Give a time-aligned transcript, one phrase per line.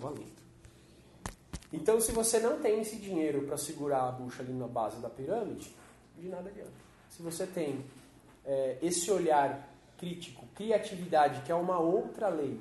[0.00, 0.40] valendo.
[1.72, 5.08] Então, se você não tem esse dinheiro para segurar a bucha ali na base da
[5.08, 5.72] pirâmide,
[6.18, 6.72] de nada adianta.
[7.08, 7.84] Se você tem
[8.44, 12.60] é, esse olhar crítico, criatividade, que é uma outra lei,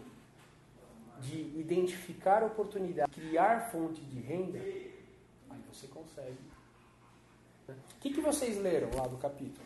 [1.22, 6.38] de identificar oportunidade, criar fonte de renda, aí você consegue.
[7.68, 9.66] O que, que vocês leram lá do capítulo?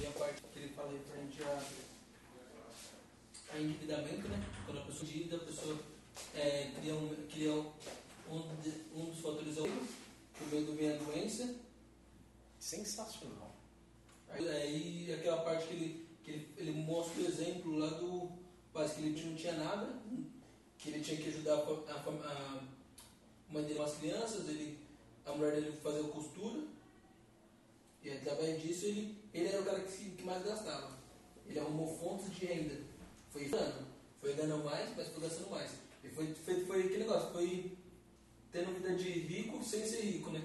[0.00, 1.60] E a parte que ele fala referente a,
[3.56, 4.44] a endividamento, né?
[4.64, 5.78] Quando a pessoa endivida, a pessoa
[6.34, 8.42] é, cria, um, cria um,
[8.94, 9.62] um dos fatores é
[10.38, 11.56] por meio do vem a doença.
[12.58, 13.54] Sensacional.
[14.28, 18.30] Aí, aí aquela parte que ele, que ele, ele mostra o exemplo lá do
[18.72, 20.02] quase que ele não tinha nada,
[20.78, 22.62] que ele tinha que ajudar a, a, a
[23.50, 24.78] mãe dele com as crianças, ele,
[25.24, 26.62] a mulher dele fazer a costura.
[28.02, 30.96] E através disso ele, ele era o cara que, que mais gastava.
[31.46, 32.85] Ele arrumou fontes de renda.
[33.36, 33.86] Foi dando.
[34.20, 35.70] Foi ganhando mais, mas foi gastando mais.
[36.02, 37.76] E foi, foi, foi aquele negócio, foi
[38.50, 40.42] tendo vida de rico sem ser rico, né?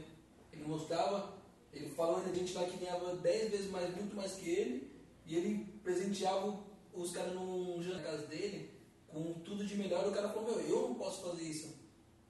[0.52, 1.34] Ele mostrava,
[1.72, 4.92] ele falou ainda de gente lá que ganhava 10 vezes mais, muito mais que ele,
[5.26, 6.60] e ele presenteava
[6.94, 8.70] os caras num jantar na casa dele
[9.08, 11.82] com tudo de melhor, o cara falou, meu, eu não posso fazer isso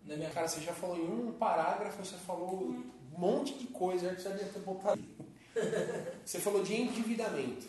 [0.03, 4.15] na minha Cara, você já falou em um parágrafo, você falou um monte de coisa
[4.15, 5.01] que você já devia ter botado.
[6.25, 7.67] você falou de endividamento.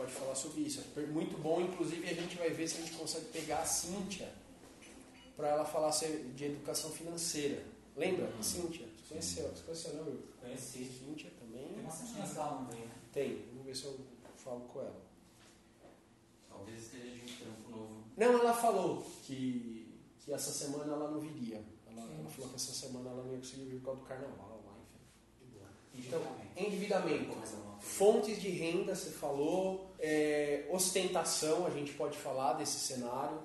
[0.00, 0.82] Pode falar sobre isso.
[0.96, 4.32] É muito bom, inclusive a gente vai ver se a gente consegue pegar a Cíntia
[5.36, 7.62] para ela falar de educação financeira.
[7.94, 8.24] Lembra?
[8.34, 8.42] Uhum.
[8.42, 8.86] Cíntia?
[8.86, 9.50] Você conheceu?
[9.50, 10.22] Você conheceu, não, Will?
[10.40, 10.86] Conheci.
[10.86, 11.68] Cíntia também.
[11.68, 12.94] Tem uma Cíntia legal também, né?
[13.12, 13.44] Tem.
[13.50, 14.00] Vamos ver se eu
[14.38, 15.02] falo com ela.
[16.48, 18.04] Talvez esteja de um trampo novo.
[18.16, 21.62] Não, ela falou que, que essa semana ela não viria.
[21.86, 24.49] Ela, ela falou que essa semana ela não ia conseguir vir por causa do carnaval.
[25.94, 26.22] Então,
[26.56, 27.36] endividamento.
[27.80, 29.90] Fontes de renda, você falou.
[29.98, 33.42] É, ostentação, a gente pode falar desse cenário.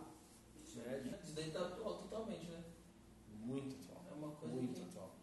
[0.75, 1.19] Né?
[1.23, 2.61] Isso daí tá atual totalmente, né?
[3.29, 4.05] Muito atual.
[4.11, 4.81] É uma coisa Muito que...
[4.89, 5.16] atual.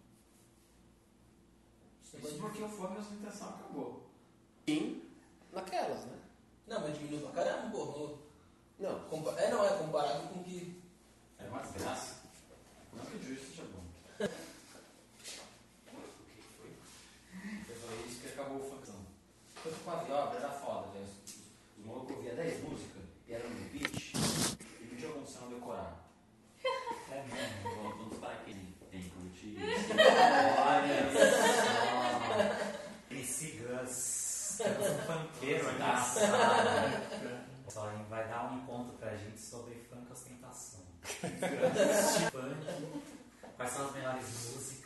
[2.03, 4.07] Isso porque o fome e a ostentação acabou.
[4.69, 5.03] Sim,
[5.53, 6.19] naquelas, né?
[6.67, 8.19] Não, mas diminuiu pra caramba, pô.
[8.79, 9.01] Não.
[9.09, 10.81] Compa- É, não, é comparado com que.
[11.39, 12.23] Era uma desgraça.
[12.95, 13.83] Não que o juiz seja bom.
[14.25, 14.29] o
[16.27, 16.71] que foi?
[17.69, 19.07] Eu falei isso que acabou o funkão.
[19.63, 21.01] Tanto com a era foda, né?
[21.03, 21.35] Os,
[21.79, 24.15] os malucos ouviam 10 músicas e eram no beat
[24.81, 26.03] e pediam algum som decorar.
[27.11, 29.59] É mesmo, vou todos para aquele tem curtir.
[30.59, 31.23] Olha só.
[33.11, 34.59] MC Gus.
[34.59, 37.03] Temos um funkeiro engraçado.
[37.69, 40.81] Só hein, vai dar um encontro pra gente sobre funk ostentação.
[42.33, 43.03] funk,
[43.57, 44.83] quais são as melhores músicas.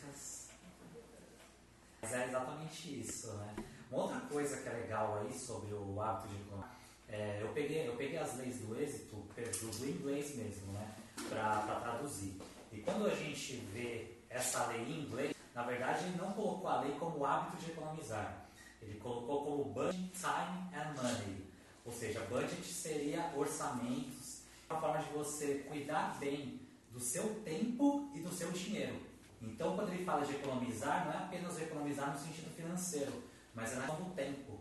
[2.07, 3.53] Mas é exatamente isso, né?
[3.91, 6.69] Uma outra coisa que é legal aí sobre o hábito de economia,
[7.09, 10.95] é, eu, peguei, eu peguei as leis do êxito do inglês mesmo, né?
[11.27, 12.39] Para traduzir.
[12.71, 16.81] E quando a gente vê essa lei em inglês, na verdade ele não colocou a
[16.81, 18.47] lei como hábito de economizar.
[18.81, 21.45] Ele colocou como budget, time and money.
[21.83, 28.21] Ou seja, budget seria orçamentos, uma forma de você cuidar bem do seu tempo e
[28.21, 29.06] do seu dinheiro.
[29.41, 33.75] Então, quando ele fala de economizar, não é apenas economizar no sentido financeiro, mas é
[33.75, 34.59] na questão do tempo.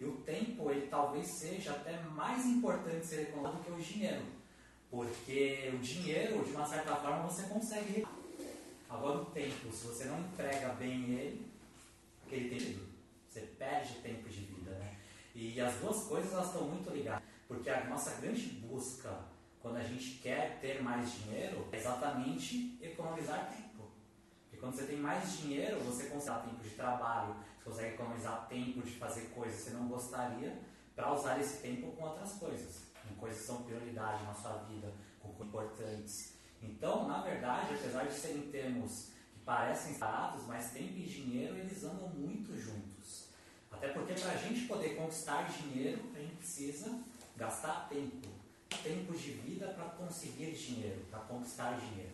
[0.00, 4.22] E o tempo, ele talvez seja até mais importante ser economizado do que o dinheiro.
[4.90, 8.06] Porque o dinheiro, de uma certa forma, você consegue.
[8.88, 11.46] Agora, o tempo, se você não emprega bem ele,
[12.26, 12.86] aquele tempo,
[13.28, 14.96] você perde tempo de vida, né?
[15.34, 19.10] E as duas coisas elas estão muito ligadas, porque a nossa grande busca
[19.60, 23.67] quando a gente quer ter mais dinheiro é exatamente economizar tempo.
[24.60, 28.92] Quando você tem mais dinheiro, você consegue tempo de trabalho, você consegue economizar tempo de
[28.92, 30.58] fazer coisas que você não gostaria
[30.96, 34.92] para usar esse tempo com outras coisas, com coisas que são prioridade na sua vida,
[35.20, 36.34] com coisas importantes.
[36.60, 41.84] Então, na verdade, apesar de serem termos que parecem separados, mas tempo e dinheiro eles
[41.84, 43.28] andam muito juntos.
[43.70, 46.98] Até porque para a gente poder conquistar dinheiro, a gente precisa
[47.36, 48.28] gastar tempo.
[48.82, 52.12] Tempo de vida para conseguir dinheiro, para conquistar dinheiro.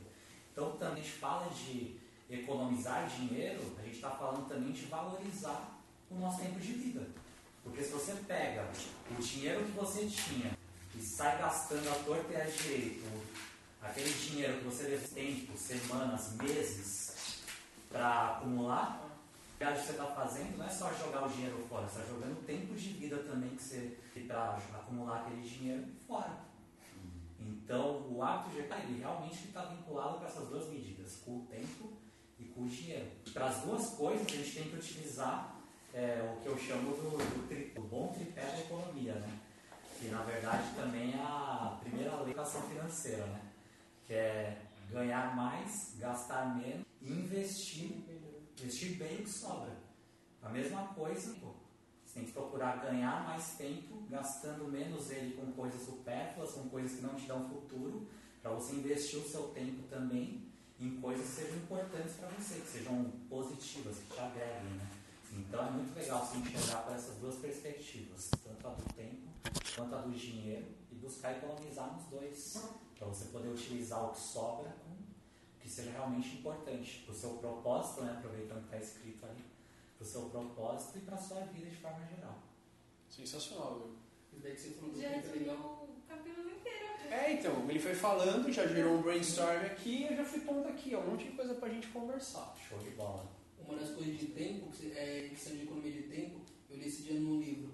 [0.53, 1.99] Então, quando a gente fala de
[2.31, 5.79] economizar dinheiro, a gente está falando também de valorizar
[6.11, 7.06] o nosso tempo de vida.
[7.62, 8.69] Porque se você pega
[9.11, 10.56] o dinheiro que você tinha
[10.94, 13.05] e sai gastando a torta e a direito,
[13.82, 17.43] aquele dinheiro que você leva tempo, semanas, meses
[17.91, 19.00] para acumular,
[19.55, 22.44] o que você está fazendo não é só jogar o dinheiro fora, você está jogando
[22.44, 23.97] tempo de vida também que você
[24.27, 26.44] para acumular aquele dinheiro fora.
[27.41, 31.93] Então, o hábito de ele realmente está vinculado com essas duas medidas, com o tempo
[32.56, 33.11] o dinheiro.
[33.33, 35.61] Para as duas coisas, a gente tem que utilizar
[35.93, 39.41] é, o que eu chamo do, do, tri, do bom tripé da economia, né?
[40.01, 43.41] que na verdade também é a primeira lei da educação financeira, né?
[44.06, 48.03] Que é ganhar mais, gastar menos investir,
[48.59, 49.77] investir bem o que sobra.
[50.43, 51.55] A mesma coisa, pô,
[52.05, 56.97] você tem que procurar ganhar mais tempo, gastando menos ele com coisas supérfluas, com coisas
[56.97, 58.09] que não te dão futuro,
[58.43, 60.47] para você investir o seu tempo também
[60.81, 64.91] em coisas que sejam importantes para você, que sejam positivas, que te agreguem, né?
[65.32, 69.29] Então é muito legal se enxergar por essas duas perspectivas, tanto a do tempo
[69.75, 72.59] quanto a do dinheiro, e buscar economizar nos dois,
[72.97, 77.17] para você poder utilizar o que sobra com o que seja realmente importante para o
[77.17, 78.12] seu propósito, né?
[78.19, 79.44] aproveitando que está escrito ali,
[79.97, 82.38] para o seu propósito e para a sua vida de forma geral.
[83.09, 84.04] Sensacional, viu?
[84.35, 85.57] Isso daí que você falou Já muito legal.
[85.57, 86.85] resumiu o capítulo inteiro.
[87.11, 90.95] É, então, ele foi falando, já gerou um brainstorm aqui, eu já fui pondo aqui,
[90.95, 92.57] ó, um monte de coisa pra gente conversar.
[92.69, 93.31] Show de bola.
[93.59, 97.03] Uma das coisas de tempo, que é questão de economia de tempo, eu li esse
[97.03, 97.73] dia num livro.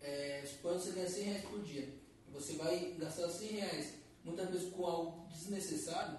[0.00, 1.88] É, suponha que você ganha 100 reais por dia.
[2.32, 3.94] Você vai gastar 100 reais,
[4.24, 6.18] muitas vezes com algo desnecessário.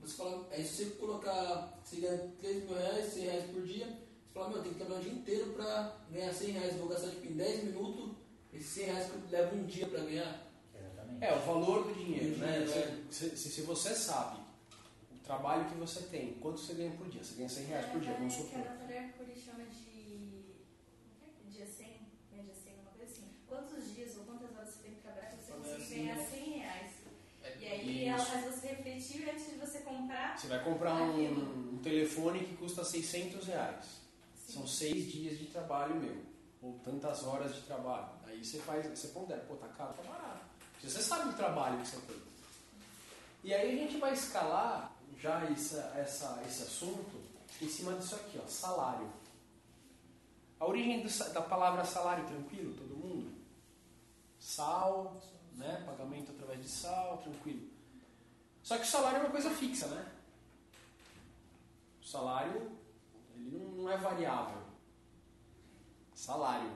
[0.00, 3.86] Você fala, aí se você colocar, você ganha 3 mil reais, 100 reais por dia,
[3.86, 6.72] você fala, meu, tem que trabalhar o dia inteiro pra ganhar 100 reais.
[6.74, 8.10] Eu vou gastar tipo, em 10 minutos,
[8.52, 10.46] esses 100 reais que eu levo um dia pra ganhar.
[10.74, 11.24] Exatamente.
[11.24, 12.60] É, o valor do dinheiro, né?
[12.64, 14.40] dinheiro, Se, se, se você sabe
[15.12, 17.22] o trabalho que você tem, quanto você ganha por dia?
[17.22, 18.60] Você ganha 100 reais por dia, vamos Que supor.
[18.60, 20.44] a doutora Hercule chama de.
[21.22, 21.64] é que é?
[21.64, 21.86] Dia 100?
[21.86, 22.42] Né?
[22.44, 23.24] Dia 100, uma coisa assim.
[23.48, 26.50] Quantos dias ou quantas horas você tem que trabalhar para você conseguir ganhar ganhar 100
[26.58, 26.90] reais?
[27.60, 30.38] E aí ela faz você refletir antes de você comprar.
[30.38, 34.00] Você vai comprar um, um telefone que custa 600 reais.
[34.34, 34.52] Sim.
[34.54, 36.16] São seis dias de trabalho meu.
[36.62, 38.08] Ou tantas horas de trabalho.
[38.26, 40.40] Aí você faz, você pondera, pô, tá caro, tá barato.
[40.82, 42.22] Você sabe o trabalho que você tem.
[43.42, 47.20] E aí a gente vai escalar já essa, essa, esse assunto
[47.60, 49.10] em cima disso aqui, ó, salário.
[50.58, 53.32] A origem do da palavra salário, tranquilo, todo mundo?
[54.38, 55.20] Sal,
[55.54, 55.82] né?
[55.86, 57.68] Pagamento através de sal, tranquilo.
[58.62, 60.06] Só que o salário é uma coisa fixa, né?
[62.02, 62.72] O salário,
[63.34, 64.69] ele não, não é variável.
[66.20, 66.70] Salário.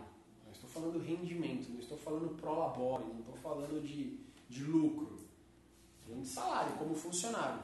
[0.46, 4.18] Não estou falando rendimento, não estou falando pro labore, não estou falando de,
[4.48, 5.16] de lucro.
[5.16, 7.62] Estou falando de salário, como funcionário.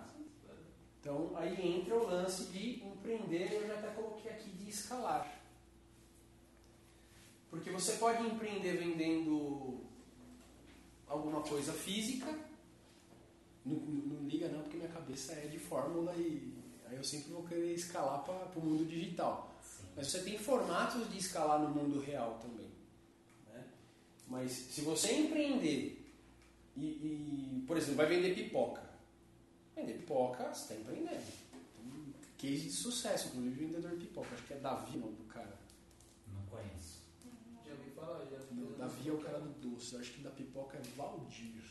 [1.01, 5.41] Então, aí entra o lance de empreender, eu já até coloquei aqui de escalar.
[7.49, 9.81] Porque você pode empreender vendendo
[11.09, 12.27] alguma coisa física.
[13.65, 16.53] Não, não- não liga não, porque minha cabeça é de fórmula e
[16.87, 19.50] aí eu sempre vou querer escalar para o mundo digital.
[20.01, 22.71] Mas você tem formatos de escalar no mundo real também.
[23.53, 23.63] né?
[24.27, 26.03] Mas se você empreender
[26.75, 28.81] e, e, por exemplo, vai vender pipoca.
[29.77, 31.21] Vender pipoca, você está empreendendo.
[31.51, 34.29] Tem um case de sucesso, inclusive vendedor de pipoca.
[34.33, 35.59] Acho que é Davi o nome do cara.
[36.33, 37.03] Não conheço.
[37.67, 38.39] Já ouvi falar, já.
[38.53, 39.93] Não, Davi é o cara do doce.
[39.93, 41.63] Eu acho que da pipoca é Valdir.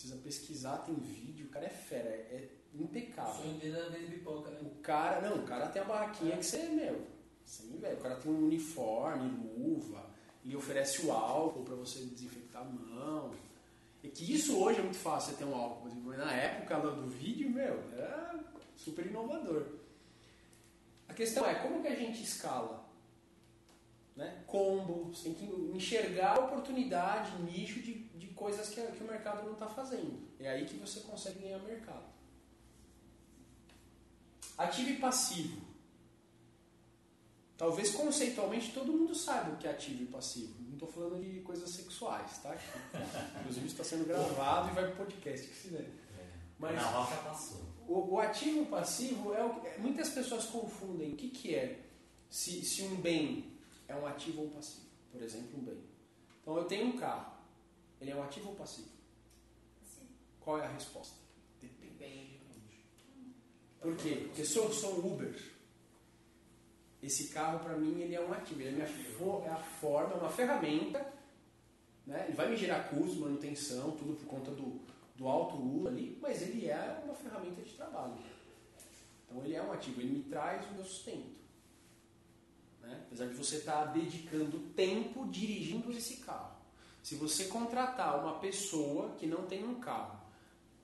[0.00, 1.44] Precisa pesquisar, tem vídeo.
[1.44, 3.34] O cara é fera, é, é impecável.
[3.34, 4.58] sonho dele era pipoca, né?
[4.62, 7.06] O cara, não, o cara tem a barraquinha que você, meu,
[7.44, 7.92] você me vê.
[7.92, 10.08] O cara tem um uniforme, luva,
[10.42, 13.34] ele oferece o álcool pra você desinfectar a mão.
[14.02, 15.90] E que isso hoje é muito fácil, você ter um álcool.
[16.02, 18.40] Mas na época do vídeo, meu, era
[18.74, 19.66] super inovador.
[21.08, 22.88] A questão é, como que a gente escala?
[24.16, 24.42] Né?
[24.46, 25.44] Combo, você tem que
[25.74, 28.08] enxergar a oportunidade, nicho de
[28.40, 30.18] coisas que, que o mercado não está fazendo.
[30.40, 32.06] É aí que você consegue ganhar mercado.
[34.56, 35.60] Ativo e passivo.
[37.58, 40.54] Talvez conceitualmente todo mundo saiba o que é ativo e passivo.
[40.62, 42.56] Não estou falando de coisas sexuais, tá?
[43.40, 45.90] Inclusive está sendo gravado e vai pro podcast, que se der.
[46.58, 47.60] Mas Na rocha passou.
[47.86, 49.78] o, o ativo e passivo é o que.
[49.78, 51.80] Muitas pessoas confundem o que, que é
[52.30, 53.52] se, se um bem
[53.86, 54.86] é um ativo ou um passivo.
[55.12, 55.82] Por exemplo, um bem.
[56.40, 57.39] Então eu tenho um carro.
[58.00, 58.88] Ele é um ativo ou passivo?
[59.84, 60.08] Sim.
[60.40, 61.16] Qual é a resposta?
[61.60, 61.90] Depende.
[61.98, 62.40] Depende.
[63.80, 64.22] Por quê?
[64.26, 65.34] Porque se eu sou um Uber,
[67.02, 70.16] esse carro para mim ele é um ativo, ele é, minha é a forma, é
[70.16, 71.12] uma ferramenta,
[72.06, 72.26] né?
[72.26, 74.80] ele vai me gerar custos, manutenção, tudo por conta do,
[75.16, 78.18] do alto uso ali, mas ele é uma ferramenta de trabalho.
[79.24, 81.40] Então ele é um ativo, ele me traz o meu sustento.
[82.82, 83.02] Né?
[83.06, 86.49] Apesar de você estar dedicando tempo dirigindo esse carro.
[87.02, 90.20] Se você contratar uma pessoa que não tem um carro,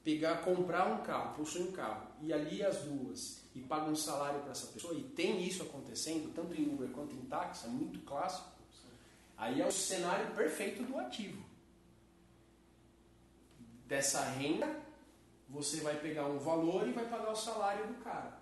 [0.03, 4.41] pegar, comprar um carro, possui um carro e ali as duas e paga um salário
[4.41, 8.01] para essa pessoa e tem isso acontecendo tanto em Uber quanto em táxi, é muito
[8.01, 8.49] clássico.
[9.37, 11.45] Aí é o cenário perfeito do ativo.
[13.87, 14.81] Dessa renda,
[15.49, 18.39] você vai pegar um valor e vai pagar o salário do cara.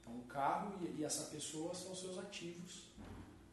[0.00, 2.91] Então o carro e, e essa pessoa são seus ativos.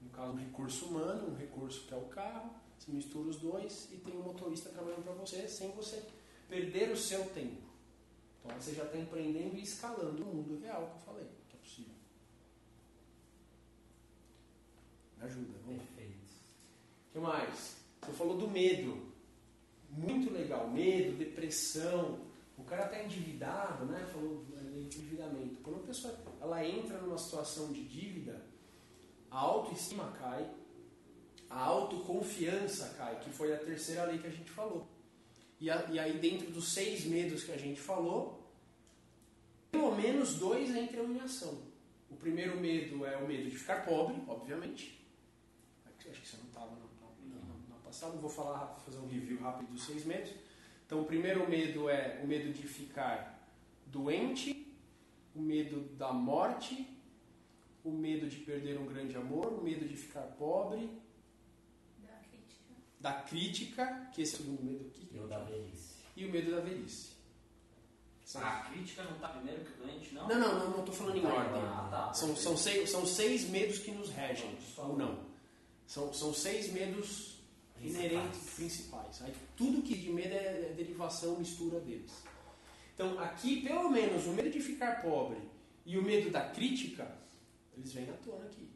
[0.01, 3.89] No caso, um recurso humano, um recurso que é o carro, Você mistura os dois
[3.91, 6.01] e tem um motorista trabalhando para você sem você
[6.47, 7.61] perder o seu tempo.
[8.39, 11.59] Então você já está empreendendo e escalando o mundo real que eu falei, que é
[11.59, 11.93] possível.
[15.17, 15.83] Me ajuda, vamos.
[15.83, 16.33] Perfeito.
[17.09, 17.77] O que mais?
[18.01, 19.09] Você falou do medo.
[19.89, 20.69] Muito legal.
[20.69, 22.27] Medo, depressão.
[22.57, 24.05] O cara está endividado, né?
[24.13, 25.59] Falou de endividamento.
[25.61, 28.45] Quando a pessoa ela entra numa situação de dívida,
[29.31, 30.49] a autoestima cai,
[31.49, 34.87] a autoconfiança cai, que foi a terceira lei que a gente falou.
[35.59, 38.39] E, a, e aí, dentro dos seis medos que a gente falou,
[39.71, 41.61] pelo menos dois entram em ação.
[42.09, 44.99] O primeiro medo é o medo de ficar pobre, obviamente.
[45.85, 50.05] Acho que você não estava na, passada, vou falar, fazer um review rápido dos seis
[50.05, 50.31] medos.
[50.85, 53.47] Então, o primeiro medo é o medo de ficar
[53.85, 54.75] doente,
[55.35, 56.87] o medo da morte,
[57.89, 60.89] o medo de perder um grande amor, o medo de ficar pobre,
[62.01, 62.73] Da crítica.
[62.99, 65.93] da crítica, que esse é o segundo medo aqui, E o da velhice.
[66.15, 67.09] e o medo da velhice.
[68.23, 70.27] São- A crítica não está primeiro que o doente, não?
[70.27, 71.61] Não, não, não, não estou falando em Tá, ordem.
[71.63, 72.13] ah, tá.
[72.13, 75.27] São, são, seis, são seis medos que nos regem, ou não.
[75.87, 77.39] São, são seis medos
[77.81, 79.19] inerentes principais.
[79.23, 82.11] Aí, tudo que de medo é, é derivação, mistura deles.
[82.93, 85.39] Então, aqui, pelo menos, o medo de ficar pobre
[85.85, 87.09] e o medo da crítica,
[87.79, 88.69] eles vêm à tona aqui.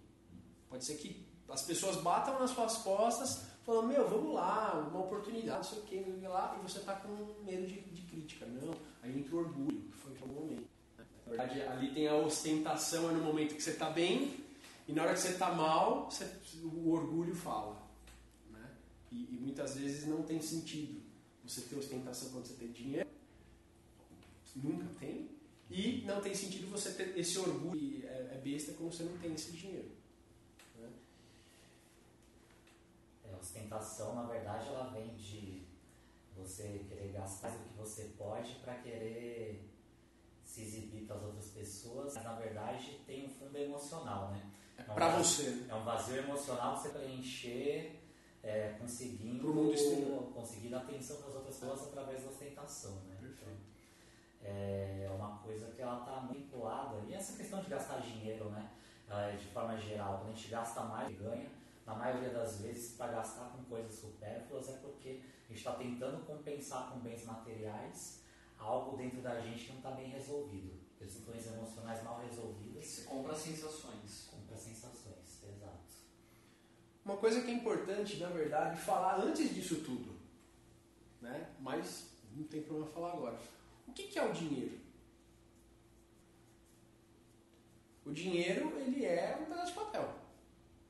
[0.69, 5.57] Pode ser que as pessoas batam nas suas costas, falando, meu, vamos lá, uma oportunidade,
[5.57, 7.09] não sei o que, lá, e você está com
[7.43, 8.45] medo de, de crítica.
[8.45, 10.67] Não, aí entra o orgulho, que foi o momento.
[10.97, 14.43] Na verdade, ali tem a ostentação, é no momento que você está bem,
[14.87, 16.29] e na hora que você está mal, você-
[16.63, 17.81] o orgulho fala.
[18.49, 18.69] Né?
[19.11, 21.01] E, e muitas vezes não tem sentido
[21.43, 23.09] você ter ostentação quando você tem dinheiro,
[24.55, 25.29] nunca tem,
[25.73, 29.33] e não tem sentido você ter esse orgulho, é, é besta quando você não tem
[29.33, 29.89] esse dinheiro.
[30.79, 30.89] né?
[33.25, 35.63] É, a ostentação, na verdade, ela vem de
[36.35, 39.69] você querer gastar do que você pode para querer
[40.45, 44.51] se exibir para as outras pessoas, mas na verdade tem um fundo emocional, né?
[44.77, 45.65] É um vazio- você.
[45.71, 47.99] É um vazio emocional que você preencher
[48.43, 50.31] é, conseguindo, exterior.
[50.33, 53.12] conseguindo atenção das outras pessoas através da ostentação, né?
[54.43, 56.97] É uma coisa que ela está muito vinculada.
[57.07, 58.69] E essa questão de gastar dinheiro, né?
[59.09, 61.49] Ah, De forma geral, quando a gente gasta mais e ganha,
[61.85, 66.25] na maioria das vezes, para gastar com coisas supérfluas é porque a gente está tentando
[66.25, 68.23] compensar com bens materiais
[68.57, 70.81] algo dentro da gente que não está bem resolvido.
[70.97, 74.29] Questões emocionais mal resolvidas Você compra sensações.
[74.31, 75.93] compra sensações, exato.
[77.03, 80.17] Uma coisa que é importante, na verdade, falar antes disso tudo,
[81.21, 81.49] né?
[81.59, 83.37] mas não tem problema falar agora.
[83.87, 84.79] O que, que é o dinheiro?
[88.05, 90.15] O dinheiro, ele é um pedaço de papel.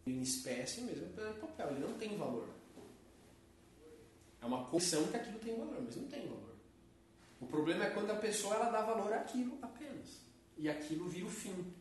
[0.05, 1.71] Em espécie mesmo, é um pedaço de papel.
[1.71, 2.49] Ele não tem valor.
[4.41, 6.53] É uma condição que aquilo tem valor, mas não tem valor.
[7.39, 10.21] O problema é quando a pessoa ela dá valor àquilo apenas.
[10.57, 11.73] E aquilo vira o fim.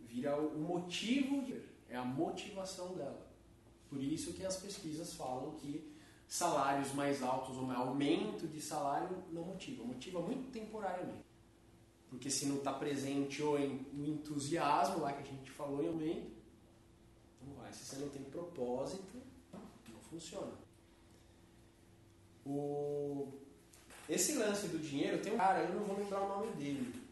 [0.00, 1.44] Vira o motivo
[1.88, 3.26] é a motivação dela.
[3.88, 5.95] Por isso que as pesquisas falam que
[6.28, 11.24] salários mais altos ou um aumento de salário não motiva, motiva muito temporariamente.
[12.08, 16.30] Porque se não está presente ou em, entusiasmo lá que a gente falou em aumento,
[17.46, 17.72] não vai.
[17.72, 19.20] Se você não tem propósito,
[19.52, 20.52] não funciona.
[22.44, 23.32] O...
[24.08, 27.02] Esse lance do dinheiro tem um cara, eu não vou lembrar o nome dele.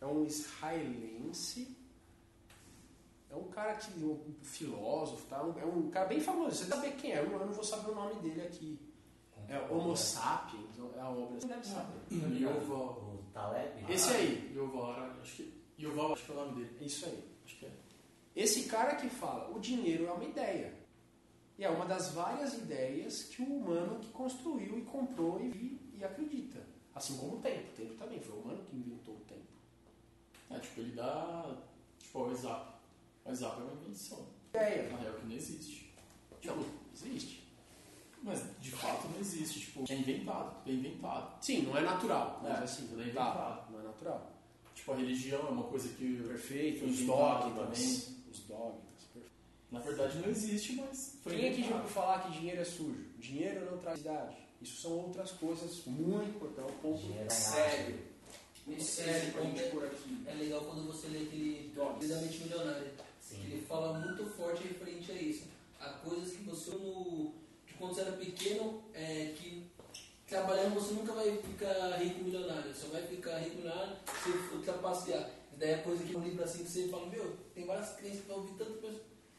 [0.00, 1.75] É um israelense
[3.36, 5.42] é um cara que, um filósofo, tá?
[5.42, 6.56] Um- é um cara bem famoso.
[6.56, 7.18] Você sabe quem é?
[7.20, 8.78] Eu não, vou saber o nome dele aqui.
[9.48, 11.40] É Homo sapiens, é a obra.
[11.40, 12.00] Você deve saber.
[12.10, 13.14] Yuval.
[13.14, 13.92] O Taleb?
[13.92, 14.52] Esse aí.
[14.54, 15.62] Yuval, Harari, acho que.
[15.78, 16.76] Yuval, acho que é o nome dele.
[16.80, 17.24] É isso aí.
[17.44, 17.70] Acho que é.
[18.34, 20.74] Esse cara que fala, o dinheiro é uma ideia.
[21.58, 26.04] E é uma das várias ideias que o humano que construiu e comprou e, e
[26.04, 26.60] acredita.
[26.94, 27.68] Assim como o tempo.
[27.72, 28.20] O tempo também.
[28.20, 29.46] Foi o humano que inventou o tempo.
[30.50, 31.56] É, tipo, ele dá.
[31.98, 32.75] Tipo, o WhatsApp.
[33.26, 34.26] O WhatsApp é uma invenção.
[34.54, 34.88] Ideia.
[34.90, 35.92] Na real, que não existe.
[36.44, 36.64] Não,
[36.94, 37.44] existe.
[38.22, 39.60] Mas de fato não existe.
[39.60, 40.56] Tipo, é inventado.
[40.62, 41.44] Tudo é inventado.
[41.44, 42.40] Sim, não é natural.
[42.42, 43.72] Mas É, assim, tudo é tá, inventado.
[43.72, 44.32] não é natural.
[44.74, 46.22] Tipo, a religião é uma coisa que.
[46.26, 46.84] Perfeito.
[46.86, 47.54] Os dogmas.
[47.54, 48.16] também.
[48.30, 49.02] Os dogmas.
[49.12, 49.30] Perfeito.
[49.70, 52.64] Na verdade não existe, mas foi Quem é que já ouviu falar que dinheiro é
[52.64, 53.04] sujo?
[53.18, 54.36] Dinheiro não traz idade.
[54.62, 56.72] Isso são outras coisas muito importantes.
[56.72, 57.98] É um ponto Dinheiro é sério.
[58.66, 60.24] Muito sério pra gente pôr aqui.
[60.26, 62.90] É legal quando você lê aquele Devidamente Milionário.
[63.36, 63.42] Sim.
[63.42, 65.44] que Ele fala muito forte referente a isso.
[65.80, 67.32] A coisas que você, no,
[67.66, 69.70] de quando você era pequeno, é, que
[70.26, 72.74] trabalhando você nunca vai ficar rico milionário.
[72.74, 75.30] Você vai ficar rico milionário se ultrapassar.
[75.52, 78.24] E daí é coisa que um livro assim que você fala, meu, tem várias crenças
[78.24, 78.54] que eu ouvi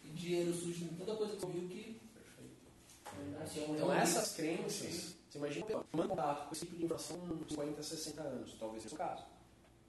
[0.03, 2.01] e dinheiro sujo, tanta coisa que eu ouvi que.
[3.41, 7.49] Assim, é Então essas crenças, você imagina tomando contato com esse tipo de informação com
[7.49, 9.25] 50, 60 anos, talvez seja o seu caso.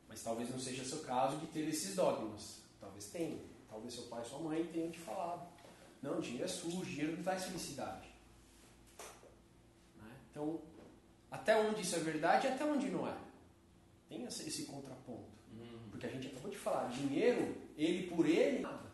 [0.08, 2.62] Mas talvez não seja seu caso de ter esses dogmas.
[2.80, 3.38] Talvez tenha.
[3.68, 5.46] Talvez seu pai e sua mãe tenham te falado.
[6.02, 8.08] Não, dinheiro é sujo, dinheiro não traz felicidade.
[9.96, 10.10] Né?
[10.30, 10.60] Então,
[11.30, 13.16] até onde isso é verdade e até onde não é.
[14.08, 15.28] Tem esse, contraponto.
[15.52, 15.88] Hum.
[15.90, 18.88] Porque a gente acabou de falar, dinheiro, ele por ele, nada.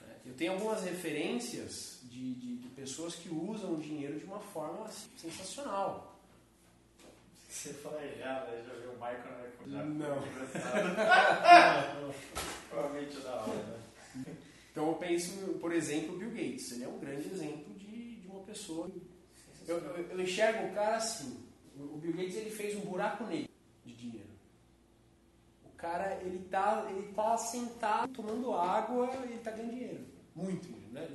[0.00, 0.16] Né?
[0.26, 4.84] Eu tenho algumas referências de, de, de pessoas que usam o dinheiro de uma forma
[4.84, 6.11] assim, sensacional.
[7.52, 8.64] Você falou já, né?
[8.66, 9.52] Já viu o Michael, né?
[9.66, 10.22] Já Não.
[12.70, 13.78] Provavelmente da hora, né?
[14.70, 16.72] Então eu penso, por exemplo, o Bill Gates.
[16.72, 18.90] Ele é um grande exemplo de, de uma pessoa.
[19.68, 21.44] Eu, eu, eu enxergo o cara assim.
[21.76, 23.50] O Bill Gates ele fez um buraco negro
[23.84, 24.30] de dinheiro.
[25.66, 30.06] O cara ele tá, ele tá sentado tomando água e ele tá ganhando dinheiro.
[30.34, 30.68] Muito.
[30.90, 31.06] Né?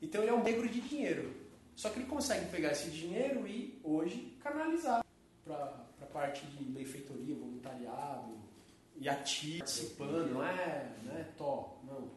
[0.00, 1.34] Então ele é um negro de dinheiro.
[1.74, 5.03] Só que ele consegue pegar esse dinheiro e hoje canalizar
[5.44, 8.32] para a parte de benfeitoria, voluntariado,
[8.96, 12.08] e ativo, participando, não é, não é tó, não.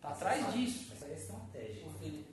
[0.00, 0.86] Tá atrás disso.
[0.90, 1.86] Mas aí é estratégia.
[1.98, 2.24] Felipe.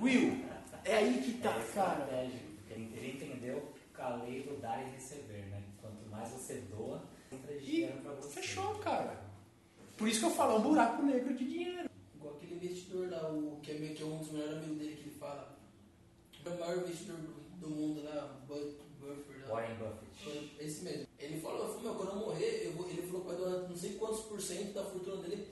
[0.00, 0.44] Will,
[0.84, 2.08] é aí que tá, é cara.
[2.22, 3.72] ele, ele entendeu
[4.02, 5.62] a lei do dar e receber, né?
[5.80, 8.40] Quanto mais você doa, entra E dinheiro pra você.
[8.40, 9.22] fechou, cara.
[9.96, 11.88] Por isso que eu falo, é um buraco negro de dinheiro.
[12.16, 14.96] Igual aquele investidor lá, o, que, é, meio que é um dos melhores amigos dele
[14.96, 15.56] que ele fala.
[16.44, 18.40] É o maior investidor do, do mundo lá,
[19.02, 19.40] Buffett.
[19.42, 19.54] lá.
[19.54, 20.24] Warren Buffett.
[20.24, 21.06] Foi Esse mesmo.
[21.18, 23.76] Ele falou, falou, meu, quando eu morrer, eu vou, ele falou que vai doar não
[23.76, 25.48] sei quantos por cento da fortuna dele,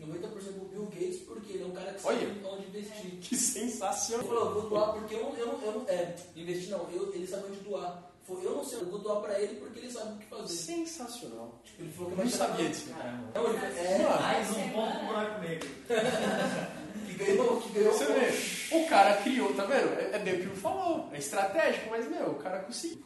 [0.00, 2.18] 90% pro Bill Gates, porque ele é um cara que Olha.
[2.28, 3.10] sabe onde investir.
[3.20, 4.26] Que Ele sensacional.
[4.26, 7.14] falou, eu vou doar porque eu não, eu não, eu não é, investir não, eu,
[7.14, 8.10] ele sabe onde doar.
[8.26, 10.54] Eu não sei, eu vou doar pra ele porque ele sabe o que fazer.
[10.54, 11.60] Sensacional.
[11.62, 12.88] Tipo, ele falou que Eu não sabia disso.
[12.88, 13.32] Caramba.
[13.34, 15.68] Ele é, Mano, Mais um ponto pro buraco negro.
[17.04, 17.92] que ganhou, que ganhou.
[17.92, 19.98] Você vê, o cara criou, tá vendo?
[19.98, 21.08] É, é bem o que o falou.
[21.12, 23.04] É estratégico, mas, meu, o cara conseguiu.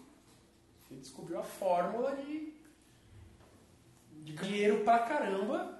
[0.90, 2.54] Ele descobriu a fórmula de,
[4.24, 5.78] de dinheiro pra caramba,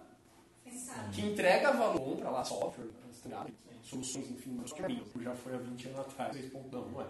[1.13, 2.87] que entrega valor, compra lá software,
[3.83, 7.05] soluções, enfim, é já foi há 20 anos atrás, 6 pontos, não, não é.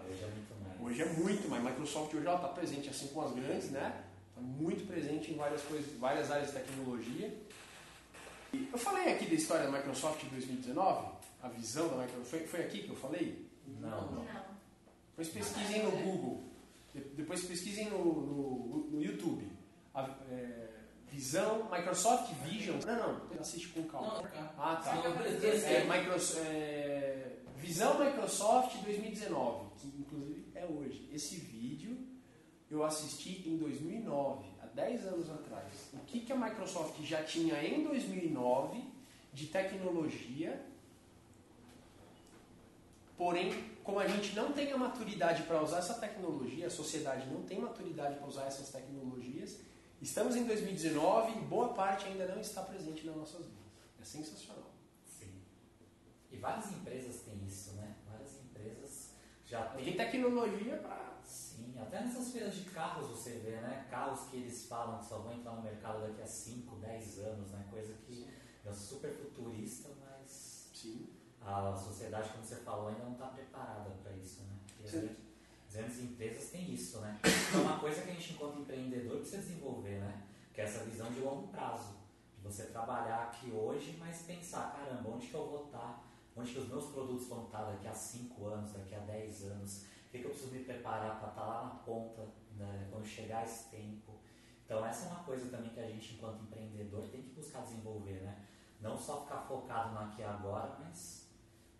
[0.81, 1.61] Hoje é muito mais.
[1.61, 4.03] Hoje é Microsoft hoje ela está presente assim com as grandes, né?
[4.29, 7.37] Está muito presente em várias coisas, várias áreas de tecnologia.
[8.53, 11.07] Eu falei aqui da história da Microsoft em 2019,
[11.41, 12.29] a visão da Microsoft.
[12.29, 13.47] Foi, foi aqui que eu falei?
[13.79, 14.25] Não, não.
[15.11, 16.43] Depois pesquisem no Google,
[16.93, 19.47] de- depois pesquisem no, no, no YouTube.
[19.93, 20.69] A, é,
[21.11, 22.79] visão, Microsoft Vision.
[22.85, 24.15] Não, não, assiste com calma.
[24.15, 24.53] Não, cara.
[24.57, 24.95] Ah, tá.
[24.95, 31.09] É, Microsoft, é, Visão Microsoft 2019, que inclusive é hoje.
[31.11, 31.97] Esse vídeo
[32.71, 35.89] eu assisti em 2009, há 10 anos atrás.
[35.93, 38.81] O que, que a Microsoft já tinha em 2009
[39.33, 40.65] de tecnologia,
[43.17, 43.51] porém,
[43.83, 47.59] como a gente não tem a maturidade para usar essa tecnologia, a sociedade não tem
[47.59, 49.59] maturidade para usar essas tecnologias,
[50.01, 53.59] estamos em 2019 e boa parte ainda não está presente nas nossas vidas.
[54.01, 54.71] É sensacional.
[55.05, 55.33] Sim.
[56.31, 57.95] E várias empresas têm isso, né?
[58.09, 59.11] Várias empresas
[59.45, 59.97] já Tem têm.
[59.97, 61.08] tecnologia para.
[61.81, 63.87] Até nessas feiras de carros você vê, né?
[63.89, 67.51] Carros que eles falam que só vão entrar no mercado daqui a 5, 10 anos,
[67.51, 67.65] né?
[67.69, 68.27] Coisa que
[68.65, 71.07] é super futurista, mas Sim.
[71.41, 74.59] a sociedade, como você falou, ainda não está preparada para isso, né?
[74.79, 75.17] E as grandes,
[75.67, 77.19] as grandes empresas têm isso, né?
[77.23, 80.23] É uma coisa que a gente, enquanto empreendedor, precisa desenvolver, né?
[80.53, 81.97] Que é essa visão de longo prazo.
[82.37, 86.05] De você trabalhar aqui hoje, mas pensar, caramba, onde que eu vou estar?
[86.35, 89.85] Onde que os meus produtos vão estar daqui a 5 anos, daqui a 10 anos?
[90.09, 92.87] O que, que eu preciso me preparar para estar lá na ponta, né?
[92.91, 94.19] quando chegar esse tempo?
[94.65, 98.21] Então essa é uma coisa também que a gente, enquanto empreendedor, tem que buscar desenvolver,
[98.23, 98.43] né?
[98.81, 101.29] Não só ficar focado no aqui e agora, mas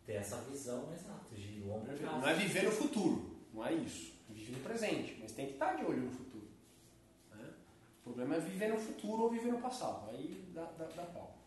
[0.06, 2.04] ter essa visão exata de longo prazo.
[2.20, 4.14] Não é viver no futuro, não é isso.
[4.30, 6.48] Vive no presente, mas tem que estar de olho no futuro.
[7.32, 7.52] né?
[8.02, 10.08] O problema é viver no futuro ou viver no passado.
[10.12, 11.39] Aí dá, dá, dá pau.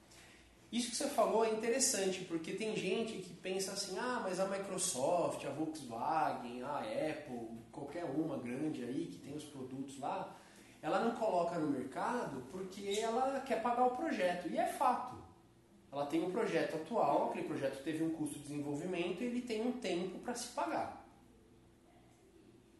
[0.72, 4.46] Isso que você falou é interessante, porque tem gente que pensa assim, ah, mas a
[4.46, 10.34] Microsoft, a Volkswagen, a Apple, qualquer uma grande aí que tem os produtos lá,
[10.80, 14.48] ela não coloca no mercado porque ela quer pagar o projeto.
[14.48, 15.16] E é fato.
[15.92, 19.60] Ela tem um projeto atual, aquele projeto teve um custo de desenvolvimento e ele tem
[19.60, 21.06] um tempo para se pagar.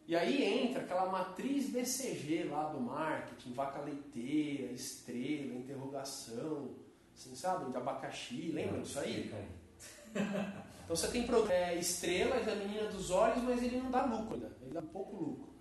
[0.07, 6.71] E aí entra aquela matriz BCG lá do marketing, vaca leiteira, estrela, interrogação,
[7.13, 7.71] assim, sabe?
[7.71, 9.33] De abacaxi, lembra disso aí?
[9.33, 10.63] Aí.
[10.83, 14.49] Então você tem é, estrelas, a menina dos olhos, mas ele não dá lucro, né?
[14.61, 15.53] ele dá pouco lucro.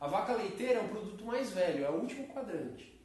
[0.00, 2.98] A vaca leiteira é um produto mais velho, é o último quadrante.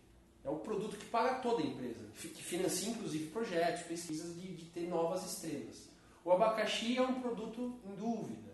[0.43, 4.65] É o produto que paga toda a empresa, que financia inclusive projetos, pesquisas de, de
[4.65, 5.89] ter novas estrelas.
[6.23, 8.53] O abacaxi é um produto em dúvida.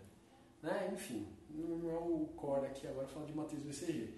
[0.64, 0.90] Né?
[0.94, 4.14] Enfim, não é o core aqui agora falar de matriz BCG.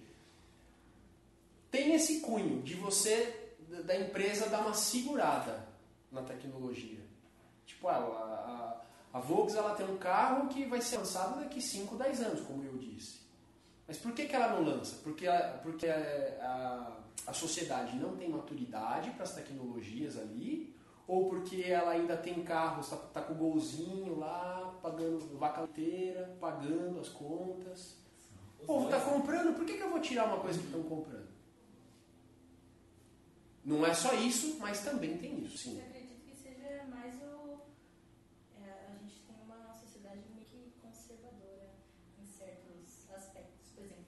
[1.70, 3.43] Tem esse cunho de você,
[3.82, 5.66] da empresa, dar uma segurada
[6.10, 7.00] na tecnologia.
[7.66, 8.80] Tipo, a, a,
[9.12, 12.64] a Volks ela tem um carro que vai ser lançado daqui 5, 10 anos, como
[12.64, 13.20] eu disse.
[13.86, 14.96] Mas por que, que ela não lança?
[15.02, 15.98] Porque a, porque a,
[16.40, 20.74] a, a sociedade não tem maturidade para as tecnologias ali,
[21.06, 26.34] ou porque ela ainda tem carros, está tá com o golzinho lá, pagando vaca inteira,
[26.40, 27.96] pagando as contas.
[28.62, 31.33] O povo está comprando, por que, que eu vou tirar uma coisa que estão comprando?
[33.64, 35.78] Não é só isso, mas também tem isso, sim.
[35.78, 37.60] Eu acredito que seja mais o.
[38.62, 41.70] é, a gente tem uma sociedade meio que conservadora
[42.20, 43.70] em certos aspectos.
[43.74, 44.04] Por exemplo,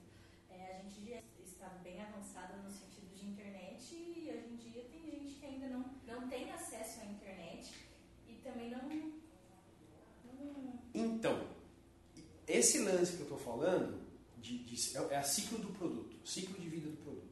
[0.51, 4.83] é, a gente já está bem avançada no sentido de internet e hoje em dia
[4.91, 7.73] tem gente que ainda não, não tem acesso à internet
[8.29, 8.83] e também não.
[8.83, 11.47] não Então,
[12.47, 13.99] esse lance que eu estou falando
[14.37, 17.27] de, de- é a ciclo do produto, ciclo de vida do produto.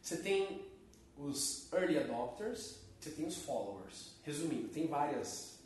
[0.00, 0.72] Você tem
[1.18, 4.14] os early adopters, você tem os followers.
[4.22, 5.58] Resumindo, tem várias,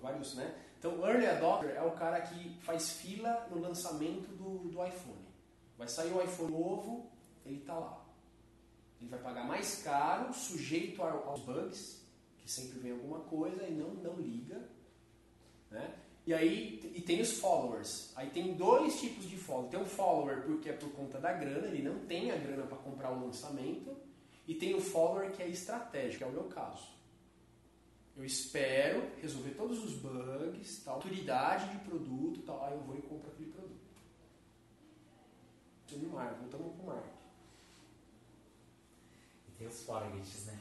[0.00, 0.54] vários, né?
[0.78, 5.26] Então, early adopter é o cara que faz fila no lançamento do, do iPhone.
[5.76, 7.10] Vai sair o iPhone novo,
[7.44, 8.04] ele está lá.
[9.00, 12.02] Ele vai pagar mais caro, sujeito aos bugs,
[12.38, 14.68] que sempre vem alguma coisa e não, não liga.
[15.70, 15.94] Né?
[16.26, 18.12] E aí e tem os followers.
[18.16, 19.70] Aí tem dois tipos de follower.
[19.70, 22.78] Tem um follower porque é por conta da grana, ele não tem a grana para
[22.78, 23.96] comprar o lançamento.
[24.46, 26.86] E tem o follower que é estratégico, que é o meu caso.
[28.16, 33.02] Eu espero resolver todos os bugs, tal, maturidade de produto, tal, aí eu vou e
[33.02, 33.76] compro aquele produto.
[35.88, 37.02] Isso no mar, voltamos pro mar.
[39.48, 40.58] E tem os foregates, né?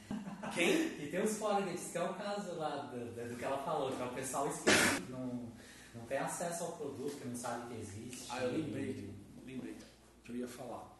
[0.53, 0.95] Quem?
[1.05, 4.01] E tem os foregates, que é o caso lá do, do- que ela falou, que
[4.01, 5.51] é o pessoal que não,
[5.93, 8.27] não tem acesso ao produto, que não sabe que existe.
[8.31, 9.09] Ah, eu lembrei,
[9.45, 9.75] lembrei
[10.23, 10.91] que eu ia falar.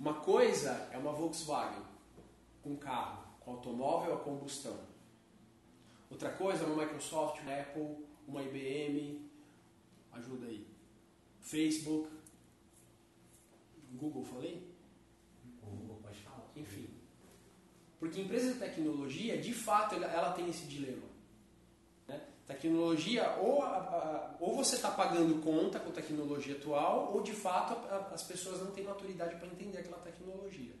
[0.00, 1.82] Uma coisa é uma Volkswagen,
[2.64, 4.80] um carro, com automóvel a combustão.
[6.10, 9.20] Outra coisa é uma Microsoft, uma Apple, uma IBM,
[10.12, 10.66] ajuda aí.
[11.42, 12.08] Facebook,
[13.92, 14.66] Google, falei?
[15.62, 16.50] Google, pode falar.
[16.56, 16.88] Enfim.
[17.98, 21.09] Porque empresa de tecnologia, de fato, ela tem esse dilema.
[22.54, 27.32] Tecnologia, ou, a- a- ou você está pagando conta com a tecnologia atual, ou de
[27.32, 30.74] fato a- a- as pessoas não têm maturidade para entender aquela tecnologia.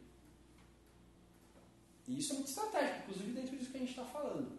[2.08, 4.58] E isso é muito estratégico, inclusive dentro disso que a gente está falando.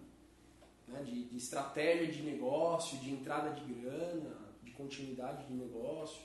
[0.87, 1.03] né?
[1.03, 6.21] De, de estratégia de negócio, de entrada de grana, de continuidade de negócio.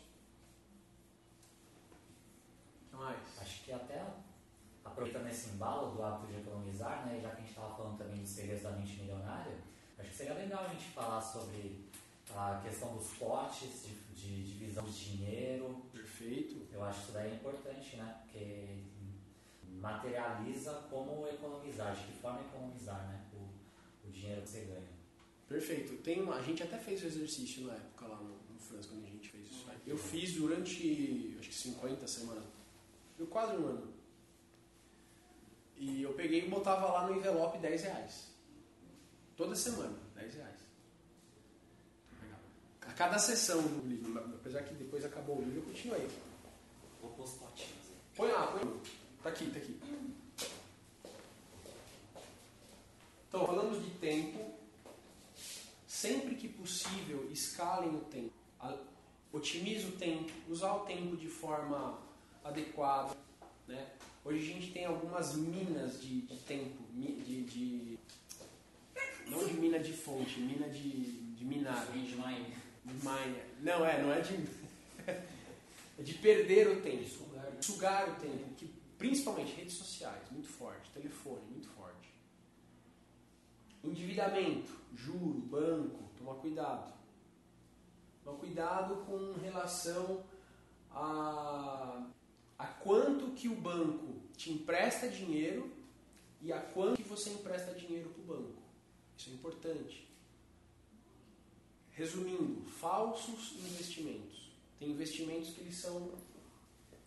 [2.87, 3.19] O que mais?
[3.41, 4.05] Acho que até
[4.85, 8.21] aproveitando esse embalo do hábito de economizar, né, já que a gente estava falando também
[8.21, 9.57] dos segredos da mente milionária,
[9.99, 11.85] acho que seria legal a gente falar sobre
[12.35, 15.83] a questão dos potes de, de divisão de dinheiro.
[15.93, 16.67] Perfeito.
[16.73, 18.21] Eu acho que isso daí é importante, né?
[18.23, 18.79] Porque
[19.81, 23.25] materializa como economizar, de que forma economizar, né?
[23.35, 24.97] O, o dinheiro que você ganha.
[25.49, 26.03] Perfeito.
[26.03, 29.05] Tem uma- a gente até fez o exercício na época lá no, no França, quando
[29.05, 29.67] a gente fez isso.
[29.71, 29.77] aí.
[29.87, 32.45] Eu fiz durante, acho que 50 semanas.
[33.17, 33.95] Deu quase um ano.
[35.79, 38.31] E eu peguei e botava lá no envelope 10 reais.
[39.37, 40.57] Toda semana, 10 reais.
[42.83, 46.09] A cada sessão do livro, apesar que depois acabou o livro, eu continuei.
[47.03, 47.97] Vou pôr os potinhos aí.
[48.17, 48.81] Põe lá, põe.
[49.23, 49.81] Tá aqui, tá aqui.
[53.29, 54.55] Então, falamos de tempo.
[55.87, 58.33] Sempre que possível, escalem o tempo.
[59.33, 60.33] Otimize o tempo.
[60.49, 61.99] Usar o tempo de forma
[62.45, 63.17] adequada.
[63.67, 63.93] Né?
[64.25, 66.83] Hoje a gente tem algumas minas de, de tempo.
[66.93, 67.99] De, de-
[69.27, 71.87] não de mina de fonte, mina de, de minar.
[71.87, 73.47] De miner.
[73.61, 74.35] Não, é, não é de.
[75.99, 77.05] é de perder o tempo.
[77.09, 77.53] Sugar.
[77.61, 82.11] Sugar o tempo, que, principalmente redes sociais, muito forte, telefone, muito forte.
[83.83, 86.93] Endividamento, juro, banco, tomar cuidado.
[88.25, 90.25] Tomar cuidado com relação
[90.91, 92.07] a,
[92.59, 95.73] a quanto que o banco te empresta dinheiro
[96.41, 98.66] e a quanto que você empresta dinheiro para o banco.
[99.17, 100.07] Isso é importante.
[101.93, 104.51] Resumindo, falsos investimentos.
[104.79, 106.13] Tem investimentos que eles são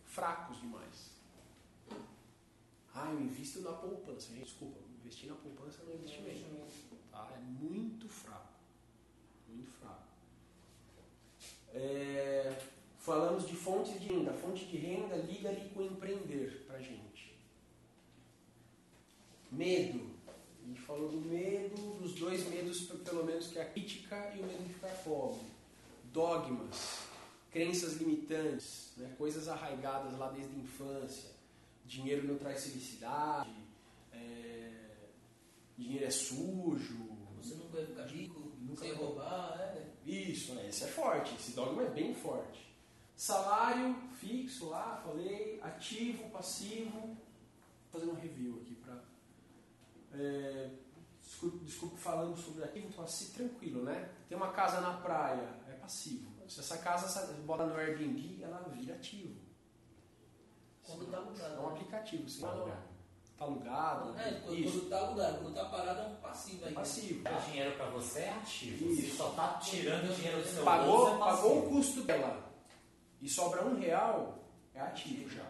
[0.04, 1.10] fracos demais.
[2.92, 4.32] Ah, eu invisto na poupança.
[4.32, 6.72] Gente, desculpa, investir na poupança não é investimento.
[7.10, 7.30] Tá?
[7.36, 8.52] É muito fraco.
[9.48, 10.08] Muito fraco.
[11.72, 12.60] É,
[12.98, 14.32] falamos de fontes de renda.
[14.32, 17.38] Fonte de renda liga ali com empreender pra gente.
[19.52, 20.19] Medo.
[20.70, 24.38] A gente falou do medo, dos dois medos, pelo menos, que é a crítica e
[24.38, 25.40] o medo de ficar pobre.
[26.12, 27.00] Dogmas,
[27.50, 29.12] crenças limitantes, né?
[29.18, 31.30] coisas arraigadas lá desde a infância.
[31.84, 33.52] Dinheiro não traz felicidade,
[34.12, 34.70] é,
[35.76, 37.18] dinheiro é sujo.
[37.42, 38.94] Você nunca vai ficar rico, Nunca vai.
[38.94, 39.86] roubar, é.
[40.08, 40.68] Isso, né?
[40.68, 42.72] esse é forte, esse dogma é bem forte.
[43.16, 47.16] Salário fixo lá, falei, ativo, passivo.
[47.90, 48.76] Vou fazer um review aqui
[50.10, 50.70] para.
[51.22, 54.10] desculpe, desculpe falando sobre ativo, passivo, tranquilo, né?
[54.28, 56.30] Tem uma casa na praia, é passivo.
[56.48, 59.38] Se essa casa sa- bota no Airbnb, ela vira ativo.
[60.82, 61.54] Quando tá alugado.
[61.54, 62.82] É um aplicativo, você Tá não- alugado.
[63.38, 64.18] tá alugado.
[64.18, 66.74] É, quando, isso, quando tá alugado, quando tá parado é um passivo é aí.
[66.74, 67.22] passivo.
[67.22, 68.84] Dar dinheiro pra você é ativo.
[68.92, 69.02] Isso.
[69.12, 71.68] Você só tá tirando dinheiro do seu bolso Pagou, é pagou o passivo.
[71.76, 72.52] custo dela
[73.20, 74.44] e sobra um real,
[74.74, 75.48] é ativo já.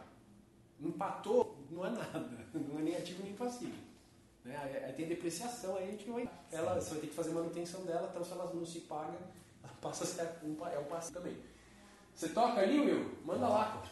[0.78, 2.40] Empatou, não é nada.
[2.52, 3.89] Não é nem ativo nem passivo.
[4.44, 4.84] Né?
[4.86, 6.28] Aí, tem depreciação, aí a gente vai.
[6.50, 9.18] Ela, você vai ter que fazer manutenção dela, então se ela não se paga,
[9.80, 11.36] passa a ser um, é um passivo também.
[12.14, 13.18] Você toca ali, Will?
[13.24, 13.82] Manda lá.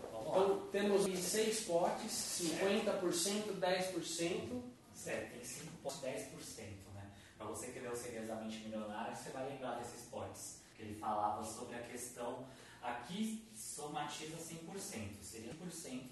[0.00, 4.62] Então temos seis potes, 50%, 10%.
[4.94, 7.10] Certo, tem 5,10%, né?
[7.36, 10.60] Para você que leu o Milionária, você vai lembrar desses potes.
[10.76, 12.46] Que ele falava sobre a questão.
[12.80, 16.02] Aqui somatiza 100%, seria 100%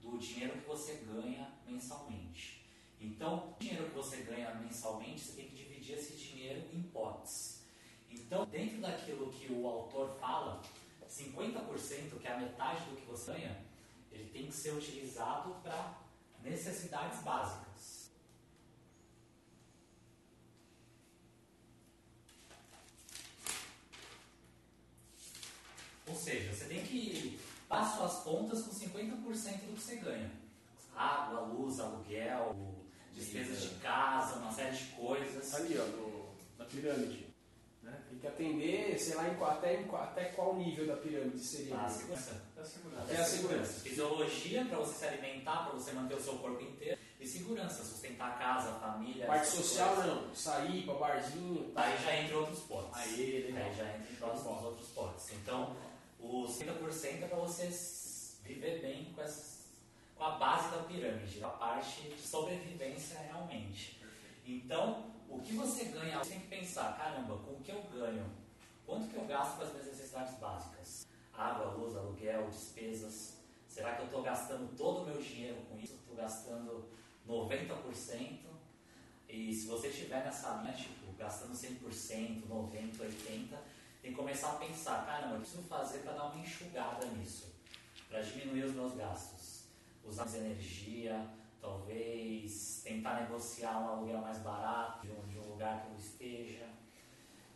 [0.00, 2.59] do dinheiro que você ganha mensalmente.
[3.00, 7.62] Então, o dinheiro que você ganha mensalmente, você tem que dividir esse dinheiro em potes.
[8.10, 10.60] Então, dentro daquilo que o autor fala,
[11.08, 13.64] 50%, que é a metade do que você ganha,
[14.12, 15.98] ele tem que ser utilizado para
[16.42, 18.10] necessidades básicas.
[26.06, 30.30] Ou seja, você tem que dar suas contas com 50% do que você ganha.
[30.94, 32.79] Água, luz, aluguel,
[33.14, 35.54] despesas de casa, uma série de coisas.
[35.54, 37.26] Ali, ó, no, na pirâmide.
[37.82, 37.98] Né?
[38.08, 41.76] Tem que atender, sei lá, em até, em qual- até qual nível da pirâmide seria.
[41.76, 42.42] A segurança.
[42.56, 43.02] É a segurança.
[43.02, 43.80] Até a segurança.
[43.80, 46.98] Fisiologia para você se alimentar, para você manter o seu corpo inteiro.
[47.18, 49.26] E segurança, sustentar a casa, a família.
[49.26, 50.14] Parte social coisas.
[50.14, 51.72] não, sair pra barzinho.
[51.74, 52.96] Aí já entra outros potes.
[52.96, 53.62] Aí, legal.
[53.68, 55.32] Aí já entra em outros, os outros potes.
[55.34, 55.76] Então,
[56.18, 57.68] os 50% é para você
[58.44, 59.59] viver bem com, essas,
[60.20, 64.00] a base da pirâmide, a parte de sobrevivência realmente.
[64.46, 68.30] Então, o que você ganha, você tem que pensar, caramba, com o que eu ganho?
[68.84, 71.06] Quanto que eu gasto com as minhas necessidades básicas?
[71.32, 73.38] Água, luz, aluguel, despesas.
[73.66, 75.94] Será que eu estou gastando todo o meu dinheiro com isso?
[75.94, 76.84] Estou gastando
[77.26, 78.50] 90%?
[79.28, 83.58] E se você estiver nessa linha, tipo, gastando 100%, 90%, 80%,
[84.02, 87.06] tem que começar a pensar, caramba, o que eu preciso fazer para dar uma enxugada
[87.06, 87.54] nisso?
[88.08, 89.39] Para diminuir os meus gastos.
[90.04, 91.28] Usar mais energia,
[91.60, 96.68] talvez tentar negociar um aluguel mais barato de um, de um lugar que eu esteja.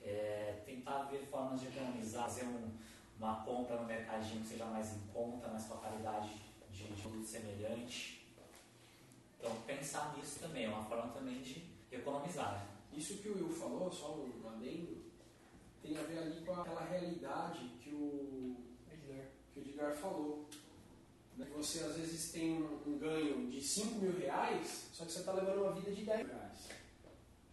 [0.02, 2.70] É, tentar ver formas de economizar, fazer um-
[3.18, 6.30] uma compra no mercadinho que seja mais em conta, mas com a qualidade
[6.70, 8.26] de, de produto semelhante.
[9.38, 12.52] Então pensar nisso também, é uma forma também de economizar.
[12.54, 12.66] Né?
[12.92, 15.04] Isso que o Will falou, só um adendo,
[15.82, 18.56] tem a ver ali com aquela realidade que o,
[18.90, 20.48] que o Edgar falou.
[21.36, 21.46] Né?
[21.56, 25.32] Você às vezes tem um, um ganho de 5 mil reais, só que você está
[25.32, 26.58] levando uma vida de 10 mil reais.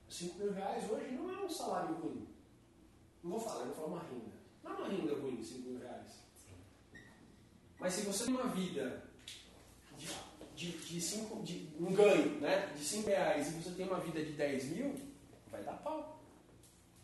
[0.10, 2.28] 5 mil reais hoje não é um salário ruim.
[3.24, 4.32] Não vou falar, vou falar uma renda.
[4.64, 6.22] Não é uma renda ruim, 5 mil reais.
[7.80, 9.04] Mas se você tem uma vida
[9.98, 10.08] de,
[10.56, 14.24] de, de, cinco, de um ganho né, de 5 reais e você tem uma vida
[14.24, 14.96] de 10 mil,
[15.50, 16.22] vai dar pau.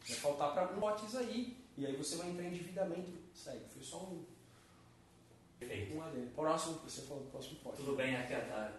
[0.07, 1.57] Vai faltar para potes aí.
[1.75, 3.11] E aí você vai entrar em endividamento.
[3.33, 4.25] Segue, foi só um,
[5.59, 5.95] Perfeito.
[5.95, 6.31] um adendo.
[6.31, 7.77] Próximo, você falou do próximo pote.
[7.77, 8.33] Tudo bem aqui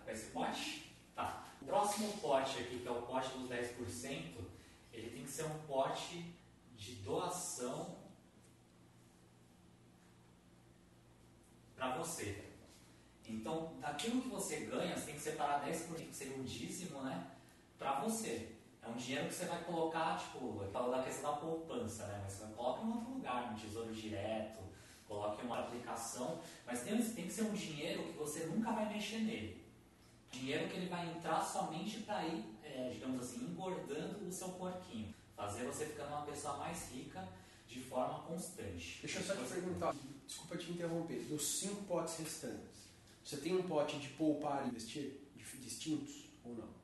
[0.04, 0.92] com esse pote?
[1.14, 1.46] Tá.
[1.60, 4.36] O próximo pote aqui, que é o pote dos 10%,
[4.92, 6.34] ele tem que ser um pote
[6.76, 7.96] de doação
[11.74, 12.44] para você.
[13.26, 17.32] Então, daquilo que você ganha, você tem que separar 10%, que seria um dízimo, né?
[17.78, 18.54] Para você.
[18.80, 22.20] É um dinheiro que você vai colocar, tipo, eu falo da questão da poupança, né?
[22.22, 24.62] Mas você vai colocar em outro lugar, no tesouro direto,
[25.08, 29.20] coloque uma aplicação, mas tem, tem que ser um dinheiro que você nunca vai mexer
[29.20, 29.64] nele.
[30.30, 35.14] Dinheiro que ele vai entrar somente para ir, é, digamos assim, engordando o seu porquinho.
[35.34, 37.26] Fazer você ficando uma pessoa mais rica
[37.66, 38.98] de forma constante.
[39.00, 39.94] Deixa eu só te perguntar,
[40.26, 42.88] desculpa te interromper, dos cinco potes restantes,
[43.24, 45.28] você tem um pote de poupar e investir
[45.68, 46.77] distintos ou não?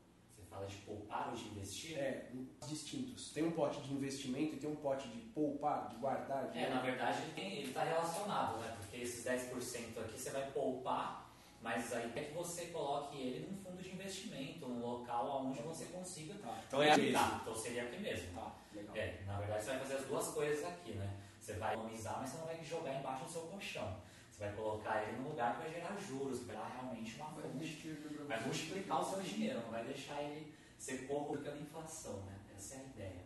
[0.55, 1.99] Fala de poupar ou de investir?
[1.99, 2.31] É,
[2.64, 3.33] distintos.
[3.33, 6.49] Tem um pote de investimento e tem um pote de poupar, de guardar.
[6.49, 8.77] De É, na verdade ele está relacionado, né?
[8.79, 11.25] Porque esses 10% aqui você vai poupar,
[11.61, 15.87] Mas aí é que você coloque ele num fundo de investimento, num local onde você
[15.87, 16.35] consiga.
[16.35, 16.62] Tá.
[16.69, 17.40] Então é aqui, tá.
[17.40, 18.35] Então seria aqui mesmo.
[18.35, 18.95] Tá, legal.
[18.95, 21.17] É, na verdade você vai fazer as duas coisas aqui, né?
[21.40, 23.97] Você vai economizar, mas você não vai jogar embaixo do seu colchão.
[24.35, 27.97] Você vai colocar ele num lugar que vai gerar juros, dar realmente uma fonte.
[28.27, 32.37] Vai multiplicar o seu dinheiro, não vai deixar ele ser pouco pela inflação, né?
[32.57, 33.25] Essa é a ideia.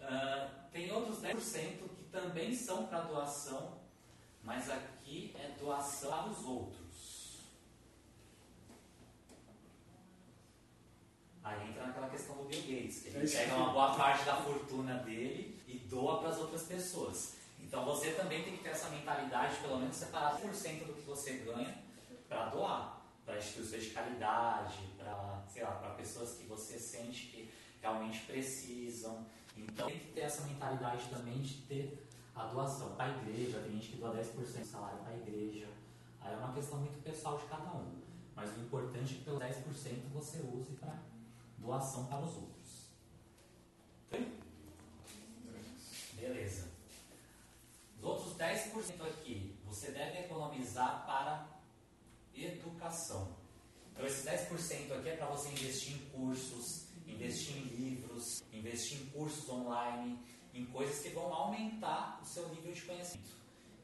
[0.00, 3.78] Ah, tem outros 10% que também são para doação,
[4.42, 7.38] mas aqui é doação para os outros.
[11.44, 14.34] Aí entra naquela questão do Bill Gates, que É ele pega uma boa parte da
[14.34, 17.43] fortuna dele e doa para as outras pessoas.
[17.74, 21.38] Então você também tem que ter essa mentalidade, pelo menos separar 1% do que você
[21.38, 21.76] ganha
[22.28, 27.52] para doar, para instituições de caridade, para, sei lá, para pessoas que você sente que
[27.82, 29.26] realmente precisam.
[29.56, 33.72] Então tem que ter essa mentalidade também de ter a doação para a igreja, tem
[33.72, 35.66] gente que doa 10% do salário para a igreja.
[36.20, 38.00] Aí é uma questão muito pessoal de cada um.
[38.36, 40.96] Mas o importante é que pelo 10% você use para
[41.58, 42.84] doação para os outros.
[46.14, 46.73] Beleza.
[48.52, 51.48] Os outros 10% aqui, você deve economizar para
[52.34, 53.34] educação.
[53.90, 59.06] Então, esse 10% aqui é para você investir em cursos, investir em livros, investir em
[59.06, 60.18] cursos online,
[60.52, 63.30] em coisas que vão aumentar o seu nível de conhecimento.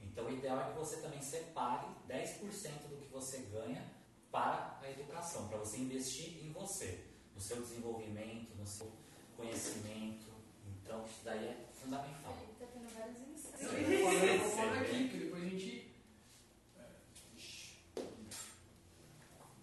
[0.02, 3.84] Então, o ideal é que você também separe 10% do que você ganha
[4.30, 8.92] para a educação, para você investir em você, no seu desenvolvimento, no seu
[9.36, 10.26] conhecimento.
[10.66, 12.49] Então, isso daí é fundamental.
[13.60, 15.90] Eu vou vou pôr aqui, porque depois a gente.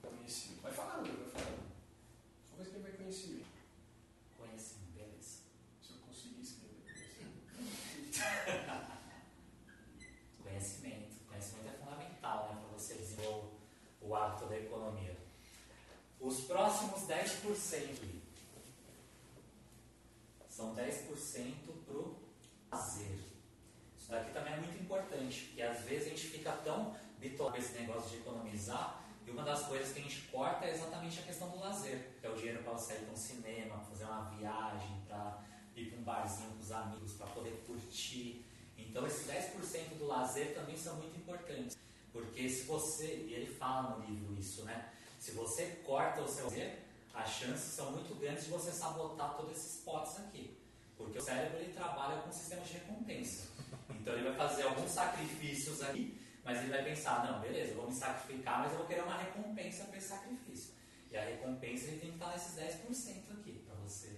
[0.01, 0.61] Conhecimento.
[0.61, 1.31] Vai vai falando.
[2.47, 3.47] Só vai escrever conhecimento.
[4.37, 5.39] Conhecimento, beleza.
[5.81, 7.47] Se eu conseguir escrever conhecimento.
[10.43, 11.15] Conhecimento.
[11.27, 13.57] Conhecimento é fundamental né, para você desenvolver
[14.01, 15.17] o hábito da economia.
[16.19, 18.21] Os próximos 10%
[20.49, 21.53] são 10%
[21.85, 22.15] para o
[22.71, 23.26] lazer.
[24.07, 27.61] Isso daqui também é muito importante, porque às vezes a gente fica tão bitolado com
[27.61, 31.23] esse negócio de economizar e uma das coisas que a gente corta é exatamente a
[31.23, 34.29] questão do lazer, que é o dinheiro para sair para um cinema, para fazer uma
[34.29, 35.43] viagem, para
[35.75, 38.45] ir para um barzinho com os amigos, para poder curtir.
[38.77, 41.77] Então, esses 10% do lazer também são muito importantes,
[42.13, 44.89] porque se você, e ele fala no livro isso, né?
[45.19, 46.79] Se você corta o seu lazer,
[47.13, 50.57] as chances são muito grandes de você sabotar todos esses potes aqui.
[50.95, 53.57] Porque o cérebro ele trabalha com um sistema de recompensa.
[53.89, 57.87] Então ele vai fazer alguns sacrifícios aqui, mas ele vai pensar, não, beleza, eu vou
[57.87, 60.73] me sacrificar, mas eu vou querer uma recompensa para esse sacrifício.
[61.11, 64.17] E a recompensa ele tem que estar nesses 10% aqui, para você.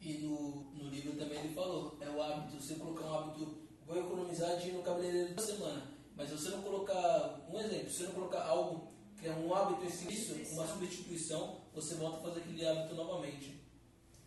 [0.00, 3.98] E no, no livro também ele falou, é o hábito, você colocar um hábito, vou
[3.98, 5.94] economizar dinheiro no cabeleireiro da semana.
[6.16, 10.34] Mas você não colocar, um exemplo, você não colocar algo que é um hábito isso,
[10.52, 13.64] uma substituição, você volta a fazer aquele hábito novamente.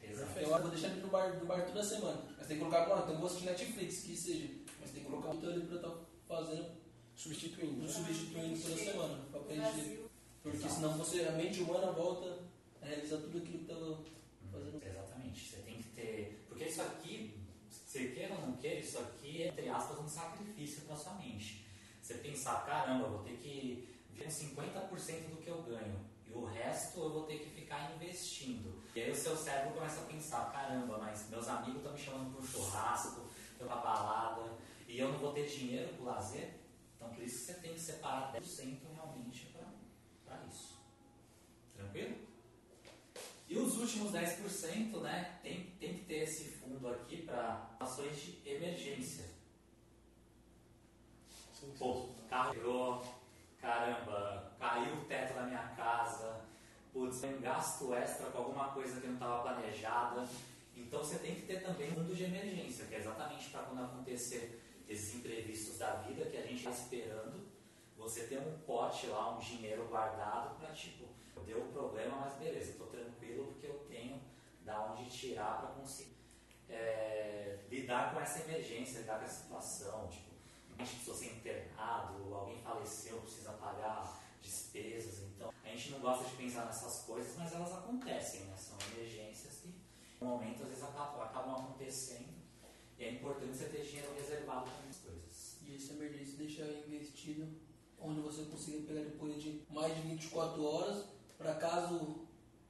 [0.02, 0.40] Exato.
[0.40, 2.24] Eu vou deixar ele no bar, no bar toda semana.
[2.38, 4.50] Mas tem que colocar agora, então eu vou assistir Netflix, que seja.
[4.98, 5.96] Tem que colocar um ali eu estar
[6.28, 6.72] fazendo,
[7.16, 7.88] Substituindo.
[7.88, 9.26] substituindo toda semana.
[9.32, 10.08] No preencher.
[10.42, 12.40] Porque senão você, a mente humana volta
[12.82, 14.00] a realizar tudo aquilo que estava
[14.52, 14.82] fazendo.
[14.84, 15.50] Exatamente.
[15.50, 16.46] Você tem que ter.
[16.48, 20.82] Porque isso aqui, você queira ou não queira, isso aqui é, entre aspas, um sacrifício
[20.86, 21.68] para sua mente.
[22.02, 26.00] Você pensar, caramba, vou ter que ver 50% do que eu ganho.
[26.26, 28.82] E o resto eu vou ter que ficar investindo.
[28.96, 32.32] E aí o seu cérebro começa a pensar, caramba, mas meus amigos estão me chamando
[32.32, 34.58] para um churrasco, para uma balada,
[34.88, 36.54] e eu não vou ter dinheiro para o lazer.
[36.96, 39.54] Então por isso que você tem que separar 10% realmente
[40.26, 40.78] para isso.
[41.76, 42.16] Tranquilo?
[43.50, 48.42] E os últimos 10%, né, tem, tem que ter esse fundo aqui para ações de
[48.46, 49.26] emergência.
[51.80, 53.06] Pô, carro quebrou,
[53.60, 56.46] caramba, caiu o teto da minha casa,
[56.92, 60.28] putz, tem um gasto extra com alguma coisa que não estava planejada.
[60.76, 63.84] Então você tem que ter também um fundo de emergência, que é exatamente para quando
[63.84, 67.48] acontecer esses imprevistos da vida que a gente está esperando,
[67.98, 71.06] você ter um pote lá, um dinheiro guardado para tipo,
[71.46, 74.22] deu um problema, mas beleza, estou tranquilo porque eu tenho
[74.64, 76.18] da onde tirar para conseguir
[76.70, 80.28] é, lidar com essa emergência, lidar com essa situação, tipo,
[80.78, 86.26] a gente precisou ser internado, alguém faleceu, precisa pagar despesas, então a gente não gosta
[86.26, 88.56] de pensar nessas coisas, mas elas acontecem, né?
[88.56, 89.74] São emergências que
[90.22, 92.37] no momento às vezes acabam acontecendo
[93.00, 95.58] e é importante você ter dinheiro reservado para essas coisas.
[95.68, 97.48] E essa emergência deixa investido
[98.00, 101.06] onde você consiga pegar depois de mais de 24 horas,
[101.38, 102.28] para caso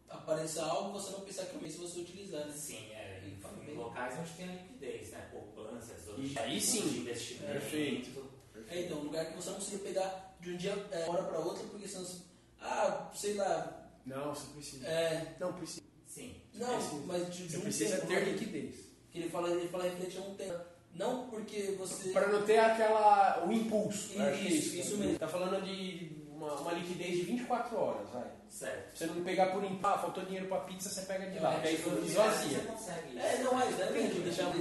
[0.09, 2.53] apareça algo, você não pensar que é um mês você utilizar, né?
[2.53, 5.27] Sim, é, E em, em locais onde tem a liquidez, né?
[5.31, 6.87] Poupança, E aí sim.
[6.87, 7.51] de investimento.
[7.51, 8.27] Perfeito.
[8.69, 11.39] É, então, um lugar que você não precisa pegar de um dia, é, hora pra
[11.39, 12.21] outra, porque senão, você-
[12.59, 14.87] ah, sei lá, Não, você precisa.
[14.87, 15.81] é, Não, precisa.
[16.07, 16.41] Sim.
[16.53, 17.05] não, precisa.
[17.05, 18.31] mas de, de Você um precisa tempo, ter né?
[18.31, 18.86] liquidez.
[19.17, 20.59] Que ele fala, ele fala referente a um tempo.
[20.93, 22.11] Não porque você...
[22.11, 24.11] Para não ter aquela, o impulso.
[24.11, 25.17] Isso, acho que é isso mesmo.
[25.17, 28.27] Tá falando de uma, uma liquidez de 24 horas, vai.
[28.47, 28.95] Certo.
[28.95, 31.55] Você não pegar por impulso, ah, faltou dinheiro pra pizza, você pega de lá.
[31.55, 32.57] É, aí tipo, Você esvazia.
[32.59, 32.89] isso.
[33.17, 34.53] É, não, é, exatamente, de deixar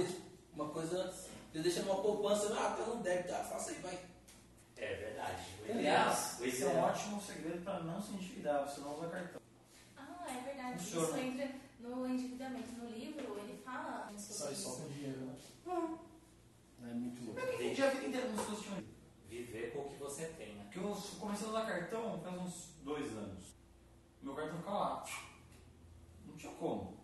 [0.53, 1.13] uma coisa,
[1.53, 3.99] de deixar numa poupança, ah, tá no débito, ah, faça aí, vai.
[4.77, 5.43] É verdade.
[5.67, 9.41] O Aliás, esse é um ótimo segredo para não se endividar, você não usa cartão.
[9.95, 10.79] Ah, é verdade.
[10.79, 11.07] Funciona.
[11.07, 12.71] Isso entra no endividamento.
[12.77, 13.36] No livro,
[13.71, 14.81] fala Sai só isso.
[14.83, 15.35] com dinheiro, né?
[16.89, 17.39] É muito louco.
[17.39, 18.97] Eu entendi a vida inteira como se fosse um
[19.27, 20.63] Viver com o que você tem, né?
[20.63, 23.43] Porque eu comecei a usar cartão faz uns dois anos.
[24.21, 25.05] Meu cartão ficava lá.
[26.25, 26.97] Não tinha como.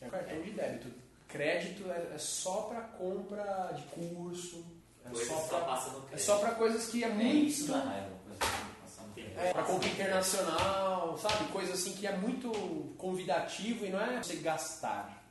[0.00, 0.94] É um cartão de débito.
[1.26, 4.64] Crédito é, é só pra compra de curso.
[5.04, 7.48] É só pra, passa no é só pra coisas que é É muito.
[7.48, 9.40] isso tempo.
[9.40, 11.50] É, pra compra internacional, sabe?
[11.50, 12.50] Coisa assim que é muito
[12.96, 15.27] convidativo e não é você gastar.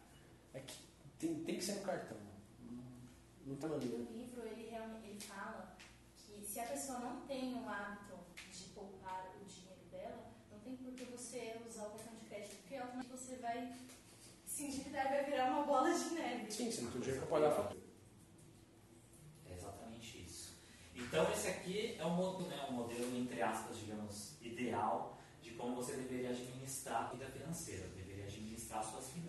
[0.54, 0.78] É que
[1.20, 2.18] tem, tem que ser no cartão.
[3.46, 3.98] Não tem maneira.
[3.98, 5.78] No livro, ele realmente ele fala
[6.18, 8.18] que se a pessoa não tem o hábito
[8.52, 12.58] de poupar o dinheiro dela, não tem por que você usar o cartão de crédito,
[12.58, 13.74] porque automaticamente você vai
[14.46, 16.52] se endividar e vai virar uma bola de neve.
[16.52, 17.82] Sim, você não tem dinheiro pra pagar a fatura.
[19.46, 20.58] É exatamente isso.
[20.94, 25.76] Então esse aqui é um modelo, né, um modelo entre aspas, digamos, ideal de como
[25.76, 29.27] você deveria administrar a vida financeira, deveria administrar suas finanças.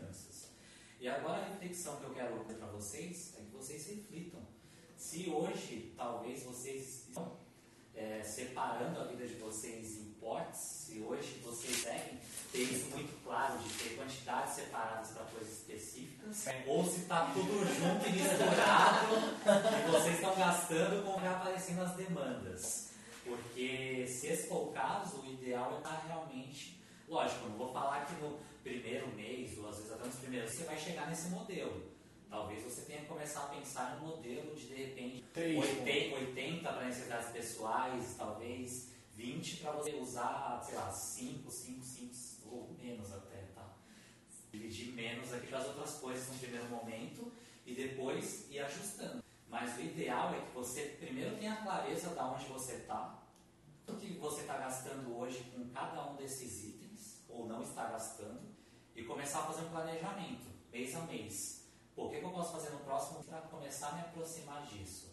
[1.01, 4.40] E agora a reflexão que eu quero para vocês é que vocês reflitam.
[4.96, 7.38] Se hoje talvez vocês estão
[7.94, 12.18] é, separando a vida de vocês em potes, se hoje vocês devem
[12.51, 17.64] ter isso muito claro de ter quantidades separadas para coisas específicas, ou se está tudo
[17.74, 19.07] junto e misturado
[19.86, 22.88] e vocês estão gastando com aparecendo as demandas.
[23.24, 26.78] Porque se esse for o caso, o ideal é estar realmente.
[27.09, 30.50] Lógico, eu não vou falar que no primeiro mês, ou às vezes até nos primeiros,
[30.50, 31.90] você vai chegar nesse modelo.
[32.28, 36.14] Talvez você tenha que começar a pensar em um modelo de, de repente, Três, 80,
[36.16, 42.76] 80 para necessidades pessoais, talvez 20 para você usar, sei lá, 5, 5, 5 ou
[42.78, 43.74] menos até, tá?
[44.52, 47.32] Dividir menos aqui para as outras coisas no primeiro momento
[47.64, 49.24] e depois ir ajustando.
[49.48, 53.22] Mas o ideal é que você primeiro tenha clareza de onde você está,
[53.86, 56.78] o que você está gastando hoje com cada um desses itens,
[57.29, 58.41] ou não está gastando,
[58.95, 61.68] e começar a fazer um planejamento, mês a mês.
[61.95, 65.09] Pô, o que, que eu posso fazer no próximo para começar a me aproximar disso?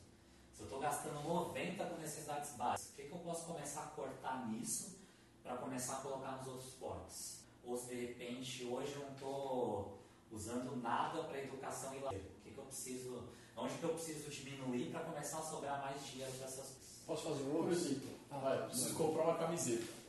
[0.54, 3.88] Se eu estou gastando 90 com necessidades básicas, o que, que eu posso começar a
[3.88, 4.96] cortar nisso
[5.44, 7.46] para começar a colocar nos outros portes?
[7.64, 10.00] Ou se de repente hoje eu não estou
[10.32, 14.30] usando nada para educação e lazer, o que, que eu preciso, onde que eu preciso
[14.30, 17.02] diminuir para começar a sobrar mais dinheiro para essas coisas?
[17.06, 17.72] Posso fazer um outro?
[17.72, 20.05] exemplo, vai, preciso comprar uma camiseta.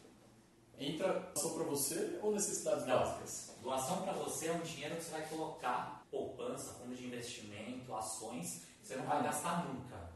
[0.78, 2.98] Entra só pra você ou necessidades Não.
[2.98, 3.54] básicas?
[3.62, 8.62] Doação para você é um dinheiro que você vai colocar poupança, fundo de investimento, ações,
[8.80, 10.10] que você não vai gastar nunca.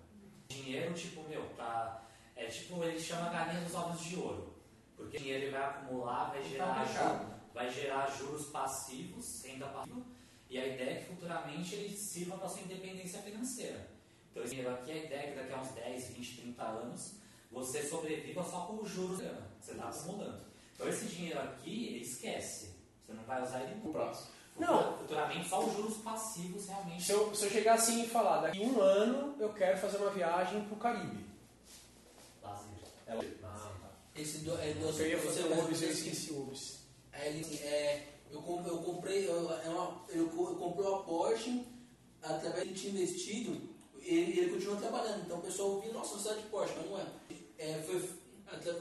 [0.48, 2.02] Dinheiro, tipo, meu, pra,
[2.36, 4.54] é tipo, ele chama galinha dos ovos de ouro.
[4.96, 7.24] Porque o dinheiro ele vai acumular, vai gerar, fechado.
[7.24, 10.02] ju- vai gerar juros passivos, renda passiva,
[10.48, 13.88] e a ideia é que futuramente ele sirva para sua independência financeira.
[14.30, 17.14] Então, esse dinheiro aqui, a ideia é que daqui a uns 10, 20, 30 anos,
[17.50, 19.26] você sobreviva só com os juros que
[19.66, 20.49] você está acumulando.
[20.80, 22.70] Então, esse dinheiro aqui, esquece.
[23.04, 23.74] Você não vai usar ele.
[23.84, 24.28] No prazo.
[24.58, 24.96] Não.
[24.96, 27.04] Futuramente, só os juros passivos realmente.
[27.04, 30.10] Se eu, se eu chegar assim e falar, daqui um ano eu quero fazer uma
[30.10, 31.26] viagem pro Caribe.
[32.42, 32.68] Lazer.
[33.06, 33.38] É Lazer.
[34.16, 36.50] Esse do, é, do, Eu ia fazer o Obis, eu esqueci o
[37.12, 41.66] ele assim, é, eu, com- eu comprei, eu, é uma, eu, eu comprei uma Porsche,
[42.22, 43.68] através de tinha investido,
[44.00, 45.24] ele, ele continua trabalhando.
[45.26, 47.06] Então o pessoal viu, nossa, você é de Porsche, mas não é.
[47.58, 48.00] É, foi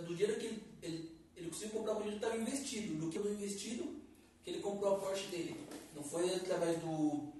[0.05, 2.93] do dinheiro que ele, ele, ele conseguiu comprar o dinheiro que estava investido.
[3.05, 4.01] Do que eu investido,
[4.43, 5.55] que ele comprou a Porsche dele.
[5.95, 7.33] Não foi através do,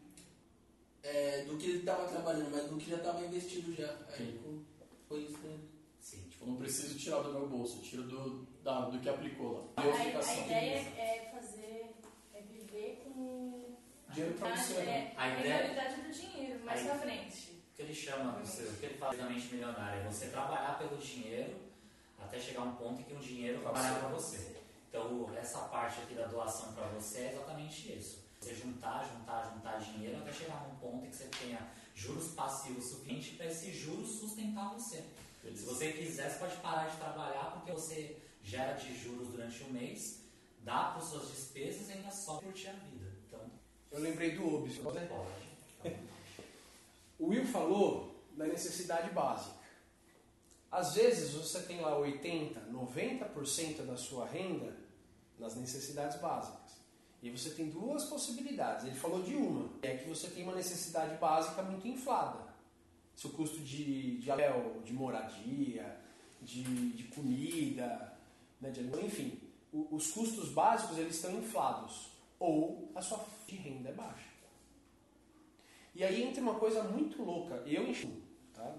[1.04, 3.96] é, do que ele estava trabalhando, mas do que já estava investido já.
[4.10, 4.66] Aí Sim.
[5.08, 5.58] foi isso, né?
[6.00, 6.24] Sim.
[6.30, 9.84] Tipo, não preciso tirar do meu bolso, tiro do, da, do que aplicou lá.
[9.84, 10.46] A, a aplicação.
[10.46, 11.96] ideia é fazer,
[12.34, 13.76] é viver com
[14.14, 15.14] Dinheiro pra você, é, né?
[15.18, 17.52] A a ideia- mentalidade do dinheiro mais pra frente.
[17.52, 21.56] O que ele chama, o que ele fala milionária é você trabalhar pelo dinheiro
[22.22, 24.58] até chegar a um ponto em que o dinheiro vai trabalhar para você.
[24.90, 28.24] Então, essa parte aqui da doação para você é exatamente isso.
[28.40, 31.60] Você juntar, juntar, juntar dinheiro até chegar num ponto em que você tenha
[31.94, 35.04] juros passivos suficientes para esses juros sustentar você.
[35.44, 39.72] Se você quiser, você pode parar de trabalhar porque você gera de juros durante um
[39.72, 40.22] mês,
[40.64, 43.12] dá para suas despesas e ainda só curtir a vida.
[43.28, 43.40] Então,
[43.92, 44.78] Eu lembrei do Obis.
[44.78, 45.98] você pode.
[47.20, 49.59] O Will falou da necessidade básica.
[50.72, 54.76] Às vezes você tem lá 80, 90% da sua renda
[55.40, 56.80] nas necessidades básicas.
[57.22, 58.86] E você tem duas possibilidades.
[58.86, 62.48] Ele falou de uma, é que você tem uma necessidade básica muito inflada.
[63.16, 66.00] Seu custo de, de aluguel, de moradia,
[66.42, 68.14] de, de comida,
[68.62, 69.38] né, de, enfim,
[69.74, 72.12] o, os custos básicos eles estão inflados.
[72.40, 74.30] Ou a sua de renda é baixa.
[75.94, 77.56] E aí entra uma coisa muito louca.
[77.66, 78.22] Eu enxergo,
[78.54, 78.74] tá?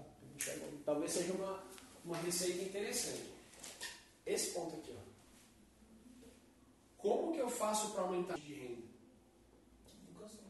[0.83, 1.63] Talvez seja uma,
[2.03, 3.31] uma receita interessante.
[4.25, 5.11] Esse ponto aqui, ó.
[6.97, 8.83] Como que eu faço para aumentar de renda?
[10.07, 10.45] Educação.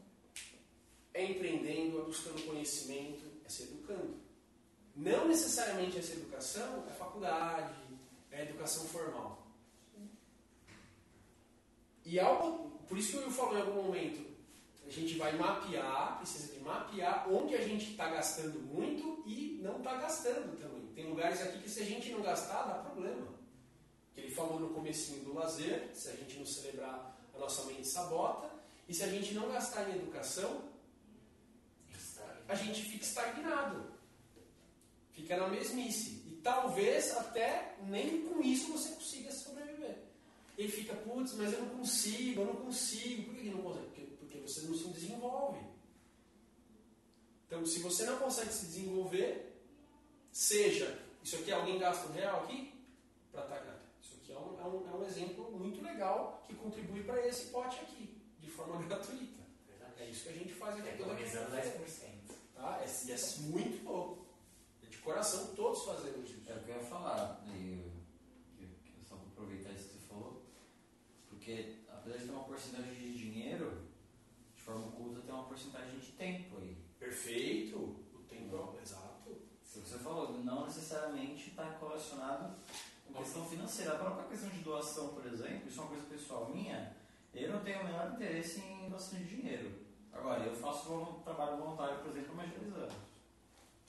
[1.14, 4.16] É empreendendo, é buscando conhecimento, é se educando.
[4.94, 7.74] Não necessariamente essa educação é faculdade,
[8.30, 9.46] é educação formal.
[12.04, 12.18] E
[12.88, 14.32] por isso que eu falo em algum momento,
[14.86, 19.78] a gente vai mapear, precisa de mapear onde a gente está gastando muito e não
[19.78, 20.81] está gastando também.
[20.94, 23.26] Tem lugares aqui que se a gente não gastar, dá problema.
[24.14, 27.86] Que ele falou no comecinho do lazer, se a gente não celebrar, a nossa mente
[27.86, 28.50] sabota.
[28.88, 30.64] E se a gente não gastar em educação,
[32.48, 33.92] a gente fica estagnado.
[35.12, 36.22] Fica na mesmice.
[36.26, 39.98] E talvez até nem com isso você consiga sobreviver.
[40.58, 43.32] Ele fica, putz, mas eu não consigo, eu não consigo.
[43.32, 43.86] Por que não consegue?
[43.86, 45.60] Porque, porque você não se desenvolve.
[47.46, 49.51] Então, se você não consegue se desenvolver,
[50.32, 52.72] seja, isso aqui alguém gasta um real aqui?
[53.30, 53.78] Para tagar.
[54.02, 57.46] Isso aqui é um, é, um, é um exemplo muito legal que contribui para esse
[57.46, 59.42] pote aqui, de forma gratuita.
[59.98, 61.78] É isso que a gente faz aqui toda Economizando quinta-feira.
[61.86, 62.34] 10%.
[62.56, 62.80] Tá?
[62.82, 64.26] É, é muito louco.
[64.82, 66.50] É de coração, todos fazemos isso.
[66.50, 67.92] É o que eu ia falar, e eu,
[68.56, 70.42] que- que eu só vou aproveitar isso que você falou,
[71.28, 73.82] porque apesar de ter uma porcentagem de dinheiro,
[74.56, 76.76] de forma oculta tem uma porcentagem de tempo aí.
[76.98, 77.76] Perfeito.
[77.78, 79.01] O tempo, exato.
[80.02, 82.54] Falou, não necessariamente está correlacionado
[83.06, 83.92] com questão financeira.
[83.92, 86.96] A própria questão de doação, por exemplo, isso é uma coisa pessoal minha,
[87.34, 89.70] eu não tenho o menor interesse em doação de dinheiro.
[90.12, 92.94] Agora, eu faço volun- trabalho voluntário, por exemplo, há mais de dois anos.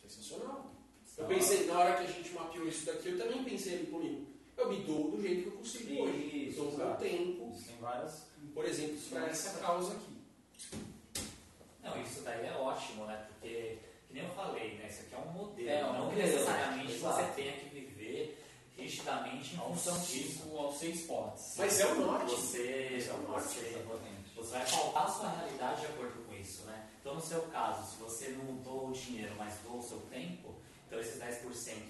[0.01, 0.71] Sensacional.
[1.17, 4.27] Eu pensei, na hora que a gente mapeou isso daqui, eu também pensei ali comigo.
[4.55, 6.47] Eu me dou do jeito que eu consigo hoje.
[6.49, 8.27] Isso, Dou o meu tempo, Existem várias.
[8.53, 10.13] por exemplo, para essa causa aqui.
[11.83, 13.27] Não, isso daí é ótimo, né?
[13.27, 13.77] Porque,
[14.13, 14.87] que nem eu falei, né?
[14.87, 15.69] Isso aqui é um modelo.
[15.69, 18.45] É, um não modelo, necessariamente você tenha que viver
[18.77, 20.55] rigidamente em função disso.
[20.55, 21.55] Aos seis potes.
[21.57, 22.31] Mas é o norte.
[22.31, 23.85] Você, é um norte, você,
[24.35, 26.89] você vai pautar a sua realidade de acordo com isso, né?
[27.01, 30.53] Então, no seu caso, se você não doa o dinheiro, mas doa o seu tempo,
[30.85, 31.41] então esses 10%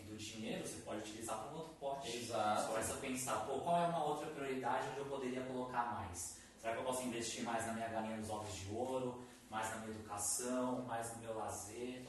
[0.08, 2.10] do dinheiro você pode utilizar para um outro pote.
[2.10, 2.70] Você Exato.
[2.70, 6.38] começa a pensar, pô, qual é uma outra prioridade onde eu poderia colocar mais?
[6.60, 9.78] Será que eu posso investir mais na minha galinha dos ovos de ouro, mais na
[9.82, 12.06] minha educação, mais no meu lazer?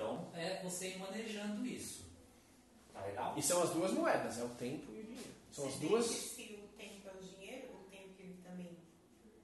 [0.00, 2.06] Então, é você ir manejando isso.
[2.92, 3.34] Tá legal?
[3.36, 5.30] E são as duas moedas, é o tempo e o dinheiro.
[5.52, 6.06] São as Se duas.
[6.06, 8.78] Se o tempo é o dinheiro, o tempo que ele também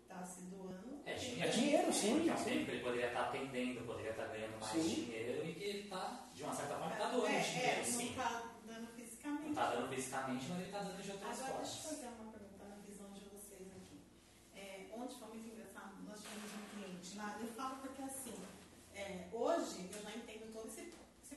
[0.03, 1.03] está se doando.
[1.05, 1.53] É É dinheiro.
[1.53, 2.15] dinheiro, sim.
[2.17, 2.45] Porque é sim.
[2.45, 4.89] tempo que ele poderia estar atendendo, poderia estar ganhando mais Sim.
[4.95, 7.93] dinheiro e que ele está, de uma certa forma, está doando é, dinheiro, é, sim.
[8.05, 9.49] não está dando Não fisicamente.
[9.51, 12.01] está dando fisicamente, mas ele está dando de outras Agora, deixa eu formas.
[12.01, 14.01] fazer uma pergunta na visão de vocês aqui.
[14.55, 17.39] É, ontem foi muito engraçado, nós tivemos um cliente lá.
[17.41, 18.35] Eu falo porque, assim,
[18.95, 20.36] é, hoje eu já entendo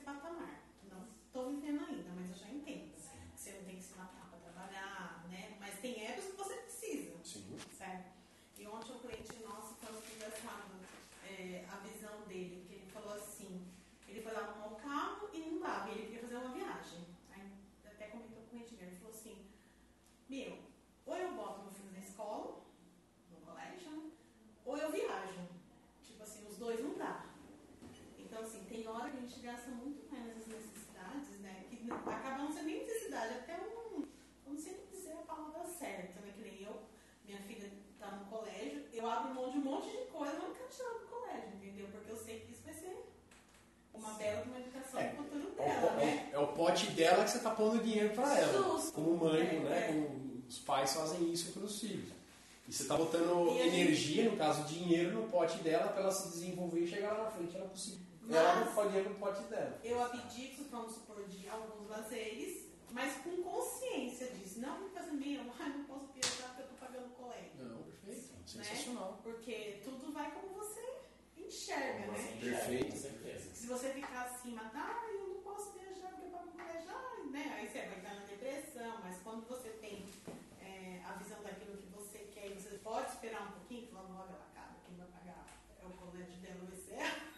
[0.04, 0.60] patamar.
[0.90, 2.90] Não estou vivendo ainda, mas eu já entendo.
[3.36, 5.56] Você não tem que se matar para trabalhar, né?
[5.60, 7.12] Mas tem épocas que você precisa.
[7.24, 7.58] Sim.
[7.76, 8.10] Certo?
[8.58, 10.70] E ontem o cliente nosso foi muito engraçado
[11.24, 13.66] é, a visão dele, que ele falou assim,
[14.06, 17.06] ele foi lá arrumar o carro e não dava, e ele queria fazer uma viagem.
[17.32, 17.42] Aí
[17.86, 19.46] até comentou com o cliente dele, ele falou assim,
[20.28, 20.58] meu,
[21.06, 22.60] ou eu boto meu filho na escola,
[23.30, 24.10] no colégio, né?
[24.66, 25.48] ou eu viajo.
[26.04, 27.24] Tipo assim, os dois não dá.
[28.18, 31.64] Então assim, tem hora que a gente gasta muito mais nessas necessidades, né?
[31.70, 34.02] Que n- acaba não sendo nem necessidade, até um.
[34.46, 36.32] Eu não sei nem dizer a palavra certa, né?
[36.36, 36.82] Que nem eu,
[37.24, 40.54] minha filha tá no colégio, eu abro mão de um monte de coisa, mas não
[40.54, 41.88] quero tirar do colégio, entendeu?
[41.90, 43.06] Porque eu sei que isso vai ser
[43.92, 46.30] uma bela de uma educação É, no futuro É o, dela, po- né?
[46.32, 48.62] é o pote dela que você está pondo dinheiro para ela.
[48.62, 48.92] Justo.
[48.92, 49.78] Como mãe, É, né?
[49.78, 49.92] é.
[49.92, 52.08] Como os pais fazem isso para os filhos.
[52.68, 56.28] E você está botando E energia, no caso dinheiro, no pote dela para ela se
[56.30, 57.56] desenvolver e chegar lá na frente.
[57.56, 58.00] Ela conseguir.
[58.30, 59.78] Ela não Mas- pode ir no pote dela.
[59.82, 64.60] Eu abdico, vamos supor, de alguns lazeres, mas com consciência disso.
[64.60, 67.50] Não me fazer meu, ai, não posso viajar porque eu tô pagando o colégio.
[67.58, 68.30] Não, perfeito.
[68.46, 69.18] Sensacional.
[69.24, 70.80] Porque tudo vai como você
[71.36, 72.36] enxerga, né?
[72.40, 72.96] Perfeito.
[72.96, 73.50] Certeza.
[73.52, 75.89] Se você ficar acima, tá, eu não posso viajar
[76.88, 77.56] ai, né?
[77.56, 80.06] Aí você vai estar na depressão, mas quando você tem
[80.60, 84.30] é, a visão daquilo que você quer e você pode esperar um pouquinho, falando, olha,
[84.30, 85.46] ela acaba, quem vai pagar
[85.80, 87.30] é o colégio dela, vai ser.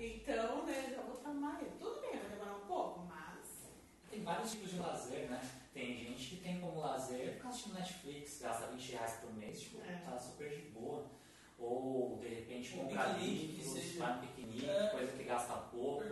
[0.00, 1.20] Então, né, já vou
[1.60, 1.72] ele.
[1.78, 3.20] Tudo bem, vai demorar um pouco, mas
[4.22, 5.40] vários tipos de lazer, né?
[5.72, 9.80] Tem gente que tem como lazer ficar assistindo Netflix, gasta 20 reais por mês, tipo,
[9.80, 9.96] É.
[10.04, 11.06] tá super de boa.
[11.60, 14.88] Ou de repente Um comprar que livros, vai um piquenique, É.
[14.88, 16.04] coisa que gasta pouco.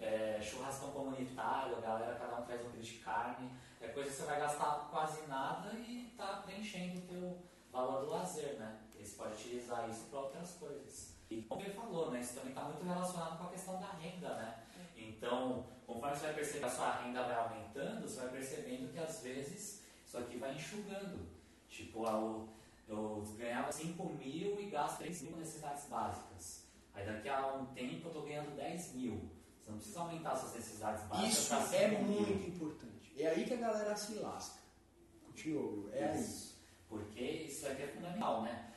[0.00, 0.36] É.
[0.36, 3.50] É, churrascão comunitário, a galera cada um traz um quilo de carne.
[3.80, 7.38] É coisa que você vai gastar quase nada e tá preenchendo o teu
[7.72, 8.80] valor do lazer, né?
[8.92, 11.14] Você pode utilizar isso para outras coisas.
[11.28, 12.20] E como ele falou, né?
[12.20, 14.62] Isso também está muito relacionado com a questão da renda, né?
[14.96, 18.98] Então, conforme você vai perceber que a sua renda vai aumentando, você vai percebendo que
[18.98, 21.26] às vezes isso aqui vai enxugando.
[21.68, 22.48] Tipo, eu,
[22.88, 26.64] eu ganhava 5 mil e gasto 3 mil com necessidades básicas.
[26.92, 29.30] Aí daqui a um tempo eu estou ganhando 10 mil.
[29.60, 31.32] Você não precisa aumentar suas necessidades básicas.
[31.38, 32.20] Isso é 5 mil.
[32.20, 33.22] muito importante.
[33.22, 34.58] É aí que a galera se lasca.
[35.26, 36.14] Continua, é.
[36.18, 36.54] Isso.
[36.88, 38.70] Porque isso aqui é fundamental, né?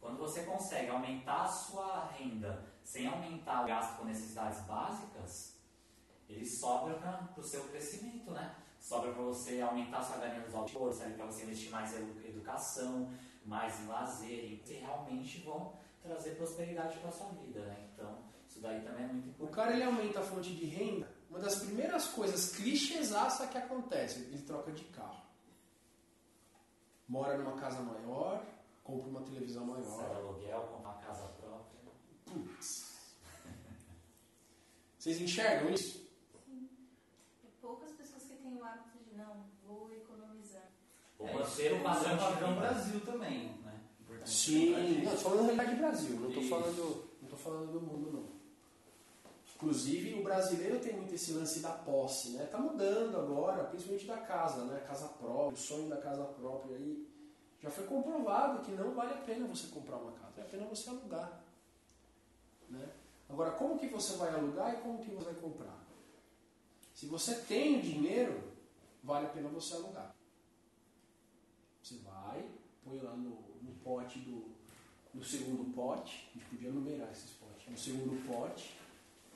[0.00, 5.56] Quando você consegue aumentar a sua renda sem aumentar o gasto com necessidades básicas,
[6.28, 8.54] ele sobra para o seu crescimento, né?
[8.80, 11.98] Sobra para você aumentar a sua ganha dos auditores, serve para você investir mais em
[12.02, 13.10] edu- educação,
[13.46, 15.72] mais em lazer, e que realmente vão
[16.02, 17.88] trazer prosperidade para a sua vida, né?
[17.94, 18.18] Então,
[18.48, 19.54] isso daí também é muito O importante.
[19.56, 21.08] cara ele aumenta a fonte de renda.
[21.30, 25.24] Uma das primeiras coisas clichêsaça que acontece, ele troca de carro.
[27.08, 28.44] Mora numa casa maior,
[28.82, 30.16] compra uma televisão Sai maior.
[30.16, 31.80] aluguel, comprar uma casa própria.
[32.24, 32.96] Putz.
[34.98, 36.04] Vocês enxergam isso?
[36.44, 36.68] Sim.
[37.44, 40.68] E poucas pessoas que têm o hábito de não, vou economizar.
[41.18, 42.54] Ou É, manter o isso padrão é de padrão.
[42.56, 43.80] Brasil também, né?
[44.00, 46.48] Importante Sim, não, tô falando da realidade Brasil, não Isso.
[46.48, 48.36] falando, não tô falando do mundo não.
[49.54, 52.44] Inclusive o brasileiro tem muito esse lance da posse, né?
[52.44, 54.84] Tá mudando agora, principalmente da casa, né?
[54.86, 57.08] Casa própria, o sonho da casa própria aí.
[57.62, 60.66] Já foi comprovado que não vale a pena você comprar uma casa, vale a pena
[60.66, 61.40] você alugar.
[62.68, 62.86] Né?
[63.30, 65.86] Agora, como que você vai alugar e como que você vai comprar?
[66.94, 68.52] Se você tem dinheiro,
[69.02, 70.14] vale a pena você alugar.
[72.88, 73.30] Põe lá no,
[73.62, 74.56] no pote do
[75.16, 78.76] no segundo pote, a gente podia numerar esses potes, no segundo pote,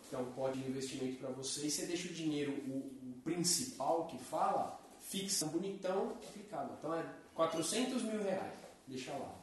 [0.08, 2.78] que é um pote de investimento para você, e você deixa o dinheiro, o,
[3.08, 6.74] o principal que fala, fixa, bonitão, aplicado.
[6.78, 9.34] Então é 400 mil reais, deixa lá.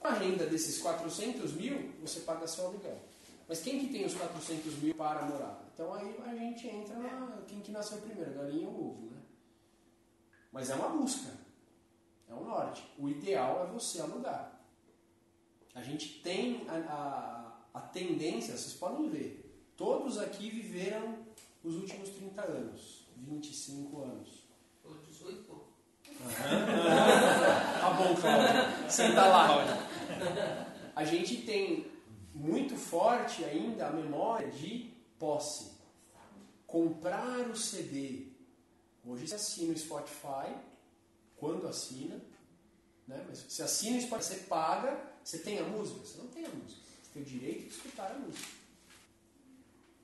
[0.00, 2.98] Com a renda desses 400 mil, você paga seu aluguel.
[3.46, 5.62] Mas quem que tem os 400 mil para morar?
[5.74, 9.20] Então aí a gente entra na quem que nasceu primeiro, galinha ou ovo, né?
[10.50, 11.30] Mas é uma busca,
[12.32, 12.82] é um norte.
[12.98, 14.60] O ideal é você alugar.
[15.74, 16.74] A gente tem a,
[17.74, 21.18] a, a tendência, vocês podem ver, todos aqui viveram
[21.62, 24.48] os últimos 30 anos, 25 anos.
[24.82, 25.62] Pô, 18, pô.
[27.80, 28.90] Tá bom, Cláudio.
[28.90, 29.88] Senta lá.
[30.94, 31.90] A gente tem
[32.34, 35.72] muito forte ainda a memória de posse.
[36.66, 38.28] Comprar o CD.
[39.04, 40.54] Hoje você assina o Spotify,
[41.42, 42.20] quando assina,
[43.08, 43.24] né?
[43.28, 45.98] mas você assina o você paga, você tem a música?
[46.06, 46.80] Você não tem a música.
[47.02, 48.46] Você tem o direito de escutar a música.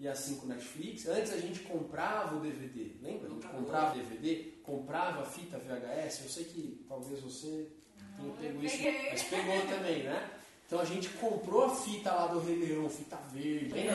[0.00, 3.28] E assim com Netflix, antes a gente comprava o DVD, lembra?
[3.28, 7.68] A gente comprava DVD, comprava a fita VHS, eu sei que talvez você
[8.16, 9.10] tenha pego isso, peguei.
[9.10, 10.30] mas pegou também, né?
[10.66, 13.94] Então a gente comprou a fita lá do Rei Leão, fita verde, lembra?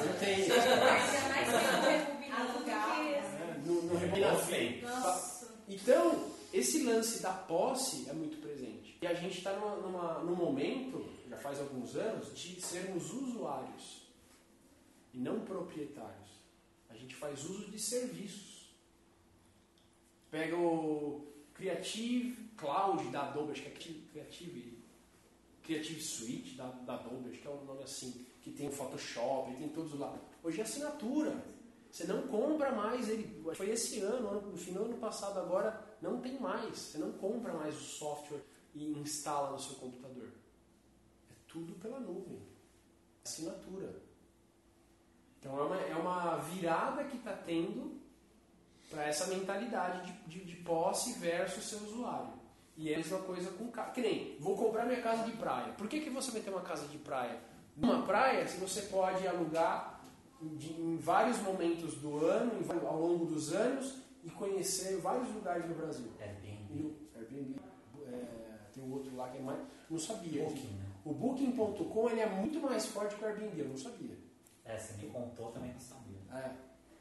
[0.00, 0.42] Não tem.
[0.42, 1.16] Ainda mais que
[2.70, 3.62] né?
[3.66, 4.86] No, no rebobina fita.
[4.86, 5.48] Nossa.
[5.68, 8.96] Então, esse lance da posse é muito presente.
[9.02, 9.52] E a gente está
[10.22, 14.02] num momento, já faz alguns anos, de sermos usuários
[15.12, 16.28] e não proprietários.
[16.88, 18.70] A gente faz uso de serviços.
[20.30, 23.72] Pega o Creative Cloud da Adobe, acho que é
[24.12, 24.78] Creative,
[25.62, 29.54] Creative Suite da, da Adobe, acho que é um nome assim, que tem o Photoshop,
[29.56, 30.16] tem todos lá.
[30.42, 31.44] Hoje é assinatura.
[31.90, 33.40] Você não compra mais ele.
[33.54, 36.76] Foi esse ano- no final do ano passado, agora não tem mais.
[36.78, 38.42] Você não compra mais o software
[38.74, 40.28] e instala no seu computador.
[41.30, 42.40] É tudo pela nuvem.
[43.24, 44.02] Assinatura.
[45.38, 48.00] Então é uma, é uma virada que está tendo
[48.90, 52.32] para essa mentalidade de, de, de posse versus seu usuário.
[52.76, 53.92] E é a mesma coisa com casa.
[53.92, 55.72] Que nem, vou comprar minha casa de praia.
[55.74, 57.38] Por que, que você vai ter uma casa de praia?
[57.76, 60.00] Numa praia, se você pode alugar
[60.40, 62.52] de- em vários momentos do ano,
[62.86, 66.06] ao longo dos anos, e conhecer vários lugares do Brasil.
[66.18, 66.74] Airbnb.
[66.82, 67.56] no Airbnb,
[68.06, 68.24] é,
[68.72, 69.60] tem outro lá que é mais.
[69.90, 70.44] Não sabia.
[70.44, 70.84] Booking, né?
[71.04, 74.16] O Booking.com ele é muito mais forte que o Airbnb, eu não sabia.
[74.64, 76.18] É, você me contou também não sabia.
[76.32, 76.50] É.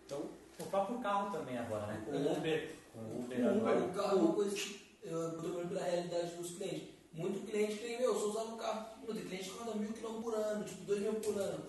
[0.06, 2.04] Então, O próprio carro também agora, né?
[2.06, 2.38] Com o.
[2.38, 2.76] Uber.
[2.94, 3.78] Com o Uber O agora.
[3.78, 3.90] Uber.
[3.90, 6.90] O carro é uma coisa que eu tô olhando pela realidade dos clientes.
[7.14, 9.76] Muito cliente que tem, meu, se eu usar um carro, meu, tem cliente que roda
[9.76, 11.64] mil quilômetros por ano, tipo, dois mil por ano.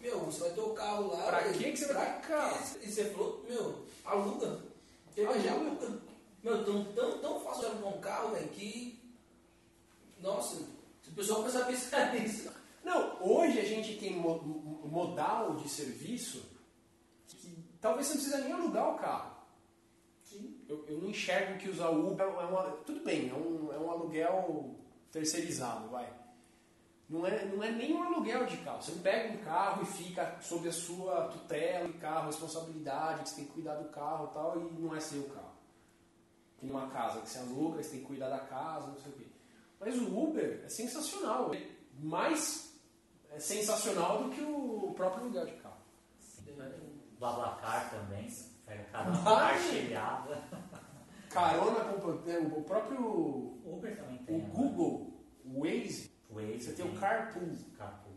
[0.00, 1.22] Meu, você vai ter o carro lá.
[1.26, 2.58] pra que, que você vai ter carro?
[2.82, 4.71] E você falou, meu, aluga.
[5.16, 5.54] Eu já,
[6.42, 8.98] meu, tão, tão, tão fácil alugar um carro, velho, que.
[10.20, 10.56] Nossa,
[11.02, 12.50] se o pessoal começar a pensar nisso.
[12.84, 16.42] Não, hoje a gente tem mo- mo- modal de serviço
[17.28, 19.32] que talvez você não precisa nem alugar o carro.
[20.68, 22.62] Eu, eu não enxergo que usar o Uber é uma.
[22.86, 24.74] Tudo bem, é um, é um aluguel
[25.10, 26.10] terceirizado, vai.
[27.12, 28.80] Não é, não é nem um aluguel de carro.
[28.80, 33.36] Você não pega um carro e fica sob a sua tutela carro, responsabilidade, que você
[33.36, 35.52] tem que cuidar do carro e tal, e não é seu carro.
[36.58, 39.14] Tem uma casa que você aluga, você tem que cuidar da casa, não sei o
[39.14, 39.26] quê.
[39.78, 41.52] Mas o Uber é sensacional.
[41.52, 42.74] É mais
[43.30, 45.82] é sensacional do que o próprio aluguel de carro.
[47.18, 48.26] Blablacar também,
[48.64, 50.42] pega carona compartilhada.
[51.28, 51.80] Carona,
[52.26, 54.36] é, o próprio Uber também tem.
[54.36, 54.50] o né?
[54.54, 57.54] Google, o Waze, O Waze você tem o Carpool.
[57.76, 58.12] Carpool.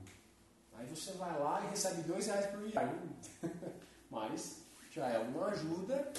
[0.74, 3.00] Aí você vai lá e recebe dois reais por viagem.
[4.10, 6.12] Mas já é uma ajuda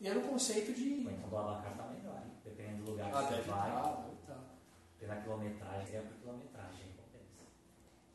[0.00, 1.02] e é no conceito de.
[1.02, 2.32] Então o Blablacar tá melhor, hein?
[2.44, 3.70] dependendo do lugar que Ah, você deve vai.
[3.70, 4.44] tá, deve tá.
[4.98, 7.42] Pela quilometragem, é por quilometragem, compensa.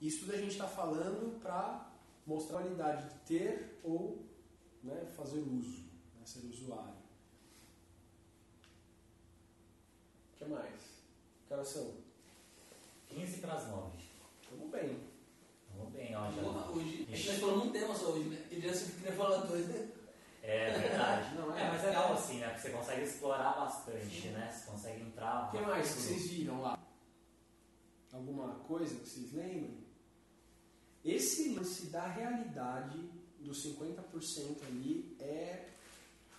[0.02, 1.90] Isso tudo a gente está falando para
[2.26, 4.26] mostrar a qualidade de ter ou
[4.84, 5.84] né, fazer uso,
[6.18, 6.94] né, ser usuário.
[10.34, 11.04] O que mais?
[11.48, 12.09] Que horas são?
[13.10, 13.98] 15 para as 9.
[14.42, 15.00] Estamos bem.
[15.76, 16.32] Vamos bem, ó.
[16.32, 16.42] Já...
[16.42, 17.08] Porra, hoje.
[17.12, 18.46] A gente nós falamos um tema só hoje, né?
[18.50, 19.90] Que já se queria falar dois, né?
[20.44, 21.36] É verdade.
[21.38, 21.62] Não, é.
[21.62, 22.48] é, mas é legal assim, né?
[22.50, 24.52] Porque você consegue explorar bastante, né?
[24.52, 25.48] Você consegue entrar.
[25.48, 26.80] O que mais que vocês viram lá?
[28.12, 29.78] Alguma coisa que vocês lembrem?
[31.04, 33.00] Esse lance da realidade
[33.40, 35.68] dos 50% ali é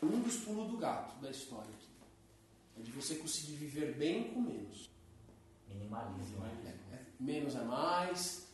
[0.03, 1.89] um dos pulos do gato da história aqui.
[2.79, 4.90] É de você conseguir viver bem com menos.
[5.71, 6.45] Minimalismo.
[6.45, 6.79] É, né?
[6.93, 8.47] é, menos é mais.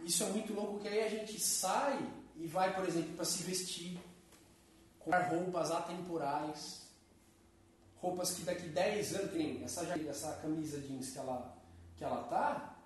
[0.00, 1.98] Isso é muito louco que aí a gente sai
[2.36, 3.98] e vai, por exemplo, para se vestir,
[4.98, 6.82] comprar roupas atemporais,
[7.96, 11.56] roupas que daqui 10 anos, que nem essa, essa camisa jeans que ela,
[11.96, 12.76] que ela tá,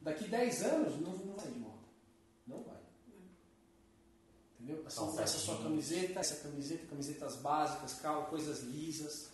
[0.00, 1.80] daqui 10 anos não, não vai de moda.
[2.46, 2.80] Não vai.
[4.58, 4.84] Entendeu?
[4.86, 9.30] Essa, essa sua camiseta, essa camiseta, camisetas básicas, cal, coisas lisas.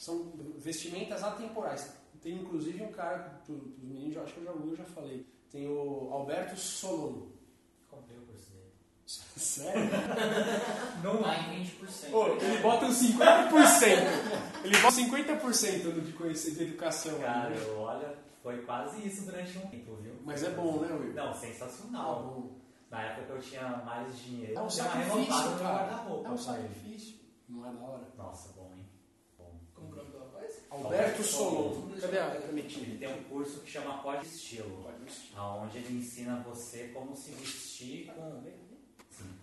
[0.00, 1.92] São vestimentas atemporais.
[2.22, 5.26] Tem inclusive um cara, para os meninos, eu acho que eu já, eu já falei.
[5.50, 7.26] Tem o Alberto Solon.
[7.86, 8.72] Comprei o curso dele.
[9.36, 9.90] Sério?
[11.04, 12.14] Não Tá em 20%.
[12.14, 14.64] Ô, ele bota uns 50%.
[14.64, 17.18] Ele bota 50% no de conhecer de educação.
[17.18, 17.62] Cara, né?
[17.62, 20.14] eu, olha, foi quase isso durante um tempo, viu?
[20.24, 21.12] Mas é bom, né, Will?
[21.12, 22.22] Não, sensacional.
[22.22, 22.60] bom.
[22.90, 25.58] Na época que eu tinha mais dinheiro, É um sacrifício, cara.
[25.58, 26.28] guarda-roupa.
[26.28, 27.20] É um sacrifício.
[27.46, 28.08] Não é da hora.
[28.16, 28.48] Nossa?
[28.54, 28.70] Bom.
[29.80, 30.59] Como que é o nome do rapaz?
[30.70, 31.90] Alberto Solon.
[32.00, 35.38] Cadê a Ele tem um curso que chama Pode Estilo, Pode vestir.
[35.38, 38.42] onde ele ensina você como se vestir com.
[39.10, 39.34] Sim.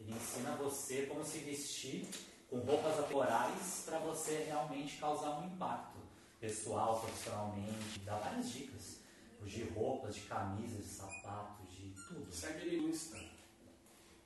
[0.00, 2.06] Ele ensina você como se vestir
[2.48, 5.98] com roupas atemporais para você realmente causar um impacto
[6.40, 7.98] pessoal, profissionalmente.
[8.04, 8.98] Dá várias dicas.
[9.44, 12.32] De roupas, de camisas, de sapatos, de tudo.
[12.32, 13.18] Segue ele no Insta.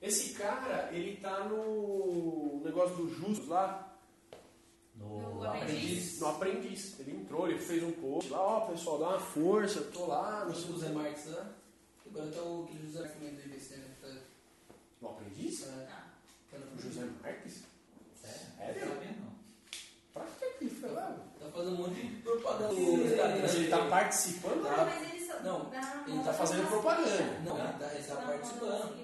[0.01, 3.92] Esse cara, ele tá no negócio do Justus lá,
[4.95, 6.19] No, No Aprendiz.
[6.19, 6.99] no aprendiz.
[6.99, 10.41] Ele entrou, ele fez um post lá, ó, pessoal, dá uma força, eu tô lá,
[10.41, 10.85] não Não sei sei o o que.
[10.85, 11.51] Zé Marques lá.
[12.05, 13.87] Agora tá o José Marques do IBC, né?
[14.01, 14.07] Tá,
[15.01, 15.61] No aprendiz?
[15.61, 16.03] tá, Ah,
[16.51, 17.63] tá no O José Marques?
[18.21, 18.41] Sério?
[18.59, 19.33] É, Não não.
[20.13, 21.17] Pra que que ele foi lá?
[21.39, 22.73] Tá fazendo um monte de propaganda.
[23.41, 24.63] Mas ele tá participando?
[24.63, 24.85] Tá.
[24.85, 25.39] mas ele só.
[25.41, 25.71] Não,
[26.07, 27.39] ele tá fazendo propaganda.
[27.43, 28.95] Não, ele tá, ele tá participando.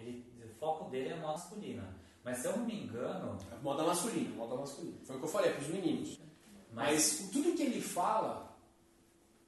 [0.00, 1.99] ele- o foco dele é masculina.
[2.24, 4.98] Mas se eu não me engano, Moda masculina, moda masculina.
[5.04, 6.18] Foi o que eu falei, é pros meninos.
[6.72, 8.56] mas, Mas tudo que ele fala,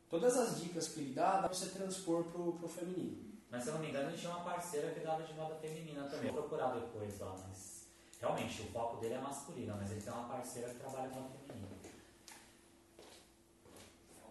[0.09, 3.33] todas as dicas que ele dá, dá pra você transpor pro, pro feminino.
[3.51, 6.05] mas se eu não me engano, ele tinha uma parceira que dava de moda feminina
[6.05, 6.31] também.
[6.33, 7.87] Vou procurar depois lá, mas
[8.21, 11.39] realmente o foco dele é masculina, mas ele tem uma parceira que trabalha com moda
[11.47, 11.73] feminina.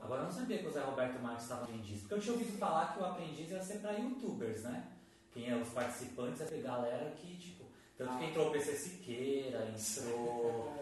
[0.01, 2.57] Agora eu não sabia que o Zé Roberto Marques estava aprendiz, porque eu tinha ouvido
[2.57, 4.91] falar que o aprendiz ia ser para youtubers, né?
[5.31, 7.65] Quem é os participantes, é galera que, tipo,
[8.05, 10.71] tanto que entrou o PC Siqueira, entrou.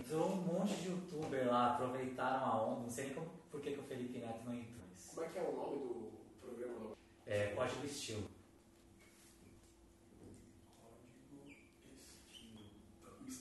[0.00, 2.80] Entrou um monte de youtuber lá, aproveitaram a onda.
[2.82, 4.80] Não sei nem como, por que, que o Felipe Neto não entrou.
[5.14, 6.10] Como é que é o nome do
[6.40, 6.96] programa?
[7.26, 8.26] É, Código Estilo.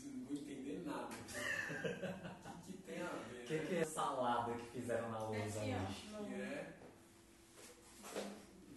[0.04, 1.08] Não vou entender nada.
[1.08, 3.44] O que, que tem a ver?
[3.44, 6.10] O que, que é salada que fizeram na lousa Aqui, ó, hoje?
[6.12, 6.74] no- Que é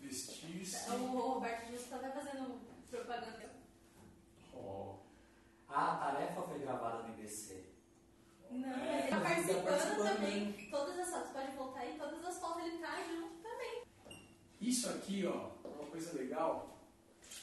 [0.01, 0.91] vestir-se.
[0.91, 3.51] O Roberto Justo tá fazendo propaganda.
[4.55, 4.97] Ó,
[5.69, 7.73] Ah, a tarefa foi gravada no IBC.
[8.51, 10.69] Não, É, mas ele tá mas ele tá participando participando também.
[10.71, 13.83] Todas as fotos, pode voltar aí, todas as fotos ele tá junto também.
[14.63, 16.69] Isso aqui, ó, é uma coisa legal.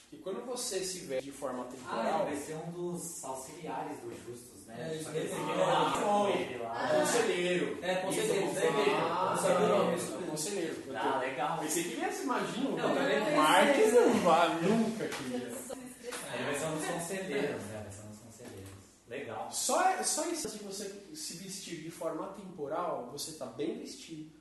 [0.09, 3.99] que quando você se veste de forma Ah, ele temporal, vai ser um dos auxiliares
[3.99, 4.89] dos justos, né?
[4.91, 6.73] É, isso ele ele lá.
[6.73, 6.99] Ah.
[6.99, 7.77] conselheiro.
[7.83, 8.91] É, Isso, certeza, conselheiro.
[8.95, 10.27] Ah, é, é mesmo.
[10.27, 10.83] conselheiro.
[10.87, 11.59] Eu Ah, legal.
[11.59, 12.69] Pensei que ia se imagina.
[12.69, 12.93] Não,
[13.33, 15.37] o Marques não vai, nunca queria.
[15.37, 17.81] Ele vai ser um dos conselheiros, né?
[17.83, 18.69] Vai ser um dos conselheiros.
[19.07, 19.51] Legal.
[19.51, 24.31] Só, é- só isso, se você se vestir de forma temporal, você está bem vestido.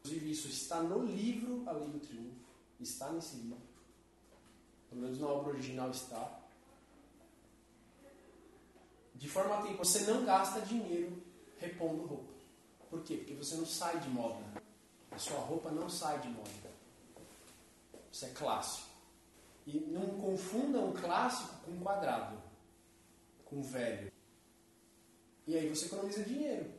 [0.00, 2.40] Inclusive, isso está no livro A Lei do Triunfo.
[2.80, 3.58] Está nesse livro.
[4.88, 6.40] Pelo menos na obra original está.
[9.14, 11.22] De forma temporal, você não gasta dinheiro
[11.58, 12.32] repondo roupa.
[12.88, 13.18] Por quê?
[13.18, 14.42] Porque você não sai de moda.
[15.10, 16.70] A sua roupa não sai de moda.
[18.10, 18.88] Isso é clássico.
[19.66, 22.40] E não confunda um clássico com um quadrado,
[23.44, 24.10] com um velho.
[25.46, 26.72] E aí você economiza dinheiro.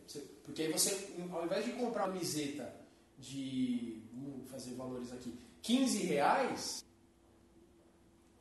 [0.43, 2.80] Porque aí você, ao invés de comprar uma camiseta
[3.21, 6.83] de, vamos fazer valores aqui, 15 reais,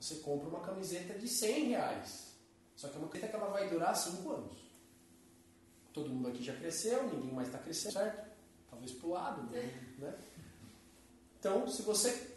[0.00, 2.30] você compra uma camiseta de 100 reais.
[2.74, 4.56] Só que é uma camiseta que ela vai durar 5 anos.
[5.92, 8.30] Todo mundo aqui já cresceu, ninguém mais está crescendo, certo?
[8.70, 10.18] Talvez pro lado, né?
[11.38, 12.30] Então, se você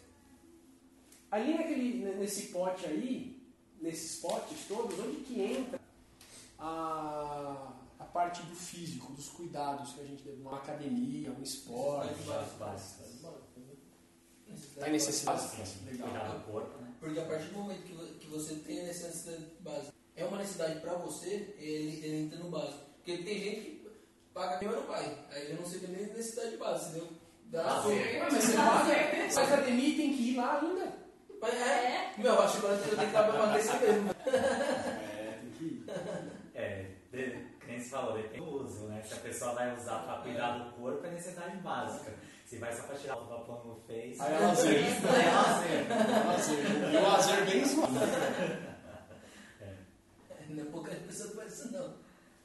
[1.34, 3.42] Ali naquele, nesse pote aí,
[3.80, 5.80] nesses potes todos, onde que entra
[6.56, 7.72] a
[8.14, 12.14] parte do físico, dos cuidados que a gente deve, uma academia, um esporte.
[12.58, 13.20] Básicos.
[14.78, 15.42] Tá em necessidade?
[15.86, 16.08] Legal.
[16.08, 16.92] Cuidar do corpo, né?
[17.00, 20.38] Porque a partir do momento que vo- que você tem a necessidade básica, é uma
[20.38, 22.78] necessidade pra você, ele, ele entra no básico.
[22.96, 23.90] Porque tem gente que
[24.32, 25.26] paga quem não vai.
[25.32, 27.08] Aí já não sei nem necessidade básica, entendeu?
[27.46, 27.90] Dá Lazer.
[27.96, 30.92] Ué, mas você paga a academia e tem que ir lá ainda.
[31.40, 34.10] Mas é, meu, acho que agora eu tenho que dar pra emagrecer mesmo.
[34.26, 35.84] É, tem que ir.
[36.54, 39.02] É, de, nem você falou, depende do uso, né?
[39.02, 42.12] Se a pessoa vai usar pra cuidar do corpo, é necessidade básica.
[42.44, 44.86] Se vai só pra tirar o papão no face, Aí é lazer.
[44.86, 45.86] isso é lazer.
[45.90, 46.92] É lazer.
[46.92, 47.94] E o lazer bem esmado.
[50.50, 51.94] Não é pouca pessoa que faz isso, não.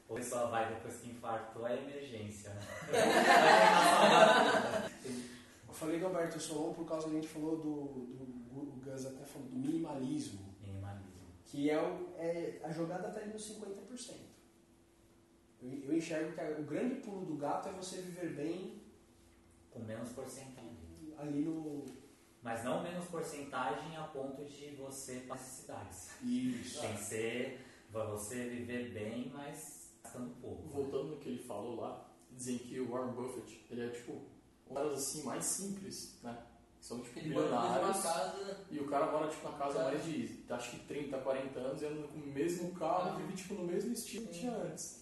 [0.08, 2.60] Ou a pessoa vai depois que infartou, é emergência, né?
[5.68, 7.72] Eu falei do Alberto Solon por causa que a gente falou do,
[8.16, 10.40] do o Gus até falou do minimalismo.
[10.60, 11.10] Minimalismo.
[11.44, 14.14] Que é, o, é a jogada está ali nos 50%.
[15.62, 18.80] Eu, eu enxergo que a- o grande pulo do gato é você viver bem
[19.70, 20.76] Com menos porcentagem.
[21.18, 21.84] ali no.
[22.42, 26.10] Mas não menos porcentagem a ponto de você ter necessidades.
[26.22, 26.80] Isso.
[26.80, 27.60] Tem que ser
[28.06, 30.68] você viver bem, mas gastando pouco.
[30.68, 34.22] Voltando no que ele falou lá, dizem que o Warren Buffett, ele é tipo,
[34.68, 36.46] um caras assim mais simples, né?
[36.80, 38.64] São tipo Ele casa.
[38.70, 39.98] E o cara mora tipo na casa há Cara.
[39.98, 43.52] mais de acho que 30, 40 anos e anda com o mesmo carro, vive tipo
[43.52, 44.99] no mesmo estilo que tinha antes.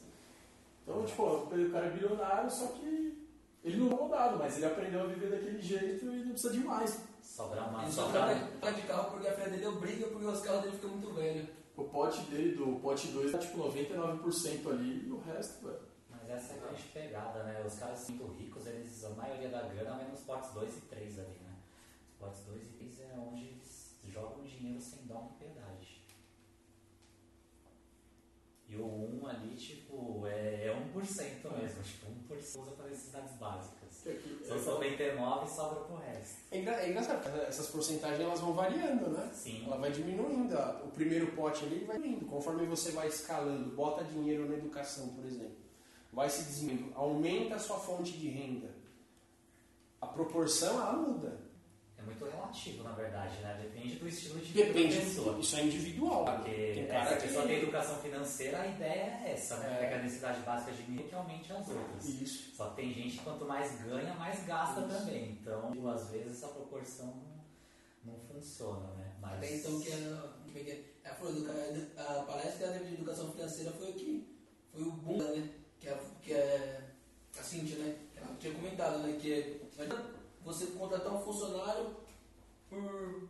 [0.89, 3.29] Então, tipo, o cara é bilionário, só que
[3.63, 6.61] ele não é mudado, mas ele aprendeu a viver daquele jeito e não precisa de
[6.61, 7.05] mais.
[7.21, 10.63] Sobrar uma Ele só troca de carro porque a filha dele obriga porque os carros
[10.63, 11.49] dele ficam muito velhos.
[11.77, 15.79] O pote dele, do pote 2, tá tipo 99% ali e o resto, velho.
[16.11, 17.63] Mas essa é a grande pegada, né?
[17.67, 21.19] Os caras muito ricos, eles, a maioria da grana vem nos potes 2 e 3
[21.19, 21.55] ali, né?
[22.09, 25.78] Os potes 2 e 3 é onde eles jogam dinheiro sem dó nem piedade.
[28.79, 31.83] E o 1 ali, tipo, é, é 1% mesmo.
[31.83, 33.79] Tipo, 1% usa para necessidades básicas.
[34.03, 36.37] Que aqui- São 99 e sobra pro resto.
[36.53, 39.31] É, engra- é engraçado, essas porcentagens elas vão variando, né?
[39.35, 39.65] Sim.
[39.67, 40.55] Ela vai diminuindo.
[40.85, 42.27] O primeiro pote ali vai diminuindo.
[42.27, 45.57] Conforme você vai escalando, bota dinheiro na educação, por exemplo.
[46.13, 46.93] Vai se diminuindo.
[46.95, 48.69] Aumenta a sua fonte de renda.
[50.01, 51.48] A proporção, ela muda.
[52.09, 53.59] É muito relativo, na verdade, né?
[53.63, 55.39] Depende do estilo de vida Depende, da pessoa.
[55.39, 56.25] isso é individual.
[56.25, 59.57] Porque Tem é, cara se a que- pessoa tem educação financeira, a ideia é essa,
[59.59, 59.75] né?
[59.75, 59.79] É.
[59.81, 62.05] Pega a necessidade básica de mim que aumente as outras.
[62.07, 62.57] Isso.
[62.57, 65.39] Só que tem gente que quanto mais ganha, mais gasta também.
[65.41, 67.15] Então, às vezes, essa proporção
[68.05, 69.13] não, funciona, né?
[69.21, 69.35] Mas...
[69.37, 70.85] Até então que a, é que é?
[71.29, 71.53] Educa-
[71.97, 74.29] a palestra que de educação financeira foi o que
[74.73, 75.49] foi o boom, né?
[75.81, 76.81] Que é, que é
[77.39, 77.97] a Cintia, né?
[78.13, 79.19] Que ela tinha comentado, né?
[79.21, 79.61] Que é,
[80.45, 81.97] você contratar um funcionário
[82.71, 83.29] por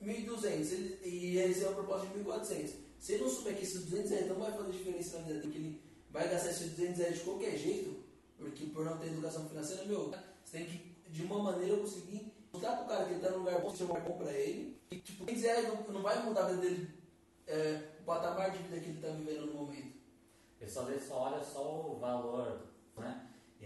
[0.00, 2.74] 1.200 ele- e ele receber uma proposta de 1.400.
[2.98, 5.52] Se ele não souber que esses 200 reais não vai fazer diferença na vida dele,
[5.52, 8.02] que ele vai gastar esses 200 reais de qualquer jeito,
[8.36, 10.10] porque por não ter educação financeira, meu,
[10.44, 13.60] você tem que, de uma maneira, conseguir mudar pro cara que ele tá num lugar
[13.60, 16.46] bom, ser um lugar bom pra ele, e tipo, 200 reais não, não vai mudar
[16.46, 16.88] a vida dele,
[17.46, 19.98] é, o patamar de vida que ele tá vivendo no momento.
[20.58, 22.62] Pessoal só olha só o valor,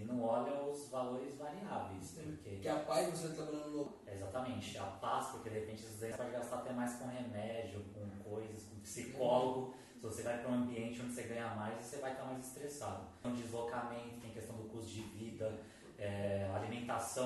[0.03, 0.13] né?
[0.13, 2.13] E não olha os valores variáveis.
[2.15, 6.09] Porque, Que a paz você tá trabalhando no exatamente, a paz, porque de repente você
[6.09, 9.75] pode gastar até mais com remédio, com coisas, com psicólogo.
[9.97, 13.07] Se você vai para um ambiente onde você ganha mais, você vai estar mais estressado.
[13.23, 15.61] Tem deslocamento, tem questão do custo de vida,
[15.99, 16.49] é,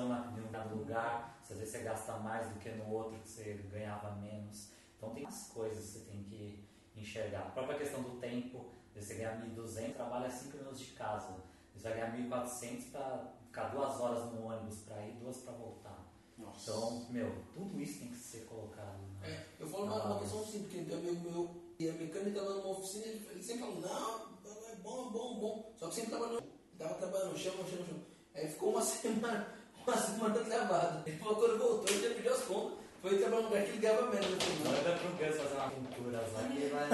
[0.08, 3.28] na, em um dado lugar, às vezes você gasta mais do que no outro, que
[3.28, 4.72] você ganhava menos.
[4.96, 7.40] Então tem as coisas que você tem que enxergar.
[7.40, 11.36] A própria questão do tempo, você ganha 1.200, trabalha 5 minutos de casa.
[11.76, 16.06] Você vai ganhar 1.400 para ficar duas horas no ônibus para ir, duas para voltar.
[16.38, 16.70] Nossa.
[16.70, 18.98] Então, meu, tudo isso tem que ser colocado.
[19.20, 19.28] né?
[19.28, 22.38] É, eu falo uma, uma questão simples, porque tem um amigo meu, e a mecânica
[22.38, 24.36] estava numa oficina, ele, ele sempre falou, não,
[24.70, 25.72] é bom, é bom, é bom.
[25.78, 27.96] Só que sempre trabalhando no chão, no chão, no chão.
[28.34, 29.54] Aí ficou uma semana,
[29.86, 31.08] uma semana travado.
[31.08, 33.78] Ele falou, quando voltou, ele já pediu as contas, foi trabalhar num lugar que ele
[33.78, 34.26] ganhava menos.
[34.26, 34.72] Eu falei, não.
[34.72, 36.88] Manda pro Gus fazer uma pintura lá que vai,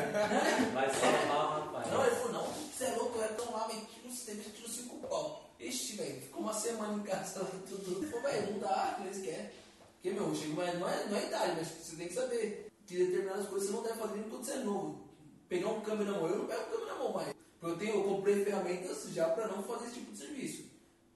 [0.73, 1.91] vai salvar o rapaz.
[1.91, 4.69] Não, ele falou, não, você é louco, eu era tão lá, mas tiro, teve tiro
[4.69, 5.51] cinco pau.
[5.59, 7.97] Ixi, velho, ficou uma semana em casa lá e tudo.
[7.97, 9.51] Ele falou, velho, não dá, eles querem.
[9.95, 12.97] Porque, meu, chega, mas não é, não é idade, mas você tem que saber que
[12.99, 15.09] determinadas coisas você não deve fazer nem quando você é novo.
[15.49, 17.35] Pegar um câmbio na mão, eu não pego um câmbio na mão mais.
[17.59, 20.65] Porque eu, tenho, eu comprei ferramentas já para não fazer esse tipo de serviço.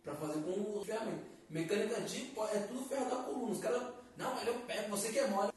[0.02, 1.26] Para fazer com ferramentas.
[1.50, 3.52] Mecânica antiga é tudo ferro da coluna.
[3.52, 3.82] Os caras,
[4.16, 5.50] não, mas eu pego, você que é mole.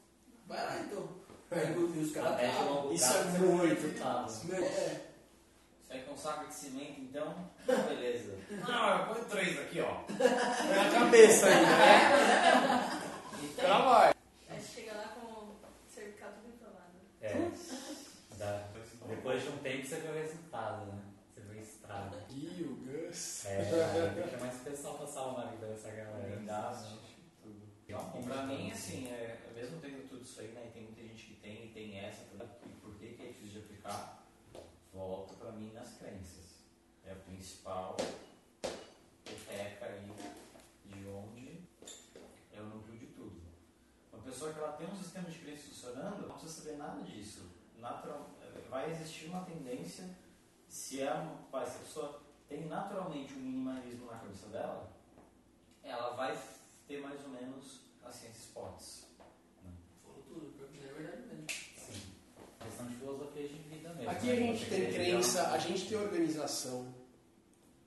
[0.46, 1.08] Vai lá então.
[1.50, 2.32] Aí os caras.
[2.40, 4.32] Ah, isso é muito resultado.
[4.44, 5.00] meu, é,
[5.88, 7.34] Sai com um saco de cimento, então,
[7.66, 8.34] beleza.
[8.68, 10.02] Ah, põe três aqui, ó.
[10.72, 13.00] É a cabeça aí, né?
[13.58, 14.14] Ela vai.
[14.48, 15.56] Aí chega lá com o
[15.92, 16.92] certificado tudo inflamado.
[17.20, 17.50] É.
[18.38, 18.64] Dá-
[19.08, 20.98] Depois de um tempo você vê o resultado, né?
[21.34, 22.16] Você vê estrago.
[22.28, 22.76] Gui, o
[23.08, 23.44] Gus.
[23.46, 26.36] É, aí tem que chamar esse pessoal pra salvar a vida dessa galera.
[26.36, 27.09] Blindado, tudo.
[27.90, 31.26] E pra mim, assim, é, mesmo tendo tudo isso aí, né, e tem muita gente
[31.26, 32.22] que tem e tem essa,
[32.64, 34.26] e por que, que é difícil de aplicar?
[34.92, 36.60] Volta pra mim nas crenças.
[37.04, 37.96] É a principal
[39.24, 40.08] peteca aí
[40.84, 41.62] de onde
[42.52, 43.40] é o núcleo de tudo.
[44.12, 47.50] Uma pessoa que ela tem um sistema de crenças funcionando, não precisa saber nada disso.
[47.76, 48.30] Natural,
[48.68, 50.08] vai existir uma tendência,
[50.68, 54.92] se, é se a pessoa tem naturalmente um minimalismo na cabeça dela,
[55.82, 56.36] ela vai
[56.90, 59.06] ter mais ou menos assim esses potes.
[60.02, 61.46] falou tudo, é verdade mesmo.
[61.76, 62.02] Sim.
[62.58, 64.10] Questão de filosofia de vida mesmo.
[64.10, 64.32] Aqui né?
[64.32, 66.92] a gente Você tem crença, a gente tem organização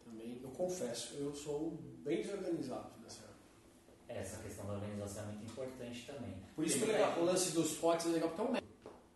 [0.06, 0.40] também.
[0.42, 1.72] Eu confesso, eu sou
[2.06, 3.24] bem desorganizado nessa.
[4.08, 6.36] É, Essa questão da organização é muito importante também.
[6.56, 8.72] Por isso que legal- o lance dos potes é legal porque é um método.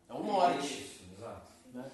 [0.10, 1.02] É um Isso, norte.
[1.18, 1.52] exato.
[1.74, 1.92] Né?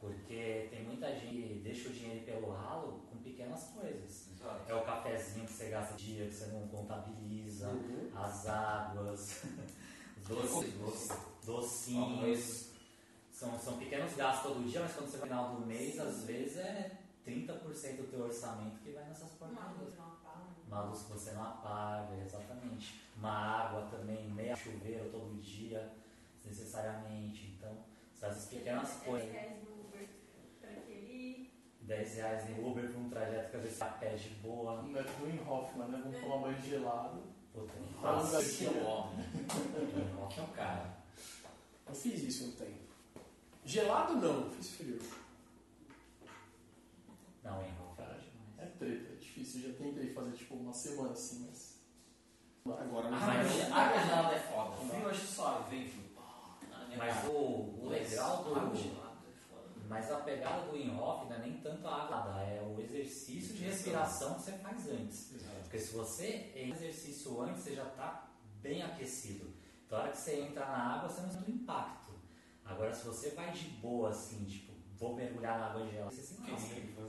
[0.00, 4.31] Porque tem muita gente que deixa o dinheiro pelo ralo com pequenas coisas.
[4.42, 4.70] Exato.
[4.70, 8.10] É o cafezinho que você gasta dia, que você não contabiliza, Uhum.
[8.14, 9.42] as águas,
[10.16, 11.12] os doces, doce-
[11.44, 12.72] docinhos.
[13.32, 16.22] São, são pequenos gastos todo dia, mas quando você vai no final do mês, às
[16.24, 19.94] vezes é 30% do teu orçamento que vai nessas Uma porcarias.
[19.98, 20.44] apaga.
[20.68, 23.00] Uma luz que você não apaga, exatamente.
[23.16, 25.92] Uma água também, meia chuveiro todo dia,
[26.44, 27.56] necessariamente.
[27.58, 27.76] Então,
[28.14, 29.32] são essas pequenas Dez coisas.
[29.32, 30.08] reais no Uber
[30.60, 31.50] pra aquele.
[31.82, 34.80] 10 reais em Uber para um trajeto que às vezes você pede de boa.
[34.80, 36.00] O método em Hoffman, né?
[36.02, 37.22] Vamos tomar banho gelado.
[37.52, 38.70] Puta, um nossa, gatinho.
[38.78, 39.26] é o homem.
[40.30, 40.96] que é um cara.
[41.86, 42.82] Eu fiz isso um tempo.
[43.64, 44.98] Gelado não, fiz frio.
[47.42, 48.18] Não, em Hoff Cara,
[48.58, 48.78] era É demais.
[48.78, 49.60] treta, é difícil.
[49.62, 51.72] Eu já tentei fazer tipo uma semana assim, mas.
[52.64, 53.36] Agora não Ah, vai.
[53.38, 54.76] mas água gelada é foda.
[54.76, 55.92] Frio eu acho suave, vem
[56.86, 58.54] minha Mas o, o legal do.
[58.54, 59.68] Água gelada é foda.
[59.92, 63.64] Mas a pegada do in-off não é nem tanto a água, é o exercício de
[63.64, 65.34] respiração que você faz antes.
[65.60, 68.30] Porque se você em exercício antes, você já está
[68.62, 69.52] bem aquecido.
[69.84, 72.12] Então, a hora que você entra na água, você não sente o impacto.
[72.64, 76.50] Agora, se você vai de boa, assim, tipo, vou mergulhar na água gelada, você sente
[76.50, 77.08] não.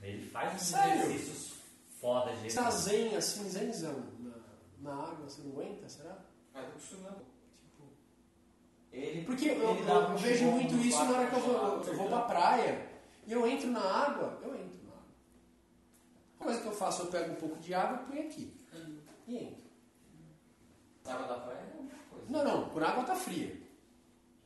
[0.00, 1.02] Ele faz uns Sério?
[1.02, 1.56] exercícios
[2.00, 4.02] foda de Você tá zen assim, zenzão.
[4.18, 4.38] Na,
[4.78, 6.24] na água, você não aguenta, será?
[6.54, 7.35] Vai acostumando.
[8.96, 11.40] Ele, Porque eu, ele eu- dá eu um vejo muito isso na hora que eu
[11.40, 12.88] vou, eu vou pra praia
[13.26, 15.02] e eu entro na água, eu entro na água.
[16.40, 18.56] A coisa que eu faço, eu pego um pouco de água e ponho aqui.
[19.26, 19.66] E entro.
[21.04, 22.26] A água da praia é outra coisa.
[22.30, 23.54] Não, não, por água tá fria.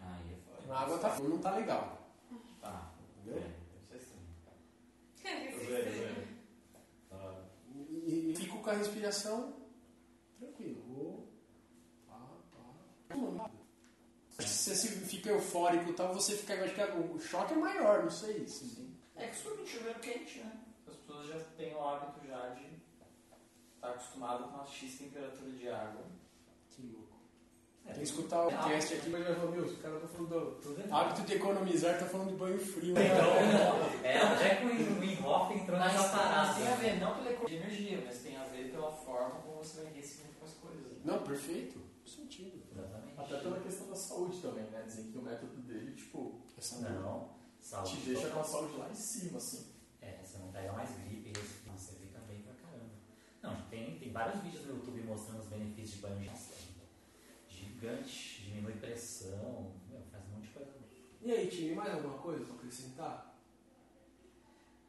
[0.00, 0.62] Aí é foda.
[0.66, 1.98] Por água tá fria, não tá legal.
[2.60, 2.90] Tá.
[3.22, 3.42] Entendeu?
[3.42, 3.46] É,
[3.86, 4.26] isso é estranho.
[7.88, 9.54] E, e fico com a respiração
[10.38, 10.82] tranquilo.
[10.88, 11.28] Vou.
[12.08, 12.18] Pá,
[13.08, 13.50] pá.
[14.48, 16.54] Se você fica eufórico e tal, você fica.
[16.64, 18.46] Acho que o choque é maior, não sei.
[18.46, 20.52] Se, É que super chuveiro quente, né?
[20.86, 22.64] As pessoas já têm o hábito já de
[23.74, 26.04] estar acostumado com uma X temperatura de água.
[26.70, 27.10] que louco.
[27.84, 30.94] Tem que escutar o cast aqui, mas vai falar, meu, os caras estão falando do
[30.94, 32.94] hábito de economizar, tá falando de banho frio.
[32.94, 33.06] né?
[33.06, 36.54] Então, é, onde é que o in-off entrou Mas nessa parada?
[36.54, 39.56] tem a ver não pela economia de energia, mas tem a ver pela forma como
[39.56, 41.04] você vai ressignificar as coisas.
[41.04, 41.80] Não, perfeito.
[42.10, 42.62] Sentido.
[42.72, 43.20] Exatamente.
[43.20, 44.82] Até pela questão da saúde também, né?
[44.86, 47.30] Dizem que o método dele, tipo, Essa Não,
[47.60, 47.90] saúde.
[47.96, 49.72] te deixa com a saúde lá em cima, assim.
[50.00, 51.32] É, você não pega mais gripe,
[51.66, 52.90] você fica bem pra caramba.
[53.42, 56.56] Não, tem vários vídeos no YouTube mostrando os benefícios de banho de ação.
[57.48, 60.70] Gigante, diminui pressão, meu, faz um monte de coisa.
[61.22, 63.36] E aí, time, mais alguma coisa para acrescentar?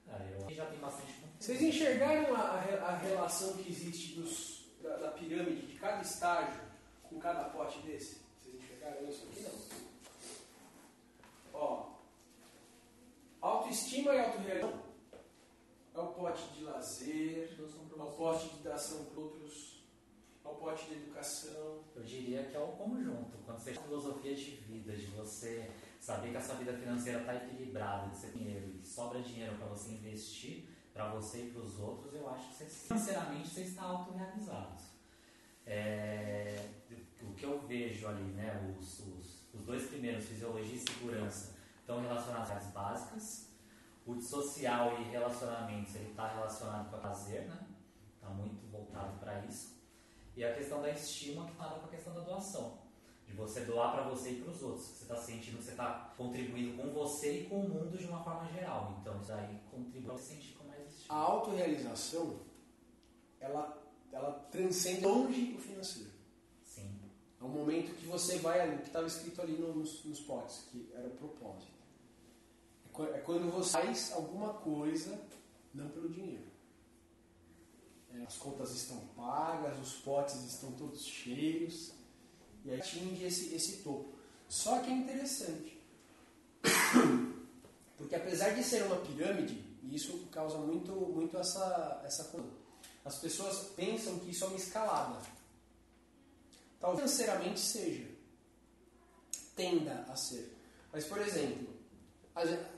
[0.06, 1.14] Cara, eu acho que já tem bastante.
[1.40, 6.60] Vocês enxergaram a, a- a relação que existe dos, da, da pirâmide de cada estágio
[7.12, 8.22] com cada pote desse?
[8.40, 9.42] Vocês enxergaram isso aqui?
[9.44, 9.82] Não.
[11.54, 11.90] Ó,
[13.42, 14.92] autoestima e autorrealização
[15.94, 19.84] é o pote de lazer, é o pote de dar ação para outros,
[20.44, 21.84] é o pote de educação.
[21.94, 23.38] Eu diria que é o conjunto.
[23.46, 27.36] Quando você tem filosofia de vida, de você saber que a sua vida financeira está
[27.36, 31.78] equilibrada, de ser dinheiro e sobra dinheiro para você investir, para você e para os
[31.80, 34.91] outros, eu acho que você, sinceramente você está autorrealizado.
[35.66, 36.70] É,
[37.22, 42.02] o que eu vejo ali, né, os, os, os dois primeiros, fisiologia e segurança, estão
[42.02, 43.52] relacionados às básicas.
[44.06, 47.68] O de social e relacionamentos, ele está relacionado com o prazer, né?
[48.16, 49.80] Está muito voltado para isso.
[50.36, 52.80] E a questão da estima que fala com a questão da doação.
[53.28, 54.86] De você doar para você e para os outros.
[54.86, 58.24] Você está sentindo que você está contribuindo com você e com o mundo de uma
[58.24, 58.98] forma geral.
[59.00, 61.18] Então isso aí contribui para você sentir com mais A estima.
[61.18, 62.40] autorrealização,
[63.40, 63.78] ela,
[64.12, 66.10] ela transcende longe o financeiro.
[66.66, 66.90] Sim.
[67.40, 70.66] É um momento que você vai ali, que estava escrito ali no- nos, nos potes,
[70.72, 71.72] que era o propósito.
[73.00, 75.20] É É quando você faz alguma coisa,
[75.74, 76.44] não pelo dinheiro.
[78.14, 81.94] É, as contas estão pagas, os potes estão todos cheios,
[82.66, 84.14] e aí atinge esse, esse topo.
[84.50, 85.82] Só que é interessante,
[87.98, 92.50] porque apesar de ser uma pirâmide, e isso causa muito, muito essa, essa coisa,
[93.04, 95.20] as pessoas pensam que isso é uma escalada.
[96.80, 98.08] Talvez financeiramente seja.
[99.56, 100.58] Tenda a ser.
[100.92, 101.68] Mas, por exemplo,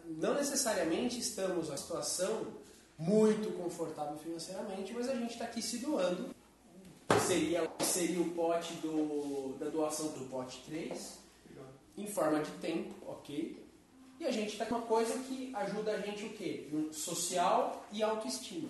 [0.06, 2.54] não necessariamente estamos numa situação
[2.98, 6.34] muito confortável financeiramente, mas a gente está aqui se doando.
[7.28, 11.20] Seria, seria o pote do, da doação do pote 3,
[11.98, 13.64] em forma de tempo, ok?
[14.20, 16.70] E a gente está com uma coisa que ajuda a gente o quê?
[16.92, 18.70] Social e autoestima.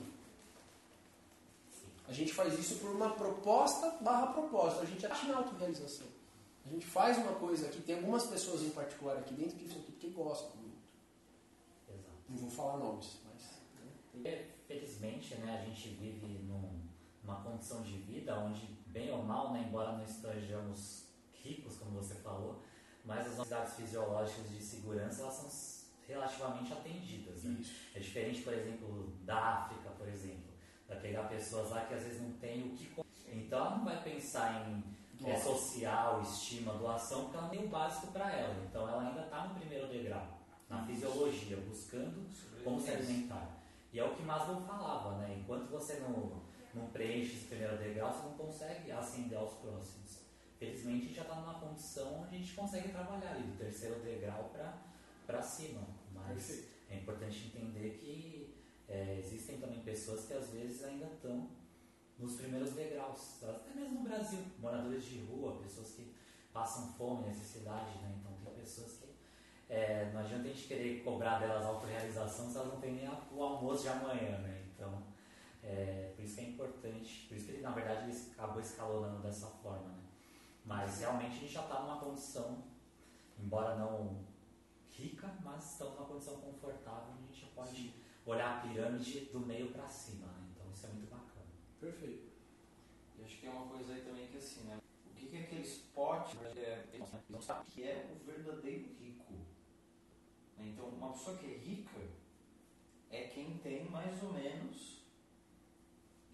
[2.08, 4.82] A gente faz isso por uma proposta barra proposta.
[4.82, 6.08] A gente acha na autorrealização.
[6.66, 9.92] A gente faz uma coisa aqui, tem algumas pessoas em particular aqui dentro que, que,
[9.94, 10.78] que gostam muito.
[11.90, 12.14] Exato.
[12.30, 13.42] Não vou falar nomes, mas.
[14.16, 16.82] né, É, Felizmente, né, a gente vive num-
[17.22, 22.16] numa condição de vida onde, bem ou mal, né, embora não estejamos ricos, como você
[22.16, 22.62] falou,
[23.06, 27.44] mas as necessidades fisiológicas de segurança elas são relativamente atendidas.
[27.44, 27.58] Né?
[27.60, 27.74] Isso.
[27.94, 30.53] É diferente, por exemplo, da África, por exemplo,
[30.88, 33.08] da pegar pessoas lá que às vezes não têm o que comer.
[33.32, 34.84] Então ela não vai pensar em
[35.26, 38.56] é, social, estima, doação, porque ela tem o básico para ela.
[38.70, 42.28] Então ela ainda está no primeiro degrau, na fisiologia, buscando
[42.64, 43.64] como se alimentar.
[43.92, 45.38] E é o que Maslow falava, né?
[45.40, 46.42] Enquanto você não,
[46.74, 50.24] não preenche esse primeiro degrau, você não consegue ascender aos próximos.
[50.58, 54.00] Felizmente a gente já está numa condição onde a gente consegue trabalhar ali do terceiro
[54.00, 54.52] degrau
[55.28, 55.82] para cima.
[56.14, 56.70] Mas Perfeito.
[56.90, 58.53] é importante entender que
[58.88, 61.50] é, existem também pessoas que às vezes ainda estão
[62.18, 66.14] nos primeiros degraus, até mesmo no Brasil, moradores de rua, pessoas que
[66.54, 68.16] passam fome, necessidade, né?
[68.20, 69.14] Então tem pessoas que
[69.70, 73.44] é, não adianta a gente querer cobrar delas autorrealização se elas não têm nem o
[73.44, 74.66] almoço de amanhã, né?
[74.76, 75.04] Então,
[75.64, 79.48] é, por isso que é importante, por isso que na verdade ele acabou escalonando dessa
[79.48, 80.04] forma, né?
[80.66, 82.64] Mas realmente a gente já está numa condição,
[83.40, 84.24] embora não
[84.92, 89.72] rica, mas estamos numa condição confortável a gente já pode olhar a pirâmide do meio
[89.72, 90.48] para cima, né?
[90.52, 91.46] Então isso é muito bacana.
[91.80, 92.32] Perfeito.
[93.18, 94.80] E acho que tem uma coisa aí também que assim, né?
[95.06, 96.86] O que, que é aquele spot é,
[97.30, 99.34] não sabe que é o verdadeiro rico.
[100.58, 100.68] Né?
[100.68, 102.00] Então, uma pessoa que é rica
[103.10, 105.04] é quem tem mais ou menos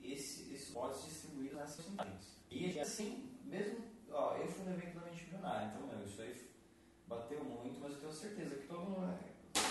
[0.02, 2.40] esse, esses spots distribuídos nessas imagens.
[2.50, 6.50] E assim, mesmo, ó, eu fui no evento da mente milionária, então, meu, isso aí
[7.08, 9.29] bateu muito, mas eu tenho certeza que todo mundo é,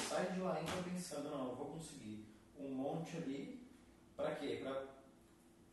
[0.09, 2.27] sai de lá ainda pensando, não, eu vou conseguir
[2.59, 3.61] um monte ali,
[4.17, 4.65] pra quê?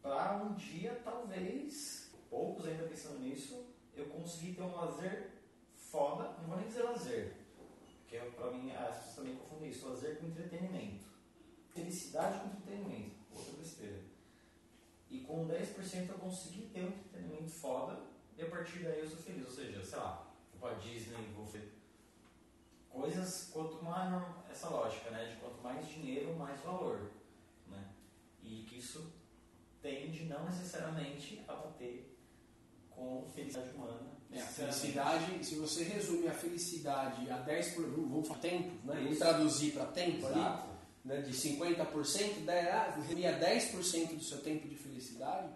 [0.02, 5.32] Para um dia, talvez, poucos ainda pensando nisso, eu conseguir ter um lazer
[5.74, 7.34] foda, não vou nem dizer lazer,
[8.02, 11.06] porque para mim as pessoas também confundem isso, lazer com entretenimento.
[11.70, 14.02] Felicidade com entretenimento, outra besteira.
[15.10, 18.02] E com 10% eu consegui ter um entretenimento foda,
[18.38, 19.46] e a partir daí eu sou feliz.
[19.46, 21.46] Ou seja, sei lá, vou pra Disney, vou
[23.52, 27.12] quanto mais, essa lógica, né, de quanto mais dinheiro, mais valor,
[27.68, 27.84] né.
[28.44, 29.12] E que isso
[29.82, 32.18] tende não necessariamente a bater
[32.90, 34.00] com felicidade humana.
[34.32, 39.00] É, a felicidade, se você resume a felicidade a 10%, por, vamos falar tempo, né?
[39.04, 40.68] Vamos traduzir para tempo ali, Exato.
[41.06, 41.22] né?
[41.22, 45.50] de 50%, dez- ah, resumir a 10% do seu tempo de felicidade,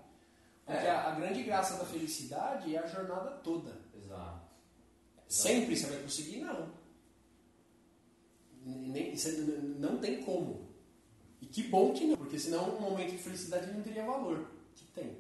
[0.66, 0.92] Porque É.
[0.92, 3.76] a, a grande graça da felicidade é a jornada toda.
[3.98, 4.48] Exato.
[5.28, 6.42] Sempre você vai conseguir?
[6.42, 6.72] Não.
[8.70, 10.70] Nem, n- não tem como.
[11.42, 14.50] E que bom que não, porque senão um momento de felicidade não teria valor.
[14.76, 15.18] Que tem.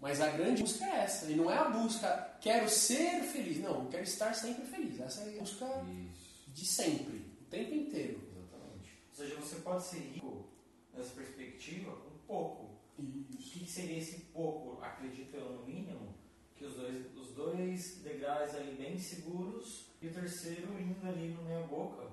[0.00, 1.30] Mas a grande busca é essa.
[1.30, 3.58] E não é a busca, quero ser feliz.
[3.60, 5.00] Não, eu quero estar sempre feliz.
[5.00, 5.64] Essa é a busca
[6.12, 6.50] Isso.
[6.52, 8.20] de sempre, o tempo inteiro.
[8.36, 8.98] Exatamente.
[9.10, 10.46] Ou seja, você pode ser rico
[10.94, 12.76] nessa perspectiva com pouco.
[12.98, 13.02] O
[13.38, 14.82] que que seria esse pouco?
[14.82, 16.14] Acredito eu, no mínimo,
[16.54, 21.42] que os dois, os dois degraus ali bem seguros e o terceiro indo ali no
[21.42, 22.06] meia boca.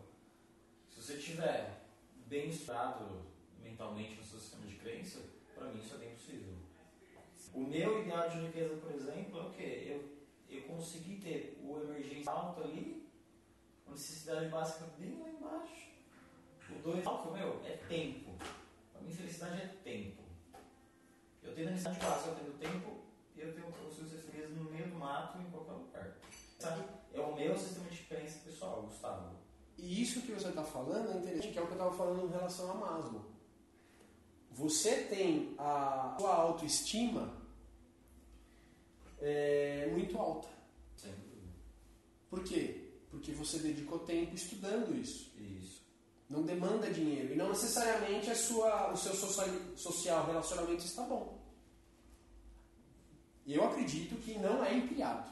[1.03, 1.81] Você tiver
[2.27, 3.25] bem estruturado
[3.61, 5.19] mentalmente no seu sistema de crença,
[5.53, 6.53] para mim isso é bem possível.
[7.53, 9.83] O meu ideal de riqueza, por exemplo, é o quê?
[9.85, 13.05] Eu, eu consegui ter o emergência alto ali,
[13.85, 15.89] a necessidade básica bem lá embaixo.
[16.69, 18.37] O dois alto, meu, é tempo.
[18.93, 20.23] Para mim, felicidade é tempo.
[21.43, 23.01] Eu tenho a necessidade básica, eu tenho tempo
[23.35, 26.17] e eu tenho eu consigo ser no meio do mato, em qualquer lugar.
[26.57, 26.85] Sabe?
[27.13, 29.42] É o meu sistema de crença pessoal, Gustavo.
[29.77, 32.27] E isso que você está falando é interessante, que é o que eu estava falando
[32.27, 33.25] em relação a Maslow.
[34.51, 37.33] Você tem a sua autoestima
[39.19, 40.47] é, muito alta.
[40.95, 41.53] Sem dúvida.
[42.29, 42.91] Por quê?
[43.09, 45.31] Porque você dedicou tempo estudando isso.
[45.37, 45.81] Isso.
[46.29, 47.33] Não demanda dinheiro.
[47.33, 51.41] E não necessariamente a sua, o seu social, social relacionamento está bom.
[53.45, 55.29] E eu acredito que não é empilhado.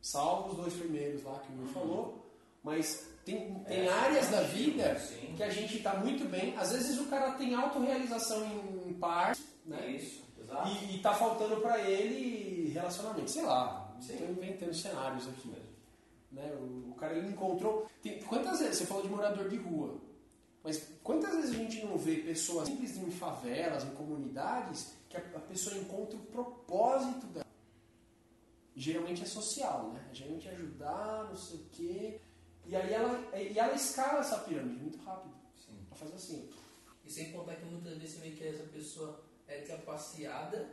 [0.00, 2.30] Salvo os dois primeiros lá que o Will falou.
[2.62, 5.34] Mas tem, tem É, áreas da vida Sim.
[5.36, 6.56] que a gente está muito bem.
[6.56, 8.44] Às vezes o cara tem autorrealização
[8.86, 9.90] em partes, né?
[9.90, 10.68] Isso, exato.
[10.68, 13.30] E, e tá faltando para ele relacionamento.
[13.30, 14.14] Sei lá, Sim.
[14.14, 15.52] estou inventando cenários aqui.
[16.30, 16.52] Né?
[16.60, 17.88] O, o cara ele encontrou.
[18.02, 20.00] Tem, quantas vezes você falou de morador de rua?
[20.62, 25.20] Mas quantas vezes a gente não vê pessoas simples em favelas, em comunidades, que a,
[25.36, 27.44] a pessoa encontra o propósito dela?
[28.76, 30.02] Geralmente é social, né?
[30.12, 32.20] Geralmente é ajudar, não sei o quê.
[32.66, 35.34] E aí ela, e ela escala essa pirâmide muito rápido.
[35.54, 35.78] Sim.
[35.86, 36.50] Ela faz assim.
[37.04, 40.70] E sem contar que muitas vezes você vê que essa pessoa é trapaceada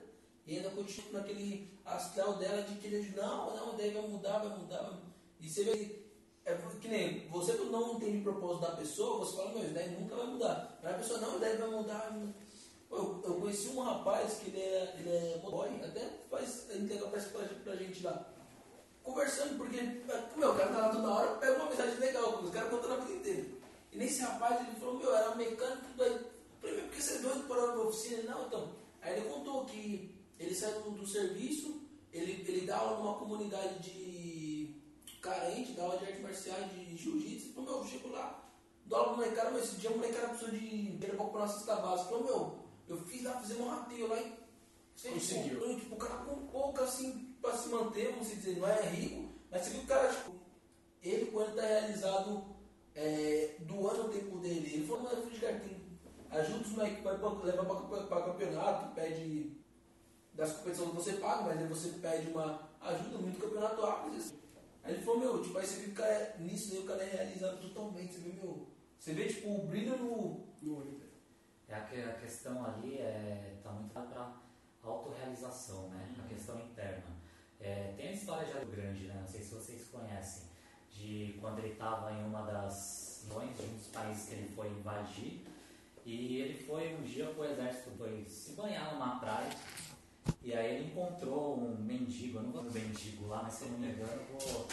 [0.47, 4.81] e ainda continua naquele astral dela de querer, não, não, daí vai mudar, vai mudar.
[4.83, 4.99] vai-
[5.39, 6.05] E você vê que,
[6.45, 9.89] é que nem você quando não entende o propósito da pessoa, você fala, meu, daí
[9.91, 10.79] nunca vai mudar.
[10.81, 11.97] Mas a pessoa, não, daí vai mudar.
[12.09, 12.33] vai mudar.
[12.89, 17.07] Pô, Eu, eu conheci um rapaz que ele é, ele é motoboy, até faz entrega
[17.07, 18.29] pra, pra, pra gente lá.
[19.03, 19.81] Conversando, porque,
[20.37, 23.05] meu, o cara tá lá toda hora, pega uma mensagem legal, os caras contando a
[23.05, 23.45] vida inteira.
[23.91, 26.19] E nesse rapaz ele falou, meu, era mecânico, tudo aí.
[26.59, 28.31] Falei, meu, por que você é doido por hora na oficina?
[28.31, 28.71] Não, então.
[29.01, 31.81] Aí ele contou que ele saiu do, do serviço,
[32.13, 34.75] ele, ele dá aula numa comunidade de
[35.19, 37.47] carente, dá aula de artes marciais, de jiu-jitsu.
[37.47, 38.47] Ele falou, meu, eu chego lá,
[38.85, 41.47] dou aula pro molecada, mas esse dia o molecada precisou de dinheiro pra comprar uma
[41.47, 42.09] cesta básica.
[42.09, 44.41] Falou, meu, eu fiz lá, fizemos um rateio lá e
[45.09, 45.79] Conseguiu.
[45.79, 49.61] Tipo, o cara com pouco assim pra se manter, vamos dizer, não é rico, mas
[49.63, 50.31] você viu o cara, tipo,
[51.01, 52.45] ele quando tá realizado
[52.95, 55.81] é, doando o tempo dele, ele falou, mano, Feliz tem
[56.29, 59.57] ajuda os moleques, vai pra- leva pra, pra campeonato, pede
[60.33, 64.41] das competições que você paga, mas aí você pede uma ajuda, muito campeonato ápice, assim.
[64.83, 66.85] Aí ele falou, meu, tipo, aí você viu que o cara é, nisso aí o
[66.85, 70.91] cara é realizado totalmente, você vê, meu, você vê, tipo, o brilho no, No olho
[70.91, 71.11] dele.
[71.67, 74.35] É a, que- a questão ali é tá muito para
[74.83, 76.13] autorrealização, né?
[76.23, 77.20] A questão interna.
[77.61, 79.15] É, tem a história de Algo Grande, né?
[79.19, 80.43] Não sei se vocês conhecem,
[80.91, 84.67] de quando ele estava em uma das regiões de um dos países que ele foi
[84.69, 85.41] invadir
[86.05, 89.49] e ele foi um dia pro exército foi se banhar numa praia
[90.43, 93.71] e aí ele encontrou um mendigo, eu não vou dizer mendigo lá, mas se eu
[93.71, 94.67] não me engano vou,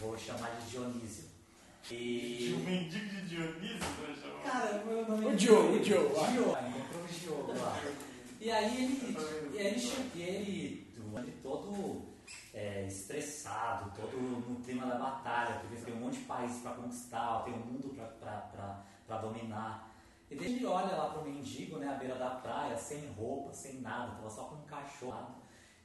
[0.00, 1.24] vou chamar de Dionísio.
[1.90, 4.42] E mendigo de Dionísio, vai chamar.
[4.42, 6.32] Cara, meu nome O é Diogo, o Diogo, vai.
[6.32, 6.54] Diogo.
[6.56, 7.82] Ah, encontrou o Diogo lá.
[8.40, 9.16] E aí ele,
[9.54, 10.86] e ele, che- e ele,
[11.16, 12.02] ele todo
[12.58, 17.44] é, estressado, todo no clima da batalha, porque tem um monte de país para conquistar,
[17.44, 19.94] tem um mundo para dominar.
[20.28, 23.80] E daí ele olha lá pro mendigo, né, à beira da praia, sem roupa, sem
[23.80, 25.36] nada, tava só com um cachorro.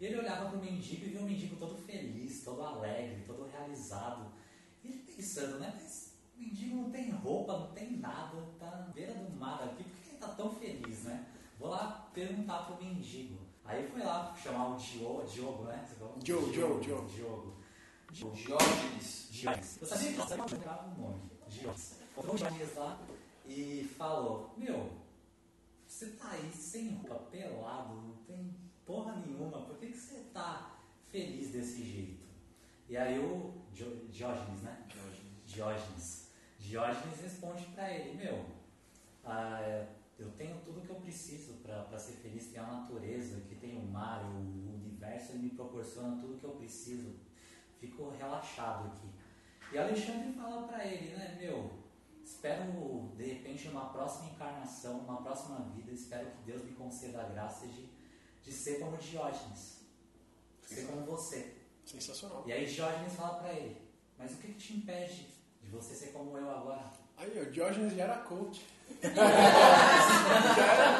[0.02, 4.32] E ele olhava pro mendigo e via o mendigo todo feliz, todo alegre, todo realizado.
[4.84, 8.91] E ele pensando, né, mas o mendigo não tem roupa, não tem nada, tá na
[8.91, 11.28] beira do mar aqui, por que ele tá tão feliz, né?
[11.60, 13.43] Vou lá perguntar pro mendigo.
[13.65, 15.85] Aí foi lá chamar o Diogo, Diogo né?
[15.88, 16.18] Você falou?
[16.19, 17.07] Diogo, Diogo, Diogo.
[17.10, 17.56] Diogo.
[18.11, 19.27] Diógenes.
[19.31, 19.81] Diogenes.
[19.81, 21.22] Eu sabia que você não lembrava o nome.
[21.48, 21.99] Diogenes.
[22.11, 22.99] Encontrou o Diogenes lá
[23.45, 24.91] e falou, meu,
[25.88, 30.80] você tá aí sem roupa, pelado, não tem porra nenhuma, por que, que você tá
[31.07, 32.27] feliz desse jeito?
[32.90, 34.85] E aí o Diógenes, né?
[35.45, 36.31] Diógenes.
[36.60, 38.45] Diógenes responde para ele, meu,
[39.23, 39.85] ah,
[40.18, 43.85] eu tenho tudo que eu preciso para ser feliz, tem a natureza, que tem o
[43.85, 47.15] mar, o universo, me proporciona tudo que eu preciso.
[47.80, 49.07] Fico relaxado aqui.
[49.72, 51.84] E Alexandre fala para ele, né, meu,
[52.23, 57.30] espero de repente numa próxima encarnação, numa próxima vida, espero que Deus me conceda a
[57.30, 57.90] graça de,
[58.44, 59.81] de ser como Diógenes,
[60.61, 61.57] ser como você.
[61.84, 62.44] Sensacional.
[62.45, 63.81] E aí Diógenes fala para ele,
[64.18, 65.27] mas o que, que te impede
[65.61, 67.03] de você ser como eu agora?
[67.18, 68.65] Aí, o Diógenes já era coach.
[69.02, 69.11] Já
[70.64, 70.99] era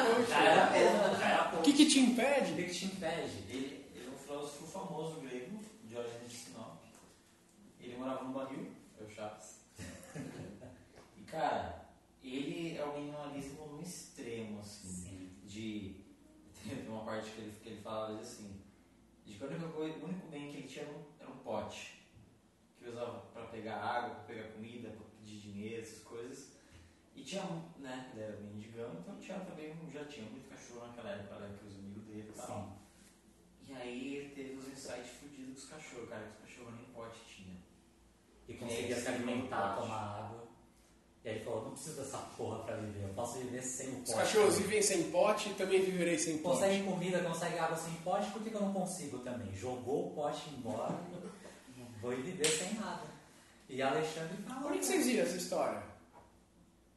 [0.72, 2.52] mesmo, já era O que, que te O impede?
[2.54, 3.36] que, que te impede?
[3.48, 6.78] Ele, ele é um filósofo famoso grego, Diógenes de Sinop.
[7.80, 8.70] Ele morava num barril,
[9.00, 9.60] é o Chaves.
[11.16, 11.86] e cara,
[12.22, 15.30] ele é o minimalismo no extremo, assim.
[15.44, 16.02] De.
[16.66, 18.60] Teve uma parte que ele, que ele falava assim:
[19.26, 22.02] de que única coisa- o único bem que ele tinha era um, era um pote.
[22.78, 25.03] Que usava pra pegar água, pra pegar comida, pra
[25.44, 26.54] dinheiro, essas coisas.
[27.14, 27.42] E tinha,
[27.78, 31.66] né, ele era mendigão, então tinha também, já tinha muito cachorro naquela época, né, que
[31.66, 32.76] os amigos dele e tal.
[33.68, 37.20] E aí ele teve os insights fudidos dos cachorros, cara, que os cachorros nem pote
[37.24, 37.56] tinha.
[38.48, 40.44] E conseguia se alimentar, tomar água.
[41.24, 43.92] E aí ele falou, não preciso dessa porra pra viver, eu posso viver sem o
[43.92, 44.10] pote.
[44.10, 46.56] Os cachorros vivem sem pote, também viverei sem pote.
[46.56, 49.54] Consegue comida, consegue água sem pote, por que, que eu não consigo também?
[49.54, 50.92] Jogou o pote embora,
[52.02, 53.13] vou viver sem nada.
[53.68, 54.62] E Alexandre fala.
[54.62, 55.82] Por que vocês viram essa história?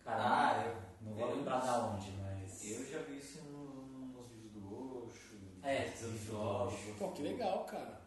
[0.03, 2.65] Cara, Ah, eu- não vou lembrar da onde, mas.
[2.71, 6.95] Eu já vi isso no- nos vídeos do Osho, É, dos do filósofos.
[6.97, 8.01] Pô, que legal, cara.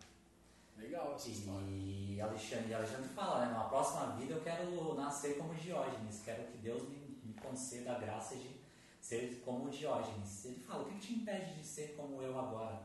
[0.77, 1.67] Legal essa história.
[1.69, 3.53] E Alexandre, e Alexandre fala, né?
[3.53, 7.99] Na próxima vida eu quero nascer como Diógenes, quero que Deus me, me conceda a
[7.99, 8.61] graça de
[9.01, 10.45] ser como Diógenes.
[10.47, 12.83] Ele fala, o que, que te impede de ser como eu agora?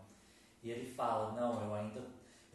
[0.61, 2.01] E ele fala, não, eu ainda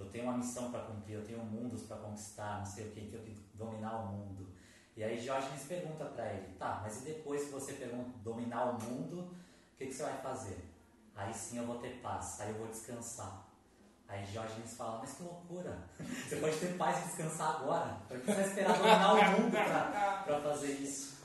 [0.01, 3.01] eu tenho uma missão para cumprir, eu tenho mundos para conquistar, não sei o que,
[3.01, 4.49] tenho que dominar o mundo.
[4.97, 8.83] E aí Diógenes pergunta para ele, tá, mas e depois que você pergunta, dominar o
[8.83, 9.31] mundo,
[9.75, 10.65] o que, que você vai fazer?
[11.15, 13.47] Aí sim eu vou ter paz, aí eu vou descansar.
[14.09, 15.79] Aí Diógenes fala, mas que loucura!
[16.27, 17.97] Você pode ter paz e descansar agora.
[18.09, 21.17] Por que você vai esperar dominar o mundo pra fazer isso?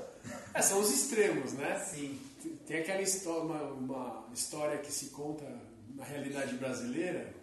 [0.54, 1.80] É, são os extremos, né?
[1.80, 2.22] Sim.
[2.68, 5.44] Tem aquela história, uma, uma história que se conta
[5.96, 7.34] na realidade brasileira,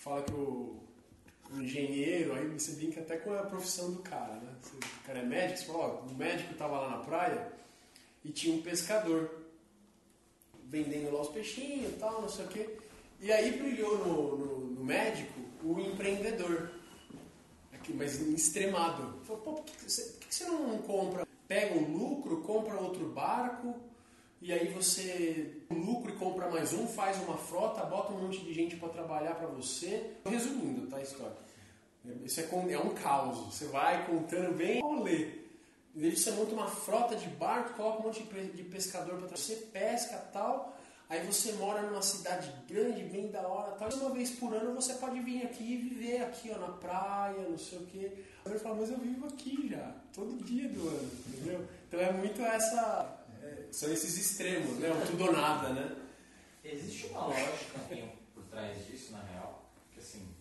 [0.00, 0.76] fala que o,
[1.52, 4.52] o engenheiro, aí você brinca até com a profissão do cara, né?
[4.74, 7.52] O cara é médico, você fala, ó, o médico estava lá na praia
[8.24, 9.30] e tinha um pescador
[10.64, 12.76] vendendo lá os peixinhos e tal, não sei o quê.
[13.20, 16.70] E aí brilhou no, no, no médico o empreendedor,
[17.72, 19.20] aqui, mas extremado.
[19.24, 23.06] Falou, pô, por que, você, por que você não compra, pega o lucro, compra outro
[23.08, 23.74] barco,
[24.40, 28.40] e aí você o lucro e compra mais um, faz uma frota, bota um monte
[28.40, 30.12] de gente para trabalhar para você.
[30.24, 31.36] Resumindo, tá a história.
[32.24, 33.54] Isso é, é um caos.
[33.54, 35.40] Você vai contando bem rolê.
[35.94, 39.16] E aí você monta uma frota de barco, coloca um monte de pe- de pescador
[39.18, 40.76] para você pesca tal.
[41.10, 43.88] Aí você mora numa cidade grande, bem da hora tal.
[43.98, 47.58] Uma vez por ano você pode vir aqui e viver aqui, ó, na praia, não
[47.58, 48.12] sei o quê.
[48.46, 51.66] Aí eu mas eu vivo aqui já, todo dia do ano, entendeu?
[51.88, 53.19] Então é muito essa.
[53.42, 54.90] É, são esses extremos, né?
[54.90, 55.96] O tudo ou nada, né?
[56.62, 60.34] Existe uma lógica assim, por trás disso, na real, que assim,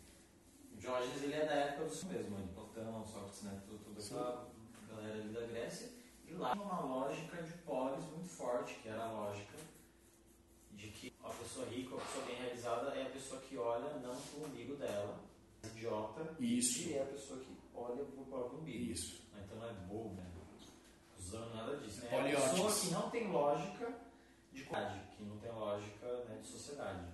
[0.74, 4.50] o Diógenes ele é da época do mesmo, de Platão, Sócrates, né, toda, toda aquela
[4.90, 5.90] galera ali da Grécia,
[6.28, 9.58] e lá tinha uma lógica de polis muito forte, que era a lógica
[10.74, 14.16] de que a pessoa rica, a pessoa bem realizada é a pessoa que olha não
[14.16, 15.20] pro umbigo dela,
[15.64, 16.90] idiota, Isso.
[16.90, 18.92] e é a pessoa que olha pro próprio umbigo.
[18.92, 19.24] Isso.
[19.42, 20.26] Então não é bobo, né?
[21.30, 22.02] Usando nada disso.
[22.02, 22.08] Né?
[22.12, 22.46] É Poliótis.
[22.46, 23.94] a pessoa que não tem lógica
[24.52, 27.06] de que não tem lógica né, de sociedade.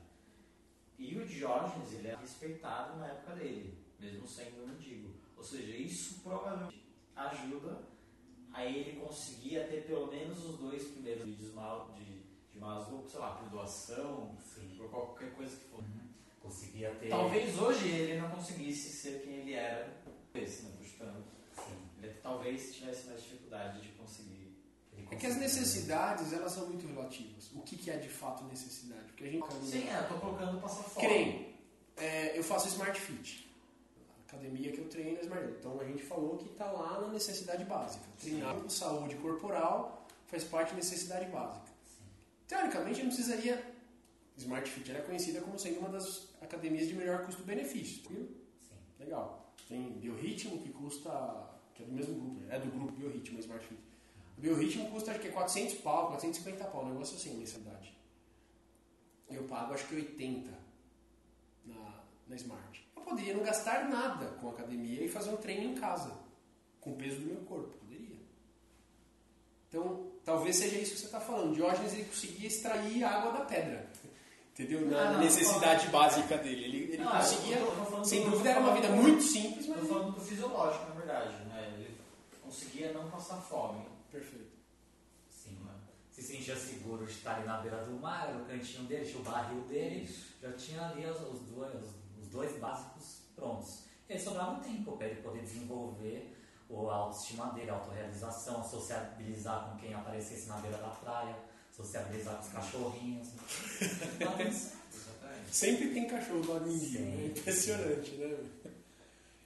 [0.98, 5.14] E o Diógenes, ele é respeitado na época dele, mesmo sendo um mendigo.
[5.36, 6.82] Ou seja, isso provavelmente
[7.14, 7.84] ajuda
[8.54, 12.22] a ele conseguir ter pelo menos os dois primeiros vídeos mal, de,
[12.54, 14.76] de Maslow, sei lá, por doação, Sim.
[14.78, 15.84] por qualquer coisa que for.
[16.42, 17.10] Conseguia ter.
[17.10, 20.02] Talvez hoje ele não conseguisse ser quem ele era,
[20.36, 21.26] esse, né, puxando.
[21.56, 21.85] Sim.
[22.22, 24.36] Talvez tivesse mais dificuldade de conseguir.
[25.12, 27.52] É que as necessidades, elas são muito relativas.
[27.54, 29.04] O que, que é de fato necessidade?
[29.08, 29.54] Porque a gente...
[29.64, 30.84] Sim, é, eu tô colocando passar.
[31.00, 31.56] Que nem,
[31.98, 33.48] é, eu faço Smart Fit.
[34.18, 35.58] A academia que eu treino é Smart Fit.
[35.60, 38.06] Então a gente falou que está lá na necessidade básica.
[38.20, 41.68] Treinar com saúde corporal faz parte da necessidade básica.
[42.48, 43.76] Teoricamente eu não precisaria...
[44.38, 48.08] Smart Fit era conhecida como sendo uma das academias de melhor custo-benefício.
[48.08, 48.36] Sim.
[49.00, 49.54] Legal.
[49.68, 51.55] Tem Biorritmo que custa...
[51.76, 52.56] Que é do mesmo grupo, né?
[52.56, 53.80] é do grupo Biorritmo, Smart Fit.
[54.38, 57.94] O Biorritmo custa acho que é 400 pau, 450 pau, um negócio assim, mensalidade.
[59.30, 60.52] Eu pago acho que 80
[61.66, 62.86] na, na Smart.
[62.96, 66.12] Eu poderia não gastar nada com a academia e fazer um treino em casa,
[66.82, 67.76] com o peso do meu corpo.
[67.78, 68.18] Poderia.
[69.70, 71.54] Então, talvez seja isso que você está falando.
[71.56, 73.90] Diógenes ele conseguia extrair a água da pedra.
[74.54, 74.86] Entendeu?
[74.90, 76.64] Na Ah, não, necessidade básica dele.
[76.64, 77.58] Ele, ele Não, conseguia.
[77.58, 79.82] tô falando Sem dúvida era uma vida muito simples, Eu mas.
[79.82, 81.55] tô falando do fisiológico, na verdade, né?
[82.46, 83.86] Conseguia não passar fome.
[84.12, 84.52] Perfeito.
[85.30, 85.80] Sim, mano.
[86.12, 89.24] Se sentia seguro de estar ali na beira do mar, no cantinho dele, tinha o
[89.24, 90.10] barril dele,
[90.42, 91.74] já tinha ali os, os dois,
[92.22, 93.80] os dois básicos prontos.
[94.08, 96.38] E aí sobrava tempo para ele poder desenvolver
[96.70, 101.36] o- a autoestima dele, a autorrealização, sociabilizar com quem aparecesse na beira da praia,
[101.76, 103.28] sociabilizar com os cachorrinhos.
[104.20, 104.36] Tá.
[105.52, 106.72] Sempre tem cachorro lá no.
[106.72, 106.98] Sempre.
[107.24, 108.38] É impressionante, né?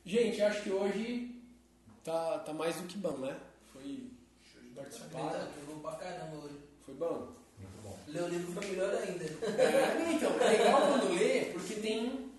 [0.06, 1.39] Gente, acho que hoje
[2.04, 3.38] tá, tá mais do que bom, né?
[3.72, 4.12] Foi
[4.42, 5.32] show de participar.
[5.32, 6.60] Tá, jogou pra caramba hoje.
[6.86, 7.34] Foi bom.
[7.60, 7.98] Muito bom.
[8.08, 9.24] Ler o livro foi melhor ainda.
[9.24, 12.32] É, então, é legal quando lê, porque tem,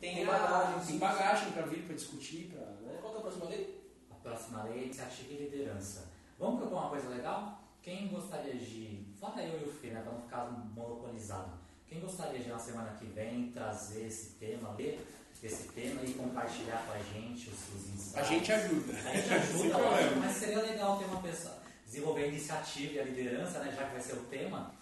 [0.00, 2.66] tem, Tem bagagem, tem bagagem pra vir, pra discutir, pra.
[2.66, 2.98] Né?
[3.00, 3.84] Qual que é a próxima lei?
[4.10, 6.08] A próxima lei é iniciativa e liderança.
[6.38, 7.62] Vamos propor uma coisa legal?
[7.82, 9.06] Quem gostaria de.
[9.20, 10.02] Fala eu e o Fih, né?
[10.02, 10.44] Pra não ficar
[10.74, 11.58] monopolizado.
[11.86, 15.00] Quem gostaria de na semana que vem trazer esse tema, ler
[15.46, 18.14] esse tema e compartilhar com a gente os, os insights?
[18.16, 18.92] A gente ajuda.
[18.92, 19.78] A gente ajuda,
[20.20, 21.54] mas seria legal ter uma pessoa,
[21.86, 24.74] desenvolver a iniciativa e a liderança, né, já que vai ser o tema.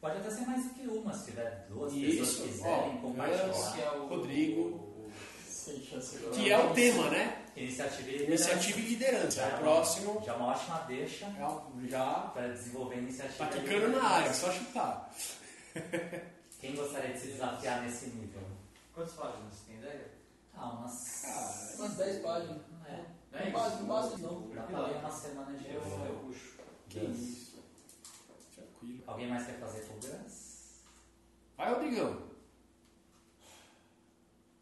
[0.00, 3.00] Pode até ser mais do que uma, se tiver duas Isso, pessoas que quiserem ó,
[3.00, 3.72] compartilhar.
[3.74, 4.60] Que é o, Rodrigo.
[4.62, 5.12] o-.
[6.32, 7.44] Que é o tema, né?
[7.56, 8.52] Iniciativa e liderança.
[8.52, 9.30] Iniciativa e liderança.
[9.32, 12.98] Já é O uma- próximo Já é uma ótima deixa é, já para desenvolver a
[12.98, 13.46] iniciativa.
[13.46, 15.10] tá quicando na área, só chutar.
[16.60, 18.40] Quem gostaria de se desafiar nesse nível?
[18.94, 19.54] Quantas páginas?
[19.80, 20.10] Tem ideia?
[20.54, 21.20] Ah, umas.
[21.22, 22.62] Cara, Umas 10 páginas.
[22.86, 24.22] É, Não é Não basta, não basta isso?
[24.26, 24.48] não.
[24.50, 26.58] dá pra ler uma semana de Eu, eu puxo.
[26.88, 27.62] que isso.
[28.54, 29.02] Tranquilo.
[29.06, 30.82] Alguém mais quer fazer Gans?
[31.56, 32.28] Vai, Rodrigão.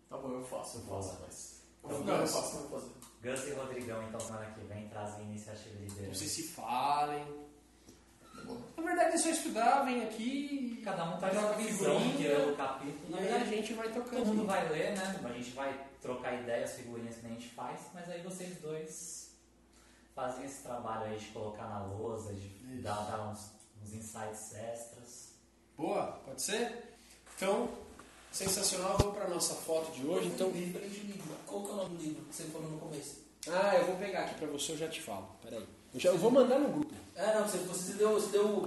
[0.08, 1.62] Tá bom, eu faço, eu faço, mas.
[1.84, 2.32] Então, Não, eu Gus.
[2.32, 2.92] faço, não vou fazer.
[3.22, 6.14] Gans e Rodrigão, então, semana que vem, trazem iniciativa e liderança.
[6.18, 7.45] Vocês se falem.
[8.76, 10.80] Na verdade é só estudar, vem aqui.
[10.84, 13.18] Cada um traz uma visão que é o capítulo.
[13.18, 14.26] E aí a gente vai todo tocando.
[14.26, 15.20] mundo vai ler, né?
[15.24, 19.30] A gente vai trocar ideias, figurinhas que a gente faz, mas aí vocês dois
[20.14, 22.82] fazem esse trabalho aí de colocar na lousa, de Isso.
[22.82, 23.50] dar, dar uns,
[23.82, 25.32] uns insights extras.
[25.76, 26.96] Boa, pode ser?
[27.36, 27.68] Então,
[28.32, 28.96] sensacional.
[28.98, 30.28] Vamos para nossa foto de hoje.
[30.28, 31.36] Então, livro, livro.
[31.46, 33.26] Qual que é o nome do livro que você falou no começo?
[33.48, 35.28] ah, eu vou pegar aqui para você, eu já te falo.
[35.42, 35.66] Peraí.
[35.94, 36.94] Eu, já, eu vou mandar no grupo.
[37.16, 38.60] Ah, não, você, você deu, você deu